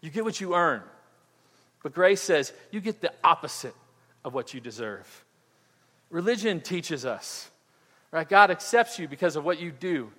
you 0.00 0.08
get 0.08 0.24
what 0.24 0.40
you 0.40 0.54
earn. 0.54 0.80
But 1.82 1.92
grace 1.92 2.22
says, 2.22 2.54
you 2.70 2.80
get 2.80 3.02
the 3.02 3.12
opposite 3.22 3.74
of 4.24 4.32
what 4.32 4.54
you 4.54 4.60
deserve. 4.60 5.26
Religion 6.10 6.60
teaches 6.60 7.06
us, 7.06 7.48
right? 8.10 8.28
God 8.28 8.50
accepts 8.50 8.98
you 8.98 9.08
because 9.08 9.36
of 9.36 9.44
what 9.44 9.60
you 9.60 9.70
do 9.70 10.10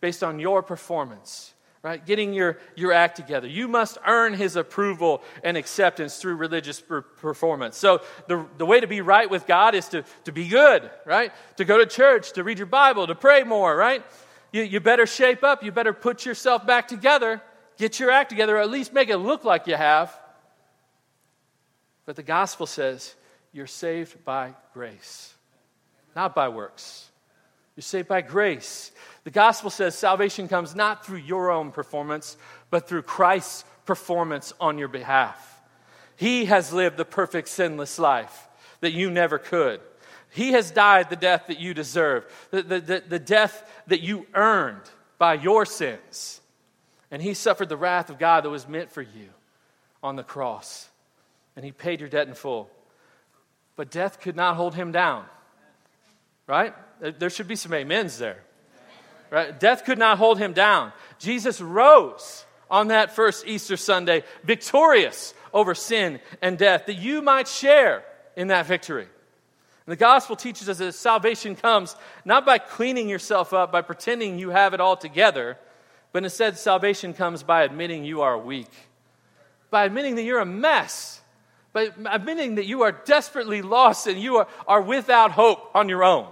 based 0.00 0.22
on 0.22 0.38
your 0.38 0.62
performance 0.62 1.54
right? 1.82 2.04
Getting 2.04 2.34
your, 2.34 2.58
your 2.74 2.92
act 2.92 3.16
together. 3.16 3.46
You 3.46 3.66
must 3.66 3.96
earn 4.06 4.34
his 4.34 4.56
approval 4.56 5.22
and 5.42 5.56
acceptance 5.56 6.18
through 6.18 6.36
religious 6.36 6.80
per- 6.80 7.00
performance. 7.02 7.76
So, 7.76 8.02
the, 8.28 8.46
the 8.58 8.66
way 8.66 8.80
to 8.80 8.86
be 8.86 9.00
right 9.00 9.30
with 9.30 9.46
God 9.46 9.74
is 9.74 9.88
to, 9.88 10.04
to 10.24 10.32
be 10.32 10.48
good, 10.48 10.90
right? 11.06 11.32
To 11.56 11.64
go 11.64 11.78
to 11.78 11.86
church, 11.86 12.32
to 12.32 12.44
read 12.44 12.58
your 12.58 12.66
Bible, 12.66 13.06
to 13.06 13.14
pray 13.14 13.44
more, 13.44 13.74
right? 13.74 14.04
You, 14.52 14.62
you 14.62 14.80
better 14.80 15.06
shape 15.06 15.42
up. 15.42 15.62
You 15.62 15.72
better 15.72 15.92
put 15.92 16.26
yourself 16.26 16.66
back 16.66 16.88
together. 16.88 17.40
Get 17.78 17.98
your 17.98 18.10
act 18.10 18.28
together, 18.28 18.56
or 18.56 18.60
at 18.60 18.70
least 18.70 18.92
make 18.92 19.08
it 19.08 19.16
look 19.16 19.44
like 19.44 19.66
you 19.66 19.76
have. 19.76 20.14
But 22.04 22.16
the 22.16 22.22
gospel 22.22 22.66
says 22.66 23.14
you're 23.52 23.66
saved 23.66 24.22
by 24.24 24.54
grace, 24.74 25.29
not 26.14 26.34
by 26.34 26.48
works. 26.48 27.10
You're 27.76 27.82
saved 27.82 28.08
by 28.08 28.20
grace. 28.20 28.92
The 29.24 29.30
gospel 29.30 29.70
says 29.70 29.94
salvation 29.94 30.48
comes 30.48 30.74
not 30.74 31.04
through 31.04 31.18
your 31.18 31.50
own 31.50 31.70
performance, 31.72 32.36
but 32.70 32.88
through 32.88 33.02
Christ's 33.02 33.64
performance 33.86 34.52
on 34.60 34.78
your 34.78 34.88
behalf. 34.88 35.60
He 36.16 36.44
has 36.46 36.72
lived 36.72 36.96
the 36.96 37.04
perfect 37.04 37.48
sinless 37.48 37.98
life 37.98 38.48
that 38.80 38.92
you 38.92 39.10
never 39.10 39.38
could. 39.38 39.80
He 40.30 40.52
has 40.52 40.70
died 40.70 41.10
the 41.10 41.16
death 41.16 41.46
that 41.48 41.58
you 41.58 41.74
deserve, 41.74 42.24
the, 42.50 42.62
the, 42.62 42.80
the, 42.80 43.04
the 43.08 43.18
death 43.18 43.68
that 43.88 44.00
you 44.00 44.26
earned 44.34 44.82
by 45.18 45.34
your 45.34 45.66
sins. 45.66 46.40
And 47.10 47.20
He 47.20 47.34
suffered 47.34 47.68
the 47.68 47.76
wrath 47.76 48.10
of 48.10 48.18
God 48.18 48.44
that 48.44 48.50
was 48.50 48.68
meant 48.68 48.90
for 48.90 49.02
you 49.02 49.28
on 50.02 50.16
the 50.16 50.22
cross. 50.22 50.88
And 51.56 51.64
He 51.64 51.72
paid 51.72 52.00
your 52.00 52.08
debt 52.08 52.28
in 52.28 52.34
full. 52.34 52.70
But 53.74 53.90
death 53.90 54.20
could 54.20 54.36
not 54.36 54.56
hold 54.56 54.74
Him 54.74 54.92
down, 54.92 55.24
right? 56.50 56.74
There 57.00 57.30
should 57.30 57.48
be 57.48 57.56
some 57.56 57.72
amens 57.72 58.18
there. 58.18 58.42
Right? 59.30 59.58
Death 59.58 59.84
could 59.84 59.98
not 59.98 60.18
hold 60.18 60.38
him 60.38 60.52
down. 60.52 60.92
Jesus 61.20 61.60
rose 61.60 62.44
on 62.68 62.88
that 62.88 63.14
first 63.14 63.46
Easter 63.46 63.76
Sunday, 63.76 64.24
victorious 64.42 65.32
over 65.54 65.74
sin 65.74 66.20
and 66.42 66.58
death, 66.58 66.86
that 66.86 66.94
you 66.94 67.22
might 67.22 67.46
share 67.46 68.02
in 68.36 68.48
that 68.48 68.66
victory. 68.66 69.04
And 69.86 69.92
the 69.92 69.96
gospel 69.96 70.34
teaches 70.34 70.68
us 70.68 70.78
that 70.78 70.92
salvation 70.92 71.54
comes 71.54 71.94
not 72.24 72.44
by 72.44 72.58
cleaning 72.58 73.08
yourself 73.08 73.52
up, 73.52 73.70
by 73.70 73.82
pretending 73.82 74.38
you 74.38 74.50
have 74.50 74.74
it 74.74 74.80
all 74.80 74.96
together, 74.96 75.56
but 76.12 76.24
instead, 76.24 76.58
salvation 76.58 77.14
comes 77.14 77.44
by 77.44 77.62
admitting 77.62 78.04
you 78.04 78.22
are 78.22 78.36
weak, 78.36 78.70
by 79.70 79.84
admitting 79.84 80.16
that 80.16 80.24
you're 80.24 80.40
a 80.40 80.46
mess, 80.46 81.20
by 81.72 81.90
admitting 82.06 82.56
that 82.56 82.66
you 82.66 82.82
are 82.82 82.90
desperately 82.90 83.62
lost 83.62 84.08
and 84.08 84.20
you 84.20 84.38
are, 84.38 84.48
are 84.66 84.82
without 84.82 85.30
hope 85.30 85.70
on 85.72 85.88
your 85.88 86.02
own 86.02 86.26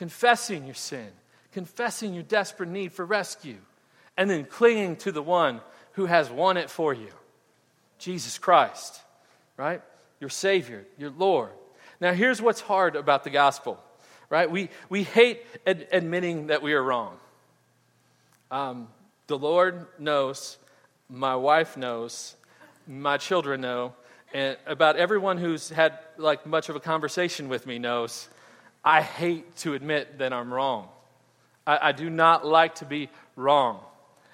confessing 0.00 0.64
your 0.64 0.74
sin, 0.74 1.08
confessing 1.52 2.14
your 2.14 2.22
desperate 2.22 2.70
need 2.70 2.90
for 2.90 3.04
rescue, 3.04 3.58
and 4.16 4.30
then 4.30 4.46
clinging 4.46 4.96
to 4.96 5.12
the 5.12 5.22
one 5.22 5.60
who 5.92 6.06
has 6.06 6.30
won 6.30 6.56
it 6.56 6.70
for 6.70 6.94
you 6.94 7.10
Jesus 7.98 8.38
Christ, 8.38 8.98
right? 9.58 9.82
Your 10.18 10.30
Savior, 10.30 10.86
your 10.96 11.10
Lord. 11.10 11.50
Now, 12.00 12.14
here's 12.14 12.40
what's 12.40 12.62
hard 12.62 12.96
about 12.96 13.24
the 13.24 13.30
gospel, 13.30 13.78
right? 14.30 14.50
We, 14.50 14.70
we 14.88 15.02
hate 15.02 15.42
ad- 15.66 15.86
admitting 15.92 16.46
that 16.46 16.62
we 16.62 16.72
are 16.72 16.82
wrong. 16.82 17.18
Um, 18.50 18.88
the 19.26 19.36
Lord 19.36 19.86
knows, 19.98 20.56
my 21.10 21.36
wife 21.36 21.76
knows, 21.76 22.36
my 22.88 23.18
children 23.18 23.60
know, 23.60 23.92
and 24.32 24.56
about 24.66 24.96
everyone 24.96 25.36
who's 25.36 25.68
had 25.68 25.98
like 26.16 26.46
much 26.46 26.70
of 26.70 26.76
a 26.76 26.80
conversation 26.80 27.50
with 27.50 27.66
me 27.66 27.78
knows 27.78 28.30
I 28.84 29.02
hate 29.02 29.56
to 29.56 29.74
admit 29.74 30.18
that 30.18 30.32
I'm 30.32 30.52
wrong. 30.52 30.88
I, 31.66 31.88
I, 31.88 31.92
do 31.92 32.08
not 32.08 32.46
like 32.46 32.76
to 32.76 32.86
be 32.86 33.10
wrong. 33.36 33.80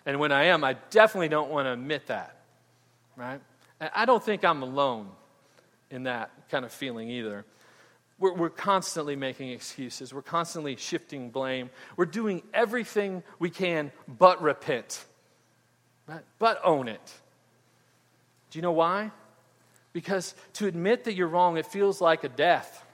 And 0.05 0.21
when 0.21 0.31
I 0.31 0.45
am, 0.45 0.63
I 0.63 0.75
definitely 0.91 1.29
don't 1.29 1.51
want 1.51 1.67
to 1.67 1.73
admit 1.73 2.07
that, 2.07 2.37
right? 3.17 3.41
And 3.81 3.91
I 3.95 4.05
don't 4.05 4.23
think 4.23 4.45
I'm 4.45 4.63
alone 4.63 5.09
in 5.91 6.05
that 6.05 6.31
kind 6.51 6.65
of 6.65 6.73
feeling 6.73 7.11
either. 7.11 7.45
We're, 8.19 8.35
we're 8.35 8.51
constantly 8.51 9.17
making 9.17 9.51
excuses, 9.51 10.15
we're 10.15 10.23
constantly 10.23 10.77
shifting 10.77 11.31
blame. 11.31 11.71
We're 11.97 12.07
doing 12.07 12.43
everything 12.55 13.23
we 13.39 13.51
can 13.51 13.93
but 14.07 14.41
repent, 14.41 15.05
right? 16.07 16.23
but 16.39 16.61
own 16.65 16.89
it. 16.89 17.13
Do 18.51 18.59
you 18.59 18.63
know 18.63 18.73
why? 18.73 19.11
Because 19.93 20.35
to 20.55 20.67
admit 20.67 21.05
that 21.05 21.15
you're 21.15 21.29
wrong, 21.29 21.57
it 21.57 21.67
feels 21.67 22.01
like 22.01 22.25
a 22.25 22.29
death. 22.29 22.86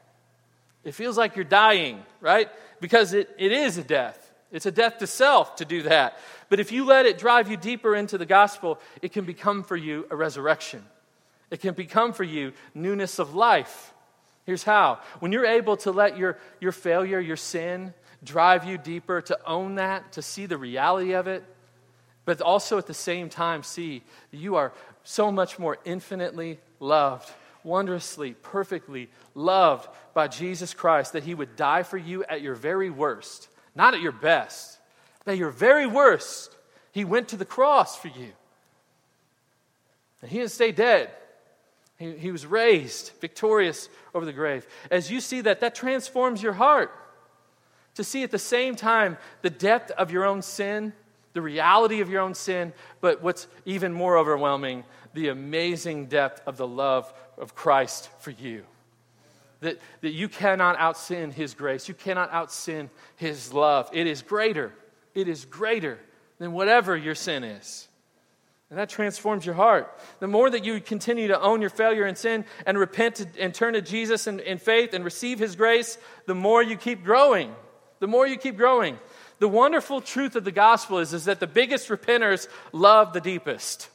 It 0.85 0.95
feels 0.95 1.17
like 1.17 1.37
you're 1.37 1.45
dying, 1.45 2.03
right? 2.21 2.49
Because 2.81 3.13
it, 3.15 3.31
it 3.39 3.53
is 3.53 3.79
a 3.79 3.85
death. 3.85 4.19
It's 4.51 4.67
a 4.67 4.73
death 4.73 4.99
to 4.99 5.07
self 5.07 5.57
to 5.57 5.65
do 5.65 5.83
that. 5.83 6.19
But 6.49 6.61
if 6.61 6.73
you 6.73 6.85
let 6.85 7.07
it 7.07 7.19
drive 7.19 7.51
you 7.51 7.57
deeper 7.57 7.97
into 7.97 8.19
the 8.19 8.27
gospel, 8.27 8.79
it 9.01 9.13
can 9.13 9.25
become 9.25 9.63
for 9.63 9.77
you 9.77 10.07
a 10.11 10.17
resurrection. 10.17 10.85
It 11.51 11.61
can 11.61 11.75
become 11.75 12.13
for 12.13 12.25
you 12.25 12.53
newness 12.75 13.19
of 13.19 13.35
life. 13.35 13.95
Here's 14.45 14.65
how 14.65 15.01
when 15.21 15.33
you're 15.33 15.47
able 15.47 15.77
to 15.79 15.91
let 15.91 16.19
your, 16.19 16.39
your 16.61 16.73
failure, 16.73 17.21
your 17.21 17.37
sin, 17.37 17.95
drive 18.25 18.65
you 18.65 18.79
deeper, 18.79 19.21
to 19.23 19.39
own 19.47 19.77
that, 19.77 20.13
to 20.13 20.23
see 20.23 20.47
the 20.47 20.57
reality 20.57 21.13
of 21.13 21.27
it, 21.27 21.45
but 22.25 22.41
also 22.41 22.79
at 22.79 22.87
the 22.87 22.95
same 22.95 23.29
time 23.29 23.63
see 23.63 24.03
you 24.31 24.57
are 24.57 24.73
so 25.05 25.33
much 25.33 25.59
more 25.59 25.79
infinitely 25.85 26.59
loved, 26.81 27.31
wondrously, 27.65 28.35
perfectly 28.43 29.09
loved 29.35 29.89
by 30.15 30.29
Jesus 30.29 30.75
Christ 30.75 31.13
that 31.13 31.25
he 31.25 31.35
would 31.35 31.57
die 31.57 31.83
for 31.83 31.99
you 31.99 32.25
at 32.25 32.43
your 32.43 32.55
very 32.55 32.91
worst, 32.91 33.49
not 33.75 33.95
at 33.95 34.01
your 34.01 34.13
best, 34.13 34.79
but 35.25 35.33
at 35.33 35.39
your 35.39 35.51
very 35.51 35.87
worst. 35.87 36.57
He 36.93 37.05
went 37.05 37.29
to 37.29 37.37
the 37.37 37.45
cross 37.45 37.97
for 37.97 38.09
you. 38.09 38.33
And 40.21 40.31
he 40.31 40.39
didn't 40.39 40.51
stay 40.51 40.73
dead. 40.73 41.11
He, 41.99 42.13
he 42.13 42.31
was 42.31 42.47
raised 42.47 43.13
victorious 43.21 43.89
over 44.15 44.25
the 44.25 44.33
grave. 44.33 44.67
As 44.91 45.11
you 45.11 45.21
see 45.21 45.41
that, 45.43 45.61
that 45.61 45.75
transforms 45.75 46.43
your 46.43 46.53
heart 46.55 46.93
to 47.95 48.05
see 48.05 48.23
at 48.23 48.31
the 48.31 48.39
same 48.39 48.75
time 48.75 49.19
the 49.43 49.51
depth 49.51 49.91
of 49.93 50.11
your 50.11 50.25
own 50.25 50.43
sin, 50.43 50.93
the 51.33 51.43
reality 51.43 52.01
of 52.01 52.11
your 52.11 52.21
own 52.21 52.35
sin, 52.35 52.73
but 53.01 53.23
what's 53.23 53.47
even 53.65 53.93
more 53.93 54.17
overwhelming, 54.17 54.85
the 55.15 55.29
amazing 55.29 56.07
depth 56.07 56.43
of 56.47 56.57
the 56.57 56.67
love 56.67 57.13
of 57.43 57.55
Christ 57.55 58.09
for 58.21 58.31
you. 58.31 58.65
That, 59.61 59.79
that 60.01 60.13
you 60.13 60.29
cannot 60.29 60.79
outsin 60.79 61.33
His 61.33 61.55
grace, 61.55 61.89
you 61.89 61.95
cannot 61.95 62.33
outsin 62.33 62.89
His 63.17 63.53
love. 63.53 63.91
It 63.93 64.07
is 64.07 64.23
greater, 64.23 64.73
it 65.15 65.29
is 65.29 65.45
greater 65.45 65.99
than 66.39 66.53
whatever 66.53 66.97
your 66.97 67.15
sin 67.15 67.45
is. 67.45 67.87
And 68.71 68.79
that 68.79 68.89
transforms 68.89 69.45
your 69.45 69.55
heart. 69.55 70.01
The 70.21 70.27
more 70.27 70.49
that 70.49 70.65
you 70.65 70.81
continue 70.81 71.29
to 71.29 71.39
own 71.39 71.61
your 71.61 71.69
failure 71.69 72.07
and 72.07 72.17
sin 72.17 72.47
and 72.65 72.79
repent 72.79 73.25
and 73.39 73.55
turn 73.55 73.75
to 73.75 73.83
Jesus 73.83 74.27
in, 74.27 74.41
in 74.41 74.57
faith 74.57 74.95
and 74.95 75.05
receive 75.05 75.39
His 75.39 75.57
grace, 75.57 75.99
the 76.27 76.35
more 76.35 76.63
you 76.63 76.79
keep 76.79 77.05
growing 77.05 77.55
the 78.03 78.09
more 78.09 78.27
you 78.27 78.37
keep 78.37 78.57
growing. 78.57 78.99
The 79.39 79.47
wonderful 79.47 80.01
truth 80.01 80.35
of 80.35 80.43
the 80.43 80.51
gospel 80.51 80.99
is, 80.99 81.15
is 81.15 81.27
that 81.27 81.39
the 81.39 81.47
biggest 81.47 81.89
repenters 81.89 82.49
love 82.73 83.13
the 83.13 83.21
deepest. 83.21 83.89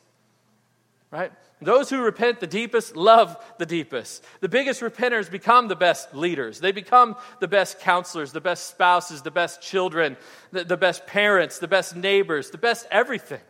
Right? 1.12 1.29
Those 1.59 1.89
who 1.89 2.01
repent 2.01 2.39
the 2.39 2.47
deepest 2.47 2.95
love 2.95 3.35
the 3.57 3.65
deepest. 3.65 4.23
The 4.41 4.49
biggest 4.49 4.81
repenters 4.81 5.29
become 5.29 5.67
the 5.67 5.75
best 5.75 6.13
leaders. 6.13 6.59
They 6.59 6.71
become 6.71 7.15
the 7.39 7.47
best 7.47 7.79
counselors, 7.79 8.31
the 8.31 8.41
best 8.41 8.67
spouses, 8.69 9.23
the 9.23 9.31
best 9.31 9.59
children, 9.61 10.17
the, 10.51 10.63
the 10.63 10.77
best 10.77 11.07
parents, 11.07 11.57
the 11.57 11.67
best 11.67 11.95
neighbors, 11.95 12.51
the 12.51 12.59
best 12.59 12.85
everything. 12.91 13.41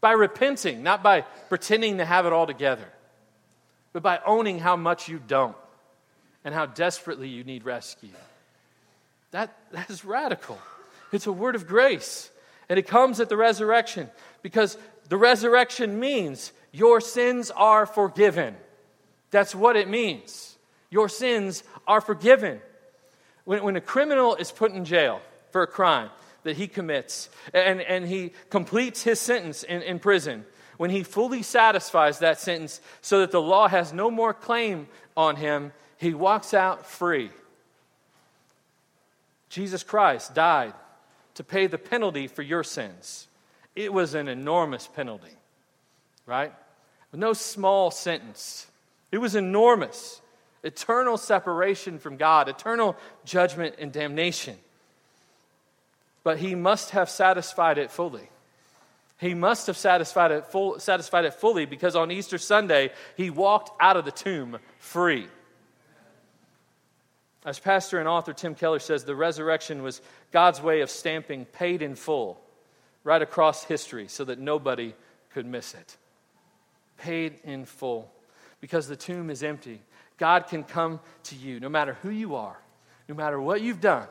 By 0.00 0.12
repenting, 0.12 0.84
not 0.84 1.02
by 1.02 1.22
pretending 1.48 1.98
to 1.98 2.04
have 2.04 2.26
it 2.26 2.32
all 2.32 2.46
together, 2.46 2.88
but 3.92 4.04
by 4.04 4.20
owning 4.24 4.60
how 4.60 4.76
much 4.76 5.08
you 5.08 5.20
don't 5.26 5.56
and 6.44 6.54
how 6.54 6.66
desperately 6.66 7.28
you 7.28 7.42
need 7.42 7.64
rescue. 7.64 8.10
That, 9.32 9.56
that 9.72 9.90
is 9.90 10.04
radical. 10.04 10.58
It's 11.12 11.26
a 11.26 11.32
word 11.32 11.56
of 11.56 11.66
grace. 11.66 12.30
And 12.68 12.78
it 12.78 12.86
comes 12.86 13.18
at 13.18 13.28
the 13.28 13.36
resurrection 13.36 14.10
because 14.42 14.78
the 15.08 15.16
resurrection 15.16 15.98
means 15.98 16.52
your 16.72 17.00
sins 17.00 17.50
are 17.50 17.86
forgiven. 17.86 18.56
That's 19.30 19.54
what 19.54 19.76
it 19.76 19.88
means. 19.88 20.56
Your 20.90 21.08
sins 21.08 21.62
are 21.86 22.00
forgiven. 22.00 22.60
When, 23.44 23.62
when 23.62 23.76
a 23.76 23.80
criminal 23.80 24.36
is 24.36 24.52
put 24.52 24.72
in 24.72 24.84
jail 24.84 25.20
for 25.50 25.62
a 25.62 25.66
crime 25.66 26.10
that 26.44 26.56
he 26.56 26.68
commits 26.68 27.28
and, 27.52 27.80
and 27.80 28.06
he 28.06 28.32
completes 28.50 29.02
his 29.02 29.20
sentence 29.20 29.62
in, 29.62 29.82
in 29.82 29.98
prison, 29.98 30.44
when 30.76 30.90
he 30.90 31.02
fully 31.02 31.42
satisfies 31.42 32.20
that 32.20 32.38
sentence 32.38 32.80
so 33.02 33.20
that 33.20 33.32
the 33.32 33.42
law 33.42 33.68
has 33.68 33.92
no 33.92 34.10
more 34.10 34.32
claim 34.32 34.86
on 35.16 35.36
him, 35.36 35.72
he 35.98 36.14
walks 36.14 36.54
out 36.54 36.86
free. 36.86 37.30
Jesus 39.48 39.82
Christ 39.82 40.34
died 40.34 40.74
to 41.34 41.44
pay 41.44 41.66
the 41.66 41.78
penalty 41.78 42.28
for 42.28 42.42
your 42.42 42.62
sins. 42.62 43.26
It 43.74 43.92
was 43.92 44.14
an 44.14 44.28
enormous 44.28 44.86
penalty, 44.86 45.37
right? 46.28 46.52
No 47.12 47.32
small 47.32 47.90
sentence. 47.90 48.66
It 49.10 49.18
was 49.18 49.34
enormous. 49.34 50.20
Eternal 50.62 51.16
separation 51.16 51.98
from 51.98 52.18
God, 52.18 52.48
eternal 52.48 52.96
judgment 53.24 53.76
and 53.78 53.90
damnation. 53.90 54.56
But 56.22 56.38
he 56.38 56.54
must 56.54 56.90
have 56.90 57.08
satisfied 57.08 57.78
it 57.78 57.90
fully. 57.90 58.28
He 59.18 59.34
must 59.34 59.66
have 59.66 59.76
satisfied 59.76 60.30
it, 60.30 60.46
full, 60.46 60.78
satisfied 60.78 61.24
it 61.24 61.34
fully 61.34 61.64
because 61.64 61.96
on 61.96 62.10
Easter 62.10 62.38
Sunday, 62.38 62.92
he 63.16 63.30
walked 63.30 63.70
out 63.80 63.96
of 63.96 64.04
the 64.04 64.12
tomb 64.12 64.58
free. 64.78 65.26
As 67.44 67.58
pastor 67.58 67.98
and 67.98 68.06
author 68.06 68.34
Tim 68.34 68.54
Keller 68.54 68.78
says, 68.78 69.04
the 69.04 69.16
resurrection 69.16 69.82
was 69.82 70.02
God's 70.32 70.60
way 70.60 70.82
of 70.82 70.90
stamping 70.90 71.46
paid 71.46 71.80
in 71.80 71.94
full 71.94 72.38
right 73.02 73.22
across 73.22 73.64
history 73.64 74.06
so 74.08 74.24
that 74.24 74.38
nobody 74.38 74.92
could 75.32 75.46
miss 75.46 75.72
it. 75.72 75.96
Paid 76.98 77.40
in 77.44 77.64
full. 77.64 78.12
Because 78.60 78.88
the 78.88 78.96
tomb 78.96 79.30
is 79.30 79.42
empty. 79.42 79.80
God 80.18 80.48
can 80.48 80.64
come 80.64 81.00
to 81.24 81.36
you 81.36 81.60
no 81.60 81.68
matter 81.68 81.94
who 82.02 82.10
you 82.10 82.34
are, 82.34 82.58
no 83.08 83.14
matter 83.14 83.40
what 83.40 83.62
you've 83.62 83.80
done. 83.80 84.06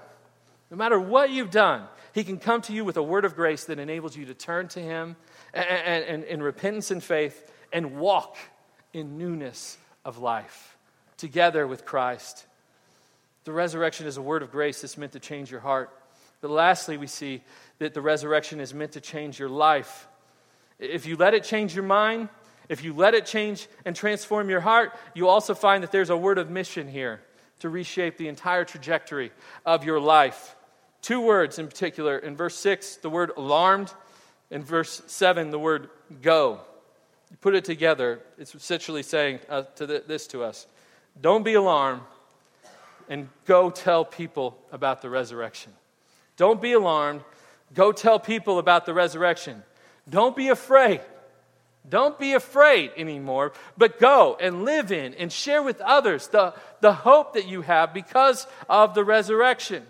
No 0.70 0.76
matter 0.76 1.00
what 1.00 1.30
you've 1.30 1.52
done, 1.52 1.84
He 2.14 2.26
can 2.26 2.40
come 2.40 2.62
to 2.64 2.74
you 2.74 2.84
with 2.84 2.98
a 2.98 3.04
word 3.04 3.24
of 3.24 3.36
grace 3.36 3.66
that 3.66 3.80
enables 3.80 4.18
you 4.18 4.26
to 4.26 4.34
turn 4.34 4.68
to 4.70 4.82
Him 4.82 5.16
and, 5.54 6.26
in 6.26 6.44
repentance 6.44 6.92
and 6.92 7.02
faith 7.02 7.50
and 7.72 7.98
walk 7.98 8.36
in 8.94 9.18
newness 9.18 9.78
of 10.04 10.18
life 10.18 10.78
together 11.16 11.66
with 11.66 11.86
Christ. 11.86 12.46
The 13.46 13.54
resurrection 13.54 14.08
is 14.08 14.18
a 14.18 14.22
word 14.22 14.44
of 14.44 14.52
grace 14.52 14.82
that's 14.82 14.98
meant 14.98 15.14
to 15.14 15.20
change 15.20 15.50
your 15.50 15.62
heart. 15.62 15.90
But 16.42 16.52
lastly, 16.52 16.98
we 16.98 17.08
see 17.08 17.44
that 17.80 17.94
the 17.94 18.02
resurrection 18.02 18.60
is 18.60 18.74
meant 18.74 18.92
to 18.94 19.02
change 19.02 19.40
your 19.40 19.50
life. 19.50 20.08
If 20.80 21.06
you 21.06 21.16
let 21.16 21.34
it 21.34 21.44
change 21.44 21.74
your 21.74 21.86
mind, 21.86 22.30
if 22.70 22.84
you 22.84 22.94
let 22.94 23.14
it 23.14 23.26
change 23.26 23.68
and 23.86 23.96
transform 23.96 24.50
your 24.50 24.60
heart, 24.60 24.94
you 25.14 25.28
also 25.28 25.54
find 25.54 25.84
that 25.84 25.92
there's 25.92 26.10
a 26.10 26.18
word 26.18 26.38
of 26.38 26.50
mission 26.50 26.88
here 26.88 27.22
to 27.60 27.70
reshape 27.70 28.18
the 28.18 28.28
entire 28.28 28.66
trajectory 28.66 29.32
of 29.66 29.84
your 29.84 30.00
life. 30.00 30.56
Two 31.02 31.22
words 31.22 31.60
in 31.60 31.68
particular. 31.68 32.18
In 32.18 32.36
verse 32.36 32.56
6, 32.56 32.98
the 32.98 33.10
word 33.10 33.32
alarmed. 33.38 33.94
In 34.52 34.64
verse 34.64 35.02
7, 35.08 35.52
the 35.52 35.60
word 35.60 35.90
go. 36.22 36.60
You 37.32 37.38
put 37.38 37.56
it 37.56 37.66
together, 37.66 38.22
it's 38.38 38.56
essentially 38.56 39.04
saying 39.04 39.40
uh, 39.50 39.64
to 39.76 39.88
th- 39.88 40.04
this 40.08 40.28
to 40.28 40.44
us 40.44 40.68
Don't 41.20 41.44
be 41.44 41.56
alarmed 41.56 42.02
and 43.10 43.30
go 43.46 43.70
tell 43.70 44.06
people 44.06 44.58
about 44.72 45.02
the 45.02 45.10
resurrection. 45.10 45.72
Don't 46.36 46.62
be 46.62 46.74
alarmed. 46.74 47.22
Go 47.74 47.92
tell 47.92 48.20
people 48.20 48.60
about 48.60 48.86
the 48.86 48.94
resurrection. 48.94 49.64
Don't 50.10 50.36
be 50.36 50.50
afraid. 50.50 51.02
Don't 51.90 52.20
be 52.20 52.34
afraid 52.34 52.92
anymore, 52.98 53.54
but 53.78 54.00
go 54.00 54.38
and 54.40 54.66
live 54.66 54.92
in 54.92 55.14
and 55.14 55.32
share 55.32 55.64
with 55.64 55.80
others 55.82 56.28
the, 56.28 56.54
the 56.82 56.94
hope 56.94 57.34
that 57.34 57.48
you 57.48 57.62
have 57.62 57.94
because 57.94 58.46
of 58.70 58.94
the 58.94 59.04
resurrection. 59.04 59.84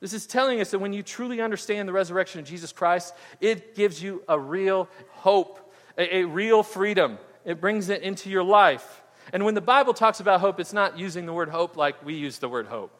This 0.00 0.12
is 0.12 0.26
telling 0.26 0.60
us 0.60 0.72
that 0.72 0.80
when 0.80 0.92
you 0.92 1.02
truly 1.02 1.40
understand 1.40 1.88
the 1.88 1.92
resurrection 1.92 2.40
of 2.40 2.46
Jesus 2.46 2.72
Christ, 2.72 3.14
it 3.40 3.74
gives 3.74 4.02
you 4.02 4.22
a 4.28 4.38
real 4.38 4.88
hope, 5.12 5.72
a, 5.96 6.16
a 6.16 6.24
real 6.24 6.62
freedom. 6.62 7.18
It 7.44 7.60
brings 7.60 7.88
it 7.88 8.02
into 8.02 8.28
your 8.28 8.42
life. 8.42 9.02
And 9.32 9.44
when 9.44 9.54
the 9.54 9.60
Bible 9.60 9.94
talks 9.94 10.20
about 10.20 10.40
hope, 10.40 10.60
it's 10.60 10.72
not 10.72 10.98
using 10.98 11.24
the 11.24 11.32
word 11.32 11.48
hope 11.48 11.76
like 11.76 12.04
we 12.04 12.14
use 12.14 12.38
the 12.38 12.48
word 12.48 12.66
hope. 12.66 12.90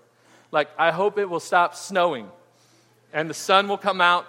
Like, 0.50 0.68
I 0.78 0.92
hope 0.92 1.18
it 1.18 1.28
will 1.28 1.40
stop 1.40 1.74
snowing 1.74 2.28
and 3.12 3.28
the 3.28 3.34
sun 3.34 3.68
will 3.68 3.78
come 3.78 4.00
out. 4.00 4.26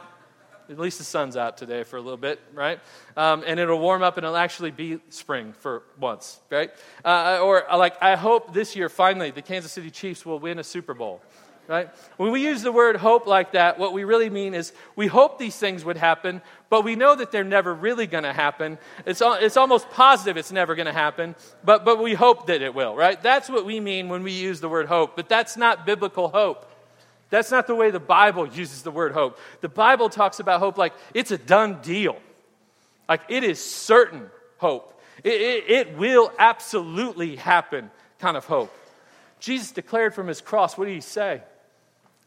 At 0.69 0.79
least 0.79 0.97
the 0.97 1.03
sun's 1.03 1.37
out 1.37 1.57
today 1.57 1.83
for 1.83 1.97
a 1.97 2.01
little 2.01 2.17
bit, 2.17 2.39
right? 2.53 2.79
Um, 3.17 3.43
and 3.45 3.59
it'll 3.59 3.79
warm 3.79 4.03
up 4.03 4.17
and 4.17 4.25
it'll 4.25 4.37
actually 4.37 4.71
be 4.71 4.99
spring 5.09 5.53
for 5.53 5.83
once, 5.99 6.39
right? 6.49 6.71
Uh, 7.03 7.39
or, 7.41 7.65
like, 7.75 8.01
I 8.01 8.15
hope 8.15 8.53
this 8.53 8.75
year, 8.75 8.89
finally, 8.89 9.31
the 9.31 9.41
Kansas 9.41 9.71
City 9.71 9.91
Chiefs 9.91 10.25
will 10.25 10.39
win 10.39 10.59
a 10.59 10.63
Super 10.63 10.93
Bowl 10.93 11.21
right? 11.67 11.89
When 12.17 12.31
we 12.31 12.43
use 12.43 12.61
the 12.61 12.71
word 12.71 12.97
hope 12.97 13.25
like 13.25 13.53
that, 13.53 13.79
what 13.79 13.93
we 13.93 14.03
really 14.03 14.29
mean 14.29 14.53
is 14.53 14.73
we 14.95 15.07
hope 15.07 15.39
these 15.39 15.55
things 15.55 15.85
would 15.85 15.97
happen, 15.97 16.41
but 16.69 16.83
we 16.83 16.95
know 16.95 17.15
that 17.15 17.31
they're 17.31 17.43
never 17.43 17.73
really 17.73 18.07
going 18.07 18.25
to 18.25 18.33
happen. 18.33 18.77
It's, 19.05 19.21
it's 19.23 19.57
almost 19.57 19.89
positive 19.89 20.35
it's 20.37 20.51
never 20.51 20.75
going 20.75 20.87
to 20.87 20.93
happen, 20.93 21.35
but, 21.63 21.85
but 21.85 22.01
we 22.01 22.13
hope 22.13 22.47
that 22.47 22.61
it 22.61 22.73
will, 22.73 22.95
right? 22.95 23.21
That's 23.21 23.49
what 23.49 23.65
we 23.65 23.79
mean 23.79 24.09
when 24.09 24.23
we 24.23 24.31
use 24.31 24.59
the 24.59 24.69
word 24.69 24.87
hope, 24.87 25.15
but 25.15 25.29
that's 25.29 25.55
not 25.55 25.85
biblical 25.85 26.29
hope. 26.29 26.69
That's 27.33 27.49
not 27.49 27.65
the 27.65 27.73
way 27.73 27.89
the 27.89 27.99
Bible 27.99 28.47
uses 28.47 28.83
the 28.83 28.91
word 28.91 29.11
hope. 29.11 29.39
The 29.61 29.67
Bible 29.67 30.09
talks 30.09 30.39
about 30.39 30.59
hope 30.59 30.77
like 30.77 30.93
it's 31.15 31.31
a 31.31 31.37
done 31.39 31.81
deal, 31.81 32.15
like 33.09 33.21
it 33.27 33.43
is 33.43 33.59
certain 33.59 34.29
hope. 34.59 35.01
It, 35.23 35.41
it, 35.41 35.63
it 35.67 35.97
will 35.97 36.31
absolutely 36.37 37.35
happen 37.35 37.89
kind 38.19 38.37
of 38.37 38.45
hope. 38.45 38.71
Jesus 39.39 39.71
declared 39.71 40.13
from 40.13 40.27
his 40.27 40.41
cross, 40.41 40.77
what 40.77 40.85
did 40.85 40.93
he 40.93 41.01
say? 41.01 41.41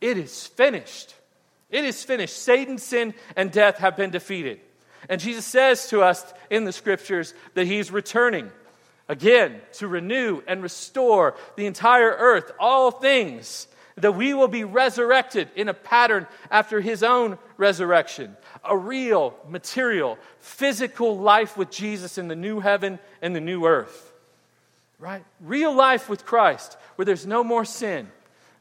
It 0.01 0.19
is 0.19 0.49
finished. 0.49 1.14
It 1.71 1.85
is 1.85 2.03
finished. 2.03 2.37
Satan, 2.37 2.77
sin, 2.77 3.14
and 3.37 3.53
death 3.53 3.79
have 3.79 3.97
been 3.97 4.11
defeated. 4.11 4.59
And 5.09 5.21
Jesus 5.21 5.45
says 5.45 5.88
to 5.90 6.03
us 6.03 6.35
in 6.51 6.64
the 6.64 6.73
scriptures 6.73 7.33
that 7.55 7.69
he's 7.69 7.92
returning. 7.92 8.51
again 9.09 9.61
to 9.75 9.87
renew 9.87 10.42
and 10.47 10.62
restore 10.62 11.37
the 11.57 11.66
entire 11.66 12.11
earth, 12.11 12.51
all 12.59 12.90
things, 12.90 13.69
that 13.97 14.13
we 14.13 14.35
will 14.35 14.49
be 14.49 14.65
resurrected 14.65 15.49
in 15.57 15.69
a 15.69 15.75
pattern 15.75 16.27
after 16.51 16.81
his 16.81 17.03
own 17.03 17.39
resurrection. 17.57 18.37
A 18.63 18.77
real, 18.77 19.35
material, 19.49 20.19
physical 20.39 21.19
life 21.19 21.57
with 21.57 21.71
Jesus 21.71 22.19
in 22.19 22.29
the 22.29 22.37
new 22.37 22.61
heaven 22.61 22.99
and 23.23 23.35
the 23.35 23.41
new 23.41 23.65
earth. 23.65 24.13
Right? 24.99 25.25
Real 25.41 25.75
life 25.75 26.09
with 26.09 26.27
Christ, 26.27 26.77
where 26.97 27.07
there's 27.07 27.27
no 27.27 27.43
more 27.43 27.65
sin, 27.65 28.09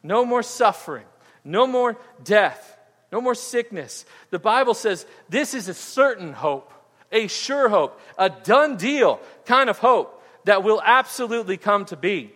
no 0.03 0.25
more 0.25 0.43
suffering, 0.43 1.05
no 1.43 1.67
more 1.67 1.97
death, 2.23 2.77
no 3.11 3.19
more 3.19 3.35
sickness. 3.35 4.05
The 4.29 4.39
Bible 4.39 4.73
says 4.73 5.05
this 5.29 5.53
is 5.53 5.67
a 5.67 5.73
certain 5.73 6.33
hope, 6.33 6.73
a 7.11 7.27
sure 7.27 7.69
hope, 7.69 7.99
a 8.17 8.29
done 8.29 8.77
deal 8.77 9.19
kind 9.45 9.69
of 9.69 9.79
hope 9.79 10.23
that 10.45 10.63
will 10.63 10.81
absolutely 10.83 11.57
come 11.57 11.85
to 11.85 11.97
be. 11.97 12.31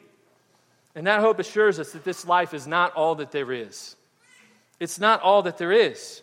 And 1.00 1.08
that 1.08 1.22
hope 1.22 1.40
assures 1.40 1.80
us 1.80 1.94
that 1.94 2.04
this 2.04 2.28
life 2.28 2.54
is 2.54 2.68
not 2.68 2.94
all 2.94 3.16
that 3.16 3.32
there 3.32 3.54
is. 3.54 3.96
It's 4.82 5.00
not 5.00 5.22
all 5.22 5.44
that 5.44 5.58
there 5.58 5.72
is. 5.72 6.22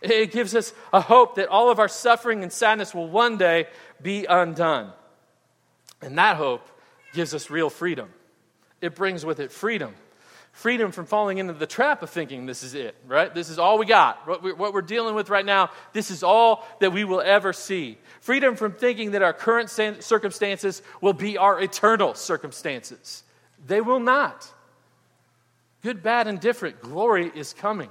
It 0.00 0.32
gives 0.32 0.56
us 0.56 0.72
a 0.90 1.02
hope 1.02 1.34
that 1.34 1.48
all 1.48 1.70
of 1.70 1.78
our 1.78 1.86
suffering 1.86 2.42
and 2.42 2.50
sadness 2.50 2.94
will 2.94 3.10
one 3.10 3.36
day 3.36 3.66
be 4.00 4.24
undone. 4.24 4.90
And 6.00 6.16
that 6.16 6.36
hope 6.36 6.66
gives 7.12 7.34
us 7.34 7.50
real 7.50 7.68
freedom. 7.68 8.08
It 8.80 8.94
brings 8.94 9.26
with 9.26 9.38
it 9.38 9.52
freedom. 9.52 9.94
Freedom 10.52 10.92
from 10.92 11.04
falling 11.04 11.36
into 11.36 11.52
the 11.52 11.66
trap 11.66 12.02
of 12.02 12.08
thinking 12.08 12.46
this 12.46 12.62
is 12.62 12.72
it, 12.72 12.94
right? 13.06 13.34
This 13.34 13.50
is 13.50 13.58
all 13.58 13.76
we 13.76 13.84
got. 13.84 14.26
What 14.26 14.72
we're 14.72 14.80
dealing 14.80 15.14
with 15.14 15.28
right 15.28 15.44
now, 15.44 15.72
this 15.92 16.10
is 16.10 16.22
all 16.22 16.66
that 16.80 16.94
we 16.94 17.04
will 17.04 17.20
ever 17.20 17.52
see. 17.52 17.98
Freedom 18.22 18.56
from 18.56 18.72
thinking 18.72 19.10
that 19.10 19.20
our 19.20 19.34
current 19.34 19.68
circumstances 19.68 20.80
will 21.02 21.12
be 21.12 21.36
our 21.36 21.60
eternal 21.60 22.14
circumstances. 22.14 23.24
They 23.66 23.80
will 23.80 24.00
not. 24.00 24.52
Good, 25.82 26.02
bad, 26.02 26.26
and 26.26 26.40
different, 26.40 26.80
glory 26.80 27.30
is 27.34 27.52
coming. 27.52 27.88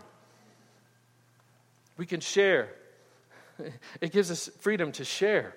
We 1.98 2.06
can 2.06 2.20
share. 2.20 2.70
It 4.00 4.14
gives 4.14 4.32
us 4.32 4.50
freedom 4.62 4.94
to 4.94 5.04
share 5.04 5.54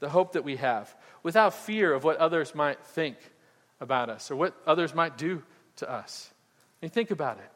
the 0.00 0.08
hope 0.08 0.32
that 0.32 0.42
we 0.42 0.56
have 0.56 0.94
without 1.22 1.52
fear 1.52 1.92
of 1.92 2.02
what 2.02 2.16
others 2.16 2.54
might 2.54 2.82
think 2.82 3.16
about 3.78 4.08
us 4.08 4.30
or 4.30 4.36
what 4.36 4.54
others 4.66 4.94
might 4.94 5.18
do 5.18 5.42
to 5.76 5.90
us. 5.90 6.30
And 6.80 6.90
think 6.90 7.10
about 7.10 7.36
it. 7.38 7.50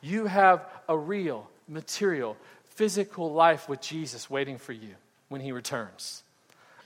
You 0.00 0.26
have 0.26 0.66
a 0.88 0.98
real, 0.98 1.48
material, 1.68 2.36
physical 2.64 3.32
life 3.32 3.68
with 3.68 3.80
Jesus 3.80 4.28
waiting 4.28 4.58
for 4.58 4.72
you 4.72 4.94
when 5.28 5.40
he 5.40 5.52
returns. 5.52 6.22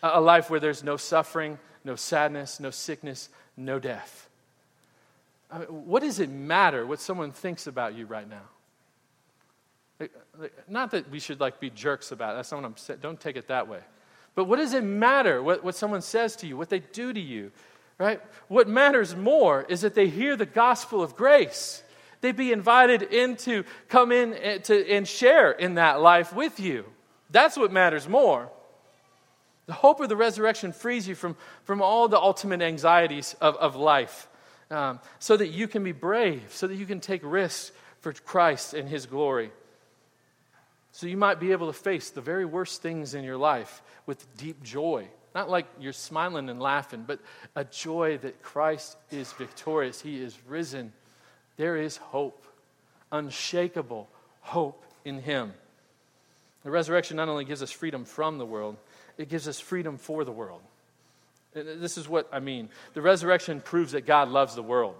A 0.03 0.21
life 0.21 0.51
where 0.51 0.61
there's 0.61 0.85
no 0.85 0.97
suffering, 0.97 1.59
no 1.83 1.97
sadness, 1.97 2.61
no 2.61 2.71
sickness, 2.71 3.31
no 3.57 3.79
death. 3.79 4.29
What 5.69 6.03
does 6.03 6.19
it 6.19 6.31
matter 6.31 6.87
what 6.87 7.01
someone 7.01 7.31
thinks 7.31 7.67
about 7.67 7.95
you 7.95 8.07
right 8.07 8.29
now? 8.29 10.09
Not 10.69 10.91
that 10.91 11.11
we 11.11 11.21
should 11.21 11.39
like 11.41 11.61
be 11.61 11.71
jerks 11.71 12.11
about 12.11 12.33
it. 12.33 12.37
That's 12.37 12.51
not 12.51 12.63
what 12.63 12.67
I'm 12.67 12.77
saying. 12.77 12.99
Don't 13.01 13.21
take 13.21 13.37
it 13.37 13.49
that 13.49 13.69
way. 13.69 13.81
But 14.35 14.45
what 14.45 14.57
does 14.57 14.75
it 14.75 14.83
matter 14.83 15.43
what, 15.43 15.63
what 15.63 15.77
someone 15.77 16.03
says 16.03 16.35
to 16.37 16.47
you, 16.47 16.57
what 16.57 16.71
they 16.71 16.81
do 16.81 17.13
to 17.13 17.21
you, 17.21 17.53
right? 17.99 18.21
What 18.49 18.69
matters 18.69 19.15
more 19.15 19.65
is 19.69 19.83
that 19.83 19.95
they 19.95 20.09
hear 20.09 20.35
the 20.35 20.47
gospel 20.47 21.03
of 21.03 21.15
grace. 21.15 21.85
They 22.21 22.33
be 22.33 22.51
invited 22.51 23.03
in 23.03 23.37
to 23.39 23.65
come 23.89 24.11
in 24.11 24.33
and, 24.33 24.43
eh, 24.43 24.59
to, 24.59 24.91
and 24.91 25.07
share 25.07 25.53
in 25.53 25.75
that 25.75 26.01
life 26.01 26.33
with 26.33 26.59
you. 26.59 26.85
That's 27.31 27.57
what 27.57 27.71
matters 27.71 28.09
more. 28.09 28.51
The 29.67 29.73
hope 29.73 30.01
of 30.01 30.09
the 30.09 30.17
resurrection 30.17 30.73
frees 30.73 31.07
you 31.07 31.15
from, 31.15 31.37
from 31.63 31.81
all 31.81 32.09
the 32.09 32.19
ultimate 32.19 32.61
anxieties 32.61 33.37
of, 33.41 33.57
of 33.57 33.77
life 33.77 34.27
um, 34.71 35.01
so 35.19 35.37
that 35.37 35.49
you 35.49 35.69
can 35.69 35.85
be 35.85 35.93
brave, 35.93 36.43
so 36.51 36.67
that 36.67 36.77
you 36.77 36.87
can 36.87 37.01
take 37.01 37.21
risks 37.25 37.73
for 38.01 38.13
Christ 38.13 38.75
and 38.75 38.89
His 38.89 39.07
glory. 39.07 39.51
So 40.93 41.07
you 41.07 41.17
might 41.17 41.41
be 41.41 41.53
able 41.53 41.67
to 41.67 41.73
face 41.73 42.11
the 42.11 42.21
very 42.21 42.45
worst 42.45 42.81
things 42.81 43.15
in 43.15 43.25
your 43.25 43.37
life 43.37 43.83
with 44.07 44.37
deep 44.37 44.63
joy. 44.63 45.09
Not 45.35 45.51
like 45.51 45.67
you're 45.81 45.93
smiling 45.93 46.49
and 46.49 46.61
laughing, 46.61 47.05
but 47.05 47.19
a 47.57 47.65
joy 47.65 48.19
that 48.19 48.43
Christ 48.43 48.97
is 49.11 49.33
victorious. 49.33 50.01
He 50.01 50.23
is 50.23 50.39
risen. 50.47 50.93
There 51.57 51.77
is 51.77 51.97
hope, 51.97 52.47
unshakable 53.11 54.09
hope 54.41 54.85
in 55.05 55.21
Him. 55.21 55.53
The 56.63 56.71
resurrection 56.71 57.17
not 57.17 57.29
only 57.29 57.45
gives 57.45 57.63
us 57.63 57.71
freedom 57.71 58.05
from 58.05 58.39
the 58.39 58.47
world, 58.47 58.77
it 59.19 59.29
gives 59.29 59.49
us 59.49 59.59
freedom 59.59 59.99
for 59.99 60.25
the 60.25 60.33
world. 60.33 60.63
This 61.55 61.97
is 61.97 62.09
what 62.09 62.29
I 62.33 62.41
mean. 62.41 62.69
The 62.95 63.03
resurrection 63.03 63.61
proves 63.61 63.93
that 63.93 64.07
God 64.07 64.29
loves 64.29 64.55
the 64.55 64.63
world. 64.63 64.97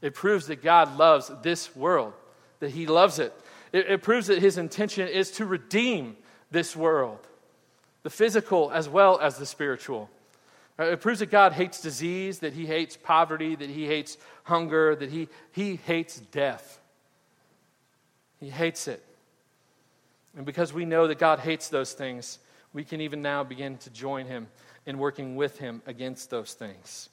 It 0.00 0.14
proves 0.14 0.48
that 0.48 0.62
God 0.62 0.98
loves 0.98 1.30
this 1.42 1.74
world, 1.76 2.12
that 2.58 2.70
He 2.70 2.86
loves 2.86 3.20
it. 3.20 3.32
It, 3.72 3.86
it 3.88 4.02
proves 4.02 4.26
that 4.26 4.40
His 4.40 4.58
intention 4.58 5.06
is 5.06 5.30
to 5.32 5.46
redeem 5.46 6.16
this 6.50 6.76
world 6.76 7.26
the 8.02 8.10
physical 8.10 8.70
as 8.72 8.88
well 8.88 9.18
as 9.20 9.36
the 9.36 9.46
spiritual. 9.46 10.10
Uh, 10.78 10.84
it 10.84 11.00
proves 11.00 11.20
that 11.20 11.30
God 11.30 11.52
hates 11.52 11.80
disease, 11.80 12.40
that 12.40 12.52
He 12.52 12.66
hates 12.66 12.96
poverty, 12.96 13.54
that 13.54 13.70
He 13.70 13.86
hates 13.86 14.16
hunger, 14.44 14.96
that 14.96 15.10
He, 15.10 15.28
he 15.52 15.76
hates 15.76 16.18
death. 16.18 16.80
He 18.40 18.50
hates 18.50 18.88
it. 18.88 19.04
And 20.36 20.44
because 20.44 20.72
we 20.72 20.84
know 20.84 21.06
that 21.06 21.18
God 21.18 21.38
hates 21.38 21.68
those 21.68 21.92
things, 21.92 22.38
we 22.72 22.84
can 22.84 23.00
even 23.00 23.22
now 23.22 23.44
begin 23.44 23.78
to 23.78 23.90
join 23.90 24.26
Him 24.26 24.48
in 24.86 24.98
working 24.98 25.36
with 25.36 25.58
Him 25.58 25.82
against 25.86 26.30
those 26.30 26.54
things. 26.54 27.08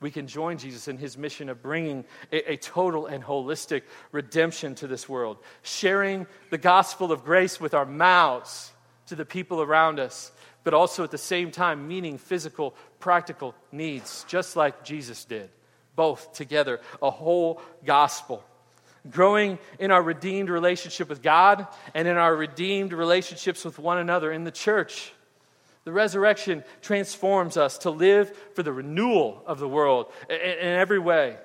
We 0.00 0.10
can 0.10 0.26
join 0.26 0.58
Jesus 0.58 0.88
in 0.88 0.98
His 0.98 1.16
mission 1.16 1.48
of 1.48 1.62
bringing 1.62 2.04
a, 2.32 2.52
a 2.52 2.56
total 2.56 3.06
and 3.06 3.22
holistic 3.22 3.82
redemption 4.10 4.74
to 4.76 4.88
this 4.88 5.08
world, 5.08 5.38
sharing 5.62 6.26
the 6.50 6.58
gospel 6.58 7.12
of 7.12 7.24
grace 7.24 7.60
with 7.60 7.72
our 7.72 7.86
mouths 7.86 8.72
to 9.06 9.14
the 9.14 9.24
people 9.24 9.62
around 9.62 10.00
us, 10.00 10.32
but 10.64 10.74
also 10.74 11.04
at 11.04 11.10
the 11.10 11.18
same 11.18 11.50
time 11.50 11.86
meeting 11.86 12.18
physical, 12.18 12.74
practical 12.98 13.54
needs, 13.70 14.24
just 14.28 14.56
like 14.56 14.84
Jesus 14.84 15.24
did. 15.24 15.50
Both 15.94 16.32
together, 16.32 16.80
a 17.00 17.10
whole 17.10 17.60
gospel. 17.84 18.42
Growing 19.10 19.58
in 19.78 19.90
our 19.90 20.02
redeemed 20.02 20.48
relationship 20.48 21.08
with 21.08 21.22
God 21.22 21.66
and 21.94 22.08
in 22.08 22.16
our 22.16 22.34
redeemed 22.34 22.92
relationships 22.92 23.64
with 23.64 23.78
one 23.78 23.98
another 23.98 24.32
in 24.32 24.44
the 24.44 24.50
church. 24.50 25.12
The 25.84 25.92
resurrection 25.92 26.64
transforms 26.80 27.56
us 27.56 27.78
to 27.78 27.90
live 27.90 28.36
for 28.54 28.62
the 28.62 28.72
renewal 28.72 29.42
of 29.46 29.58
the 29.58 29.68
world 29.68 30.12
in 30.28 30.36
every 30.38 30.98
way. 30.98 31.36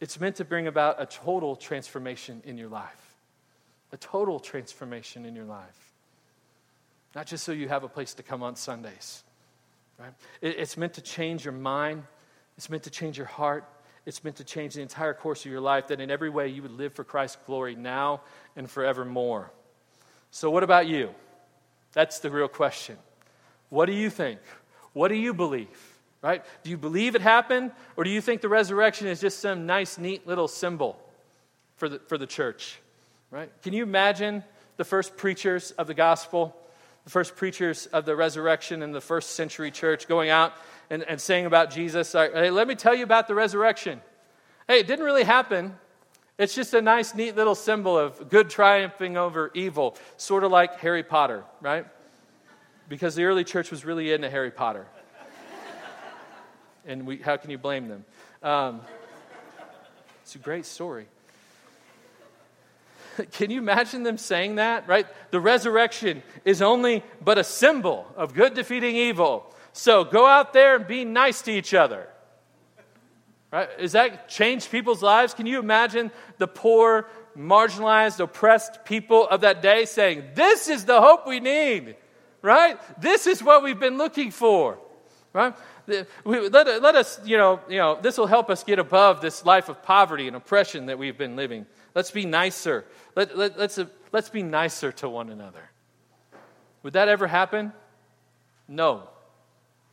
It's 0.00 0.20
meant 0.20 0.36
to 0.36 0.44
bring 0.44 0.66
about 0.66 1.00
a 1.00 1.06
total 1.06 1.56
transformation 1.56 2.42
in 2.44 2.58
your 2.58 2.68
life. 2.68 3.16
A 3.92 3.96
total 3.96 4.38
transformation 4.38 5.24
in 5.24 5.34
your 5.34 5.44
life 5.44 5.84
not 7.14 7.26
just 7.26 7.44
so 7.44 7.52
you 7.52 7.68
have 7.68 7.84
a 7.84 7.88
place 7.88 8.14
to 8.14 8.22
come 8.22 8.42
on 8.42 8.56
Sundays. 8.56 9.22
Right? 9.98 10.12
it's 10.42 10.76
meant 10.76 10.94
to 10.94 11.00
change 11.00 11.44
your 11.44 11.54
mind, 11.54 12.02
it's 12.56 12.68
meant 12.68 12.82
to 12.82 12.90
change 12.90 13.16
your 13.16 13.28
heart, 13.28 13.64
it's 14.06 14.24
meant 14.24 14.36
to 14.36 14.44
change 14.44 14.74
the 14.74 14.82
entire 14.82 15.14
course 15.14 15.44
of 15.44 15.52
your 15.52 15.60
life, 15.60 15.86
that 15.88 16.00
in 16.00 16.10
every 16.10 16.30
way 16.30 16.48
you 16.48 16.62
would 16.62 16.72
live 16.72 16.92
for 16.92 17.04
Christ's 17.04 17.38
glory 17.46 17.76
now 17.76 18.22
and 18.56 18.68
forevermore. 18.68 19.52
So, 20.32 20.50
what 20.50 20.64
about 20.64 20.88
you? 20.88 21.14
That's 21.94 22.18
the 22.18 22.30
real 22.30 22.48
question. 22.48 22.98
What 23.70 23.86
do 23.86 23.92
you 23.92 24.10
think? 24.10 24.40
What 24.92 25.08
do 25.08 25.14
you 25.14 25.32
believe? 25.32 25.68
Right? 26.22 26.44
Do 26.62 26.70
you 26.70 26.78
believe 26.78 27.14
it 27.14 27.20
happened, 27.20 27.72
or 27.96 28.04
do 28.04 28.10
you 28.10 28.20
think 28.20 28.40
the 28.40 28.48
resurrection 28.48 29.06
is 29.06 29.20
just 29.20 29.40
some 29.40 29.66
nice, 29.66 29.98
neat 29.98 30.26
little 30.26 30.48
symbol 30.48 30.98
for 31.76 31.88
the, 31.88 31.98
for 31.98 32.16
the 32.16 32.26
church? 32.26 32.78
Right? 33.30 33.50
Can 33.62 33.72
you 33.72 33.82
imagine 33.82 34.42
the 34.76 34.84
first 34.84 35.16
preachers 35.16 35.70
of 35.72 35.86
the 35.86 35.94
gospel 35.94 36.56
the 37.04 37.10
first 37.10 37.36
preachers 37.36 37.86
of 37.86 38.06
the 38.06 38.16
resurrection 38.16 38.82
in 38.82 38.92
the 38.92 39.00
first 39.00 39.32
century 39.32 39.70
church 39.70 40.08
going 40.08 40.30
out 40.30 40.54
and, 40.90 41.02
and 41.02 41.20
saying 41.20 41.46
about 41.46 41.70
Jesus, 41.70 42.12
hey, 42.12 42.50
let 42.50 42.66
me 42.66 42.74
tell 42.74 42.94
you 42.94 43.04
about 43.04 43.28
the 43.28 43.34
resurrection. 43.34 44.00
Hey, 44.66 44.80
it 44.80 44.86
didn't 44.86 45.04
really 45.04 45.24
happen. 45.24 45.76
It's 46.36 46.54
just 46.54 46.74
a 46.74 46.82
nice, 46.82 47.14
neat 47.14 47.36
little 47.36 47.54
symbol 47.54 47.96
of 47.96 48.28
good 48.28 48.50
triumphing 48.50 49.16
over 49.16 49.52
evil, 49.54 49.96
sort 50.16 50.42
of 50.42 50.50
like 50.50 50.80
Harry 50.80 51.04
Potter, 51.04 51.44
right? 51.60 51.86
Because 52.88 53.14
the 53.14 53.24
early 53.24 53.44
church 53.44 53.70
was 53.70 53.84
really 53.84 54.12
into 54.12 54.28
Harry 54.28 54.50
Potter. 54.50 54.86
and 56.84 57.06
we, 57.06 57.18
how 57.18 57.36
can 57.36 57.50
you 57.50 57.58
blame 57.58 57.86
them? 57.86 58.04
Um, 58.42 58.80
it's 60.22 60.34
a 60.34 60.38
great 60.38 60.66
story. 60.66 61.06
Can 63.32 63.50
you 63.50 63.58
imagine 63.58 64.02
them 64.02 64.18
saying 64.18 64.56
that, 64.56 64.88
right? 64.88 65.06
The 65.30 65.38
resurrection 65.38 66.22
is 66.44 66.62
only 66.62 67.04
but 67.22 67.38
a 67.38 67.44
symbol 67.44 68.06
of 68.16 68.34
good 68.34 68.54
defeating 68.54 68.96
evil. 68.96 69.54
So 69.72 70.02
go 70.02 70.26
out 70.26 70.52
there 70.52 70.76
and 70.76 70.86
be 70.86 71.04
nice 71.04 71.42
to 71.42 71.52
each 71.52 71.74
other. 71.74 72.08
Right? 73.54 73.78
Does 73.78 73.92
that 73.92 74.28
change 74.28 74.68
people's 74.68 75.00
lives? 75.00 75.32
Can 75.32 75.46
you 75.46 75.60
imagine 75.60 76.10
the 76.38 76.48
poor, 76.48 77.06
marginalized, 77.38 78.18
oppressed 78.18 78.84
people 78.84 79.28
of 79.28 79.42
that 79.42 79.62
day 79.62 79.84
saying, 79.84 80.24
This 80.34 80.66
is 80.68 80.86
the 80.86 81.00
hope 81.00 81.24
we 81.24 81.38
need, 81.38 81.94
right? 82.42 82.76
This 83.00 83.28
is 83.28 83.44
what 83.44 83.62
we've 83.62 83.78
been 83.78 83.96
looking 83.96 84.32
for. 84.32 84.76
right? 85.32 85.54
Let, 85.86 86.82
let 86.82 86.96
us, 86.96 87.20
you 87.24 87.36
know, 87.36 87.60
you 87.68 87.78
know, 87.78 87.96
this 88.02 88.18
will 88.18 88.26
help 88.26 88.50
us 88.50 88.64
get 88.64 88.80
above 88.80 89.20
this 89.20 89.46
life 89.46 89.68
of 89.68 89.84
poverty 89.84 90.26
and 90.26 90.34
oppression 90.34 90.86
that 90.86 90.98
we've 90.98 91.16
been 91.16 91.36
living. 91.36 91.64
Let's 91.94 92.10
be 92.10 92.26
nicer. 92.26 92.84
Let, 93.14 93.38
let, 93.38 93.56
let's, 93.56 93.78
let's 94.10 94.30
be 94.30 94.42
nicer 94.42 94.90
to 94.90 95.08
one 95.08 95.30
another. 95.30 95.70
Would 96.82 96.94
that 96.94 97.06
ever 97.06 97.28
happen? 97.28 97.72
No. 98.66 99.08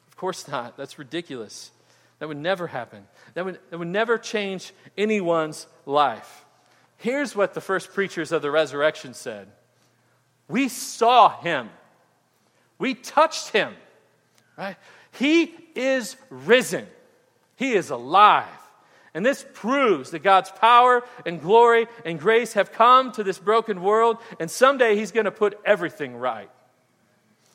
Of 0.08 0.18
course 0.18 0.48
not. 0.48 0.78
That's 0.78 0.98
ridiculous. 0.98 1.70
That 2.22 2.28
would 2.28 2.38
never 2.38 2.68
happen. 2.68 3.08
That 3.34 3.46
would, 3.46 3.60
that 3.72 3.80
would 3.80 3.88
never 3.88 4.20
change 4.20 4.76
anyone's 4.96 5.66
life. 5.88 6.46
Here's 6.98 7.36
what 7.36 7.56
the 7.56 7.62
first 7.62 7.96
preachers 7.96 8.32
of 8.32 8.44
the 8.44 8.52
resurrection 8.52 9.16
said 9.16 9.48
We 10.48 10.70
saw 10.70 11.36
him, 11.42 11.72
we 12.78 12.94
touched 12.94 13.50
him, 13.50 13.74
right? 14.56 14.78
He 15.14 15.56
is 15.74 16.16
risen, 16.30 16.86
he 17.56 17.74
is 17.74 17.90
alive. 17.90 18.46
And 19.16 19.26
this 19.26 19.44
proves 19.54 20.12
that 20.12 20.20
God's 20.20 20.52
power 20.52 21.04
and 21.26 21.42
glory 21.42 21.88
and 22.06 22.20
grace 22.20 22.54
have 22.54 22.72
come 22.72 23.12
to 23.14 23.24
this 23.24 23.40
broken 23.40 23.82
world, 23.82 24.18
and 24.40 24.50
someday 24.50 24.96
He's 24.96 25.12
going 25.12 25.26
to 25.26 25.32
put 25.32 25.60
everything 25.66 26.16
right. 26.16 26.52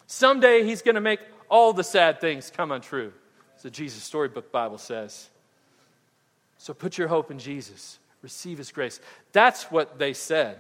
Someday 0.09 0.65
He's 0.65 0.83
going 0.83 0.97
to 0.97 1.01
make 1.01 1.21
all 1.49 1.73
the 1.73 1.85
sad 1.85 2.21
things 2.21 2.51
come 2.51 2.73
untrue, 2.73 3.13
the 3.67 3.71
Jesus 3.71 4.05
Storybook 4.05 4.53
Bible 4.53 4.79
says. 4.79 5.29
So 6.57 6.73
put 6.73 6.97
your 6.99 7.09
hope 7.09 7.33
in 7.33 7.41
Jesus, 7.41 7.99
receive 8.23 8.59
His 8.59 8.71
grace. 8.71 9.01
That's 9.33 9.73
what 9.73 9.99
they 9.99 10.13
said. 10.13 10.59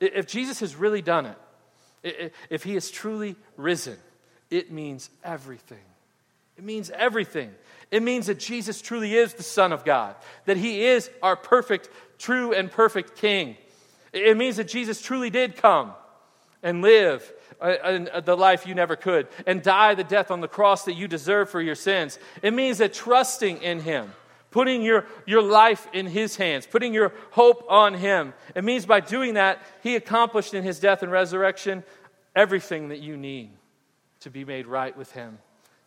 If 0.00 0.26
Jesus 0.26 0.60
has 0.60 0.76
really 0.76 1.02
done 1.02 1.34
it, 2.02 2.32
if 2.48 2.62
He 2.62 2.74
is 2.74 2.90
truly 2.90 3.36
risen, 3.58 3.98
it 4.48 4.72
means 4.72 5.10
everything. 5.22 5.84
It 6.56 6.64
means 6.64 6.88
everything. 6.88 7.50
It 7.90 8.02
means 8.02 8.28
that 8.28 8.38
Jesus 8.38 8.80
truly 8.80 9.14
is 9.14 9.34
the 9.34 9.42
Son 9.42 9.70
of 9.70 9.84
God, 9.84 10.16
that 10.46 10.56
He 10.56 10.86
is 10.86 11.10
our 11.22 11.36
perfect, 11.36 11.90
true, 12.16 12.54
and 12.54 12.70
perfect 12.70 13.16
King. 13.16 13.58
It 14.14 14.38
means 14.38 14.56
that 14.56 14.68
Jesus 14.68 15.02
truly 15.02 15.28
did 15.28 15.56
come 15.56 15.92
and 16.62 16.80
live 16.80 17.30
uh, 17.60 18.20
the 18.20 18.36
life 18.36 18.66
you 18.66 18.74
never 18.74 18.96
could 18.96 19.28
and 19.46 19.62
die 19.62 19.94
the 19.94 20.04
death 20.04 20.30
on 20.30 20.40
the 20.40 20.48
cross 20.48 20.84
that 20.84 20.94
you 20.94 21.08
deserve 21.08 21.50
for 21.50 21.60
your 21.60 21.74
sins. 21.74 22.18
It 22.42 22.52
means 22.52 22.78
that 22.78 22.92
trusting 22.92 23.62
in 23.62 23.80
Him, 23.80 24.12
putting 24.50 24.82
your, 24.82 25.06
your 25.26 25.42
life 25.42 25.86
in 25.92 26.06
His 26.06 26.36
hands, 26.36 26.66
putting 26.66 26.92
your 26.92 27.12
hope 27.30 27.64
on 27.68 27.94
Him, 27.94 28.34
it 28.54 28.64
means 28.64 28.86
by 28.86 29.00
doing 29.00 29.34
that, 29.34 29.60
He 29.82 29.96
accomplished 29.96 30.54
in 30.54 30.64
His 30.64 30.78
death 30.78 31.02
and 31.02 31.12
resurrection 31.12 31.84
everything 32.34 32.88
that 32.88 33.00
you 33.00 33.16
need 33.16 33.50
to 34.20 34.30
be 34.30 34.44
made 34.44 34.66
right 34.66 34.96
with 34.96 35.12
Him 35.12 35.38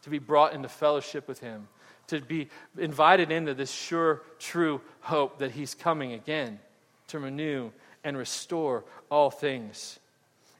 to 0.03 0.09
be 0.09 0.19
brought 0.19 0.53
into 0.53 0.69
fellowship 0.69 1.27
with 1.27 1.39
Him, 1.39 1.67
to 2.07 2.21
be 2.21 2.49
invited 2.77 3.31
into 3.31 3.53
this 3.53 3.71
sure, 3.71 4.23
true 4.39 4.81
hope 5.01 5.39
that 5.39 5.51
He's 5.51 5.73
coming 5.75 6.13
again 6.13 6.59
to 7.07 7.19
renew 7.19 7.71
and 8.03 8.17
restore 8.17 8.85
all 9.11 9.29
things. 9.29 9.98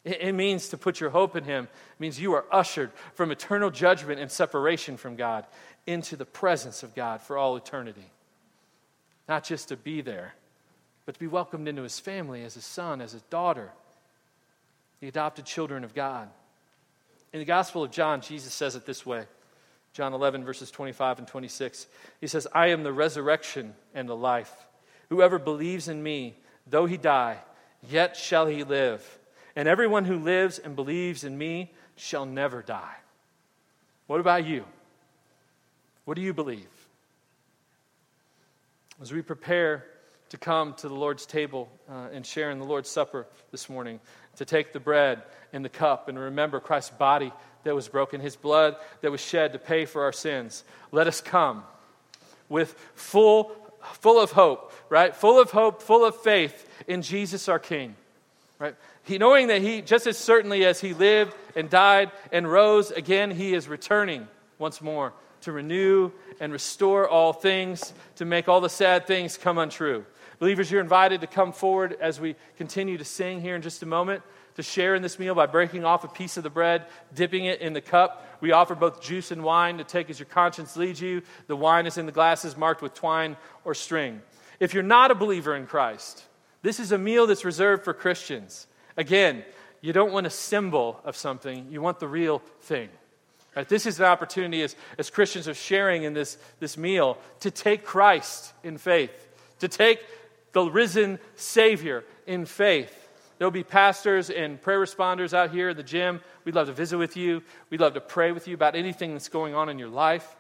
It, 0.10 0.34
means 0.34 0.70
to 0.70 0.78
put 0.78 1.00
your 1.00 1.10
hope 1.10 1.36
in 1.36 1.44
Him. 1.44 1.66
It 1.66 2.00
means 2.00 2.20
you 2.20 2.34
are 2.34 2.46
ushered 2.52 2.92
from 3.14 3.32
eternal 3.32 3.70
judgment 3.70 4.20
and 4.20 4.32
separation 4.32 4.98
from 4.98 5.16
God 5.16 5.46
into 5.86 6.16
the 6.16 6.26
presence 6.26 6.84
of 6.84 6.96
God 6.96 7.22
for 7.22 7.38
all 7.38 7.56
eternity. 7.56 8.06
Not 9.28 9.44
just 9.44 9.68
to 9.70 9.78
be 9.78 10.02
there, 10.02 10.34
but 11.06 11.14
to 11.14 11.20
be 11.20 11.28
welcomed 11.28 11.68
into 11.68 11.84
His 11.84 12.00
family 12.00 12.44
as 12.44 12.56
a 12.56 12.62
son, 12.62 13.02
as 13.02 13.14
a 13.14 13.20
daughter, 13.30 13.70
the 15.02 15.08
adopted 15.08 15.46
children 15.46 15.84
of 15.84 15.94
God. 15.94 16.30
In 17.32 17.40
the 17.40 17.46
Gospel 17.46 17.84
of 17.84 17.92
John, 17.92 18.22
Jesus 18.22 18.54
says 18.54 18.76
it 18.76 18.86
this 18.86 19.06
way 19.06 19.26
John 19.94 20.14
11, 20.14 20.44
verses 20.44 20.72
25 20.72 21.20
and 21.20 21.28
26. 21.28 21.88
He 22.22 22.28
says, 22.28 22.48
I 22.54 22.68
am 22.68 22.84
the 22.84 22.94
resurrection 22.94 23.76
and 23.94 24.08
the 24.08 24.16
life. 24.16 24.54
Whoever 25.10 25.40
believes 25.40 25.88
in 25.88 26.02
me, 26.02 26.36
though 26.68 26.86
he 26.86 26.98
die, 26.98 27.38
yet 27.88 28.16
shall 28.16 28.46
he 28.46 28.64
live. 28.64 29.19
And 29.60 29.68
everyone 29.68 30.06
who 30.06 30.20
lives 30.20 30.58
and 30.58 30.74
believes 30.74 31.26
in 31.26 31.38
me 31.38 31.74
shall 31.98 32.26
never 32.26 32.62
die. 32.62 32.96
What 34.08 34.22
about 34.22 34.46
you? 34.46 34.64
What 36.06 36.16
do 36.16 36.22
you 36.22 36.34
believe? 36.34 36.70
As 39.02 39.12
we 39.12 39.22
prepare 39.22 39.84
to 40.30 40.38
come 40.38 40.76
to 40.76 40.88
the 40.88 40.96
Lord's 40.96 41.26
table 41.26 41.68
uh, 41.92 42.08
and 42.14 42.26
share 42.26 42.52
in 42.52 42.60
the 42.60 42.64
Lord's 42.64 42.90
Supper 42.90 43.28
this 43.52 43.68
morning, 43.68 44.00
to 44.38 44.46
take 44.46 44.72
the 44.72 44.80
bread 44.80 45.24
and 45.52 45.66
the 45.66 45.68
cup 45.68 46.08
and 46.08 46.18
remember 46.18 46.62
Christ's 46.62 46.92
body 46.92 47.34
that 47.66 47.76
was 47.76 47.90
broken, 47.90 48.22
his 48.22 48.38
blood 48.38 48.78
that 49.02 49.12
was 49.12 49.20
shed 49.20 49.52
to 49.52 49.60
pay 49.60 49.84
for 49.84 50.04
our 50.04 50.14
sins. 50.14 50.64
Let 50.94 51.08
us 51.08 51.20
come 51.20 51.66
with 52.48 52.72
full, 52.96 53.52
full 53.82 54.22
of 54.22 54.32
hope, 54.32 54.72
right? 54.88 55.14
Full 55.14 55.38
of 55.38 55.52
hope, 55.52 55.82
full 55.82 56.06
of 56.06 56.16
faith 56.16 56.66
in 56.88 57.02
Jesus 57.02 57.50
our 57.50 57.60
King, 57.60 57.98
right? 58.58 58.76
He, 59.10 59.18
knowing 59.18 59.48
that 59.48 59.64
he, 59.64 59.82
just 59.82 60.06
as 60.06 60.20
certainly 60.20 60.64
as 60.66 60.80
he 60.80 60.94
lived 60.94 61.36
and 61.56 61.68
died 61.68 62.12
and 62.32 62.50
rose 62.50 62.92
again, 62.92 63.32
he 63.32 63.56
is 63.56 63.68
returning 63.68 64.28
once 64.60 64.84
more 64.84 65.14
to 65.42 65.52
renew 65.52 66.12
and 66.40 66.54
restore 66.54 67.10
all 67.10 67.34
things, 67.34 67.92
to 68.18 68.26
make 68.26 68.48
all 68.48 68.62
the 68.62 68.70
sad 68.70 69.08
things 69.08 69.36
come 69.36 69.58
untrue. 69.58 70.06
Believers, 70.38 70.70
you're 70.70 70.80
invited 70.80 71.22
to 71.22 71.28
come 71.28 71.54
forward 71.54 71.98
as 72.00 72.20
we 72.20 72.36
continue 72.58 73.00
to 73.00 73.04
sing 73.04 73.42
here 73.42 73.56
in 73.56 73.64
just 73.64 73.82
a 73.82 73.88
moment 73.88 74.22
to 74.58 74.62
share 74.62 74.94
in 74.94 75.02
this 75.02 75.18
meal 75.18 75.34
by 75.34 75.48
breaking 75.48 75.86
off 75.86 76.04
a 76.04 76.08
piece 76.08 76.38
of 76.38 76.44
the 76.44 76.50
bread, 76.52 76.86
dipping 77.16 77.46
it 77.46 77.62
in 77.62 77.74
the 77.74 77.82
cup. 77.82 78.38
We 78.42 78.52
offer 78.52 78.76
both 78.76 79.02
juice 79.02 79.32
and 79.32 79.44
wine 79.44 79.80
to 79.80 79.84
take 79.84 80.12
as 80.12 80.20
your 80.20 80.28
conscience 80.28 80.78
leads 80.78 81.02
you. 81.02 81.24
The 81.48 81.56
wine 81.56 81.88
is 81.88 81.98
in 81.98 82.06
the 82.06 82.12
glasses 82.12 82.56
marked 82.56 82.84
with 82.84 82.94
twine 82.94 83.38
or 83.66 83.74
string. 83.74 84.22
If 84.60 84.76
you're 84.76 84.84
not 84.84 85.10
a 85.10 85.16
believer 85.16 85.56
in 85.56 85.66
Christ, 85.66 86.26
this 86.62 86.80
is 86.80 86.92
a 86.92 86.98
meal 87.00 87.26
that's 87.26 87.44
reserved 87.44 87.84
for 87.84 87.96
Christians. 87.96 88.68
Again, 89.00 89.46
you 89.80 89.94
don't 89.94 90.12
want 90.12 90.28
a 90.28 90.30
symbol 90.30 91.00
of 91.06 91.16
something, 91.16 91.68
you 91.72 91.82
want 91.82 92.02
the 92.02 92.08
real 92.08 92.40
thing. 92.60 92.90
Right? 93.56 93.68
This 93.68 93.86
is 93.86 93.98
an 93.98 94.06
opportunity 94.06 94.62
as, 94.62 94.76
as 94.98 95.10
Christians 95.10 95.48
of 95.48 95.56
sharing 95.56 96.04
in 96.04 96.14
this, 96.14 96.38
this 96.60 96.78
meal 96.78 97.18
to 97.40 97.50
take 97.50 97.86
Christ 97.86 98.52
in 98.62 98.78
faith, 98.78 99.30
to 99.60 99.70
take 99.70 100.02
the 100.52 100.64
risen 100.64 101.18
Savior 101.38 102.04
in 102.28 102.46
faith. 102.46 102.94
There'll 103.38 103.52
be 103.52 103.64
pastors 103.64 104.30
and 104.30 104.62
prayer 104.62 104.82
responders 104.82 105.34
out 105.34 105.52
here 105.52 105.70
in 105.70 105.78
the 105.78 105.82
gym. 105.84 106.20
We'd 106.44 106.56
love 106.56 106.68
to 106.68 106.74
visit 106.74 106.98
with 106.98 107.16
you. 107.16 107.42
We'd 107.70 107.80
love 107.80 107.94
to 107.94 108.02
pray 108.02 108.34
with 108.34 108.50
you 108.50 108.54
about 108.54 108.76
anything 108.76 109.14
that's 109.14 109.30
going 109.30 109.56
on 109.56 109.70
in 109.70 109.80
your 109.80 109.88
life. 109.88 110.36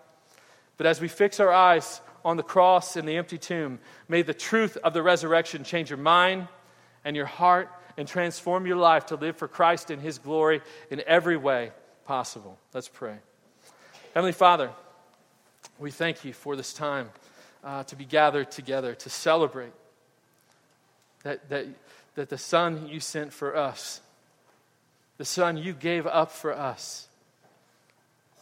But 0.76 0.86
as 0.86 1.00
we 1.00 1.08
fix 1.08 1.40
our 1.40 1.52
eyes 1.52 2.02
on 2.26 2.36
the 2.36 2.44
cross 2.44 2.98
and 2.98 3.08
the 3.08 3.16
empty 3.16 3.38
tomb, 3.38 3.80
may 4.10 4.22
the 4.22 4.34
truth 4.34 4.76
of 4.84 4.94
the 4.94 5.02
resurrection 5.02 5.64
change 5.64 5.90
your 5.90 5.98
mind 5.98 6.50
and 7.06 7.16
your 7.16 7.26
heart 7.26 7.70
and 8.00 8.08
transform 8.08 8.66
your 8.66 8.78
life 8.78 9.08
to 9.08 9.18
live 9.18 9.36
for 9.36 9.50
Christ 9.50 9.92
in 9.92 10.00
His 10.00 10.20
glory 10.20 10.62
in 10.90 11.04
every 11.06 11.36
way 11.36 11.72
possible. 12.06 12.58
Let's 12.74 12.88
pray. 12.88 13.18
Heavenly 14.14 14.32
Father, 14.32 14.72
we 15.78 15.92
thank 15.92 16.24
you 16.24 16.32
for 16.32 16.56
this 16.56 16.72
time 16.72 17.10
uh, 17.62 17.84
to 17.84 17.98
be 17.98 18.06
gathered 18.06 18.52
together 18.52 18.96
to 18.96 19.10
celebrate 19.10 19.74
that, 21.24 21.50
that, 21.50 21.66
that 22.16 22.30
the 22.30 22.38
Son 22.38 22.88
you 22.88 23.02
sent 23.02 23.34
for 23.34 23.58
us, 23.58 24.00
the 25.18 25.26
Son 25.26 25.58
you 25.58 25.74
gave 25.74 26.08
up 26.08 26.32
for 26.32 26.54
us, 26.58 27.10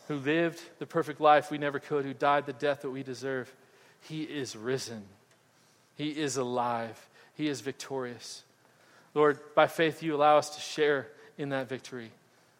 who 0.07 0.17
lived 0.17 0.61
the 0.77 0.85
perfect 0.85 1.19
life 1.19 1.49
we 1.49 1.57
never 1.57 1.79
could, 1.79 2.05
who 2.05 2.13
died 2.13 2.45
the 2.45 2.53
death 2.53 2.83
that 2.83 2.91
we 2.91 3.01
deserve, 3.01 3.51
he 4.01 4.21
is 4.21 4.55
risen. 4.55 5.03
He 5.95 6.11
is 6.11 6.37
alive. 6.37 7.09
He 7.33 7.47
is 7.47 7.61
victorious. 7.61 8.43
Lord, 9.17 9.39
by 9.55 9.67
faith, 9.67 10.03
you 10.03 10.15
allow 10.15 10.37
us 10.37 10.51
to 10.51 10.61
share 10.61 11.07
in 11.37 11.49
that 11.49 11.67
victory. 11.67 12.11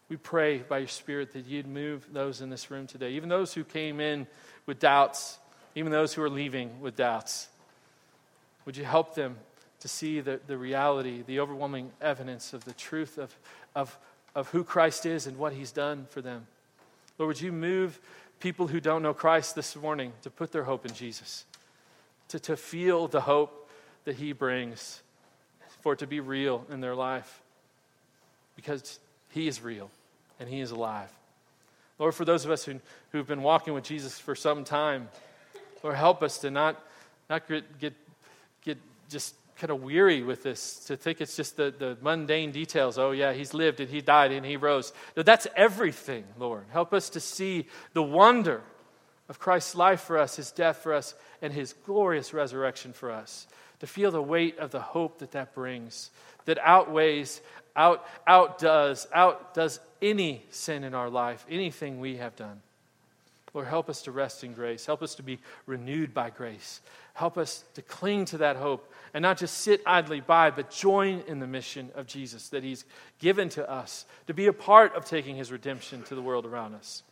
We 0.08 0.16
pray 0.16 0.58
by 0.58 0.78
your 0.78 0.88
Spirit 0.88 1.32
that 1.32 1.46
you'd 1.46 1.68
move 1.68 2.06
those 2.12 2.40
in 2.40 2.50
this 2.50 2.70
room 2.70 2.86
today, 2.86 3.12
even 3.12 3.28
those 3.28 3.54
who 3.54 3.62
came 3.62 4.00
in 4.00 4.26
with 4.66 4.80
doubts, 4.80 5.38
even 5.76 5.92
those 5.92 6.12
who 6.14 6.22
are 6.22 6.30
leaving 6.30 6.80
with 6.80 6.96
doubts. 6.96 7.48
Would 8.64 8.76
you 8.76 8.84
help 8.84 9.14
them 9.14 9.36
to 9.80 9.88
see 9.88 10.20
the, 10.20 10.40
the 10.46 10.58
reality, 10.58 11.22
the 11.24 11.38
overwhelming 11.40 11.92
evidence 12.00 12.52
of 12.52 12.64
the 12.64 12.72
truth 12.72 13.18
of, 13.18 13.36
of, 13.76 13.96
of 14.34 14.48
who 14.48 14.64
Christ 14.64 15.06
is 15.06 15.26
and 15.26 15.36
what 15.38 15.52
he's 15.52 15.70
done 15.70 16.06
for 16.10 16.20
them. 16.20 16.46
Lord, 17.18 17.28
would 17.28 17.40
you 17.40 17.52
move 17.52 18.00
people 18.40 18.66
who 18.66 18.80
don't 18.80 19.02
know 19.02 19.14
Christ 19.14 19.54
this 19.54 19.76
morning 19.76 20.12
to 20.22 20.30
put 20.30 20.50
their 20.50 20.64
hope 20.64 20.84
in 20.84 20.92
Jesus, 20.92 21.44
to, 22.28 22.40
to 22.40 22.56
feel 22.56 23.06
the 23.06 23.20
hope 23.20 23.70
that 24.04 24.16
he 24.16 24.32
brings, 24.32 25.02
for 25.80 25.92
it 25.92 26.00
to 26.00 26.06
be 26.06 26.20
real 26.20 26.64
in 26.70 26.80
their 26.80 26.94
life, 26.94 27.42
because 28.56 28.98
he 29.30 29.48
is 29.48 29.62
real 29.62 29.90
and 30.40 30.48
he 30.48 30.60
is 30.60 30.70
alive. 30.70 31.10
Lord, 31.98 32.14
for 32.14 32.24
those 32.24 32.44
of 32.44 32.50
us 32.50 32.64
who, 32.64 32.80
who've 33.10 33.26
been 33.26 33.42
walking 33.42 33.74
with 33.74 33.84
Jesus 33.84 34.18
for 34.18 34.34
some 34.34 34.64
time, 34.64 35.08
Lord, 35.82 35.96
help 35.96 36.22
us 36.22 36.38
to 36.38 36.50
not, 36.50 36.82
not 37.28 37.48
get, 37.48 37.78
get, 37.78 37.94
get 38.64 38.78
just 39.08 39.34
kind 39.56 39.70
of 39.70 39.82
weary 39.82 40.22
with 40.22 40.44
this 40.44 40.84
to 40.86 40.96
think 40.96 41.20
it's 41.20 41.36
just 41.36 41.56
the, 41.56 41.74
the 41.76 41.98
mundane 42.00 42.52
details. 42.52 42.98
Oh, 42.98 43.10
yeah, 43.10 43.32
he's 43.32 43.52
lived 43.52 43.80
and 43.80 43.90
he 43.90 44.00
died 44.00 44.30
and 44.30 44.46
he 44.46 44.56
rose. 44.56 44.92
No, 45.16 45.22
that's 45.22 45.48
everything, 45.56 46.24
Lord. 46.38 46.64
Help 46.70 46.92
us 46.92 47.10
to 47.10 47.20
see 47.20 47.66
the 47.92 48.02
wonder 48.02 48.62
of 49.28 49.38
Christ's 49.38 49.74
life 49.74 50.00
for 50.00 50.18
us, 50.18 50.36
his 50.36 50.52
death 50.52 50.78
for 50.78 50.94
us, 50.94 51.14
and 51.42 51.52
his 51.52 51.72
glorious 51.72 52.32
resurrection 52.32 52.92
for 52.92 53.10
us. 53.10 53.46
To 53.80 53.86
feel 53.86 54.10
the 54.10 54.22
weight 54.22 54.58
of 54.58 54.70
the 54.70 54.80
hope 54.80 55.18
that 55.18 55.32
that 55.32 55.54
brings, 55.54 56.10
that 56.46 56.58
outweighs, 56.58 57.40
out, 57.76 58.04
outdoes, 58.26 59.06
outdoes 59.12 59.78
any 60.02 60.42
sin 60.50 60.84
in 60.84 60.94
our 60.94 61.08
life, 61.10 61.46
anything 61.48 62.00
we 62.00 62.16
have 62.16 62.34
done. 62.36 62.60
Lord, 63.54 63.66
help 63.66 63.88
us 63.88 64.02
to 64.02 64.12
rest 64.12 64.44
in 64.44 64.52
grace. 64.52 64.84
Help 64.84 65.02
us 65.02 65.14
to 65.16 65.22
be 65.22 65.38
renewed 65.66 66.12
by 66.12 66.30
grace. 66.30 66.80
Help 67.14 67.38
us 67.38 67.64
to 67.74 67.82
cling 67.82 68.26
to 68.26 68.38
that 68.38 68.56
hope 68.56 68.92
and 69.14 69.22
not 69.22 69.38
just 69.38 69.58
sit 69.58 69.80
idly 69.86 70.20
by, 70.20 70.50
but 70.50 70.70
join 70.70 71.22
in 71.26 71.40
the 71.40 71.46
mission 71.46 71.90
of 71.94 72.06
Jesus 72.06 72.50
that 72.50 72.62
He's 72.62 72.84
given 73.18 73.48
to 73.50 73.68
us 73.68 74.04
to 74.26 74.34
be 74.34 74.46
a 74.46 74.52
part 74.52 74.94
of 74.94 75.04
taking 75.04 75.36
His 75.36 75.50
redemption 75.50 76.02
to 76.04 76.14
the 76.14 76.22
world 76.22 76.46
around 76.46 76.74
us. 76.74 77.02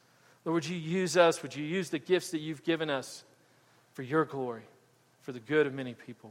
Lord, 0.45 0.55
would 0.55 0.69
you 0.69 0.77
use 0.77 1.17
us? 1.17 1.43
Would 1.43 1.57
you 1.57 1.65
use 1.65 1.91
the 1.91 1.99
gifts 1.99 2.31
that 2.31 2.39
you've 2.39 2.63
given 2.63 2.91
us 2.91 3.25
for 3.95 4.03
your 4.03 4.25
glory, 4.25 4.63
for 5.23 5.33
the 5.33 5.41
good 5.41 5.67
of 5.67 5.75
many 5.75 5.95
people? 5.95 6.31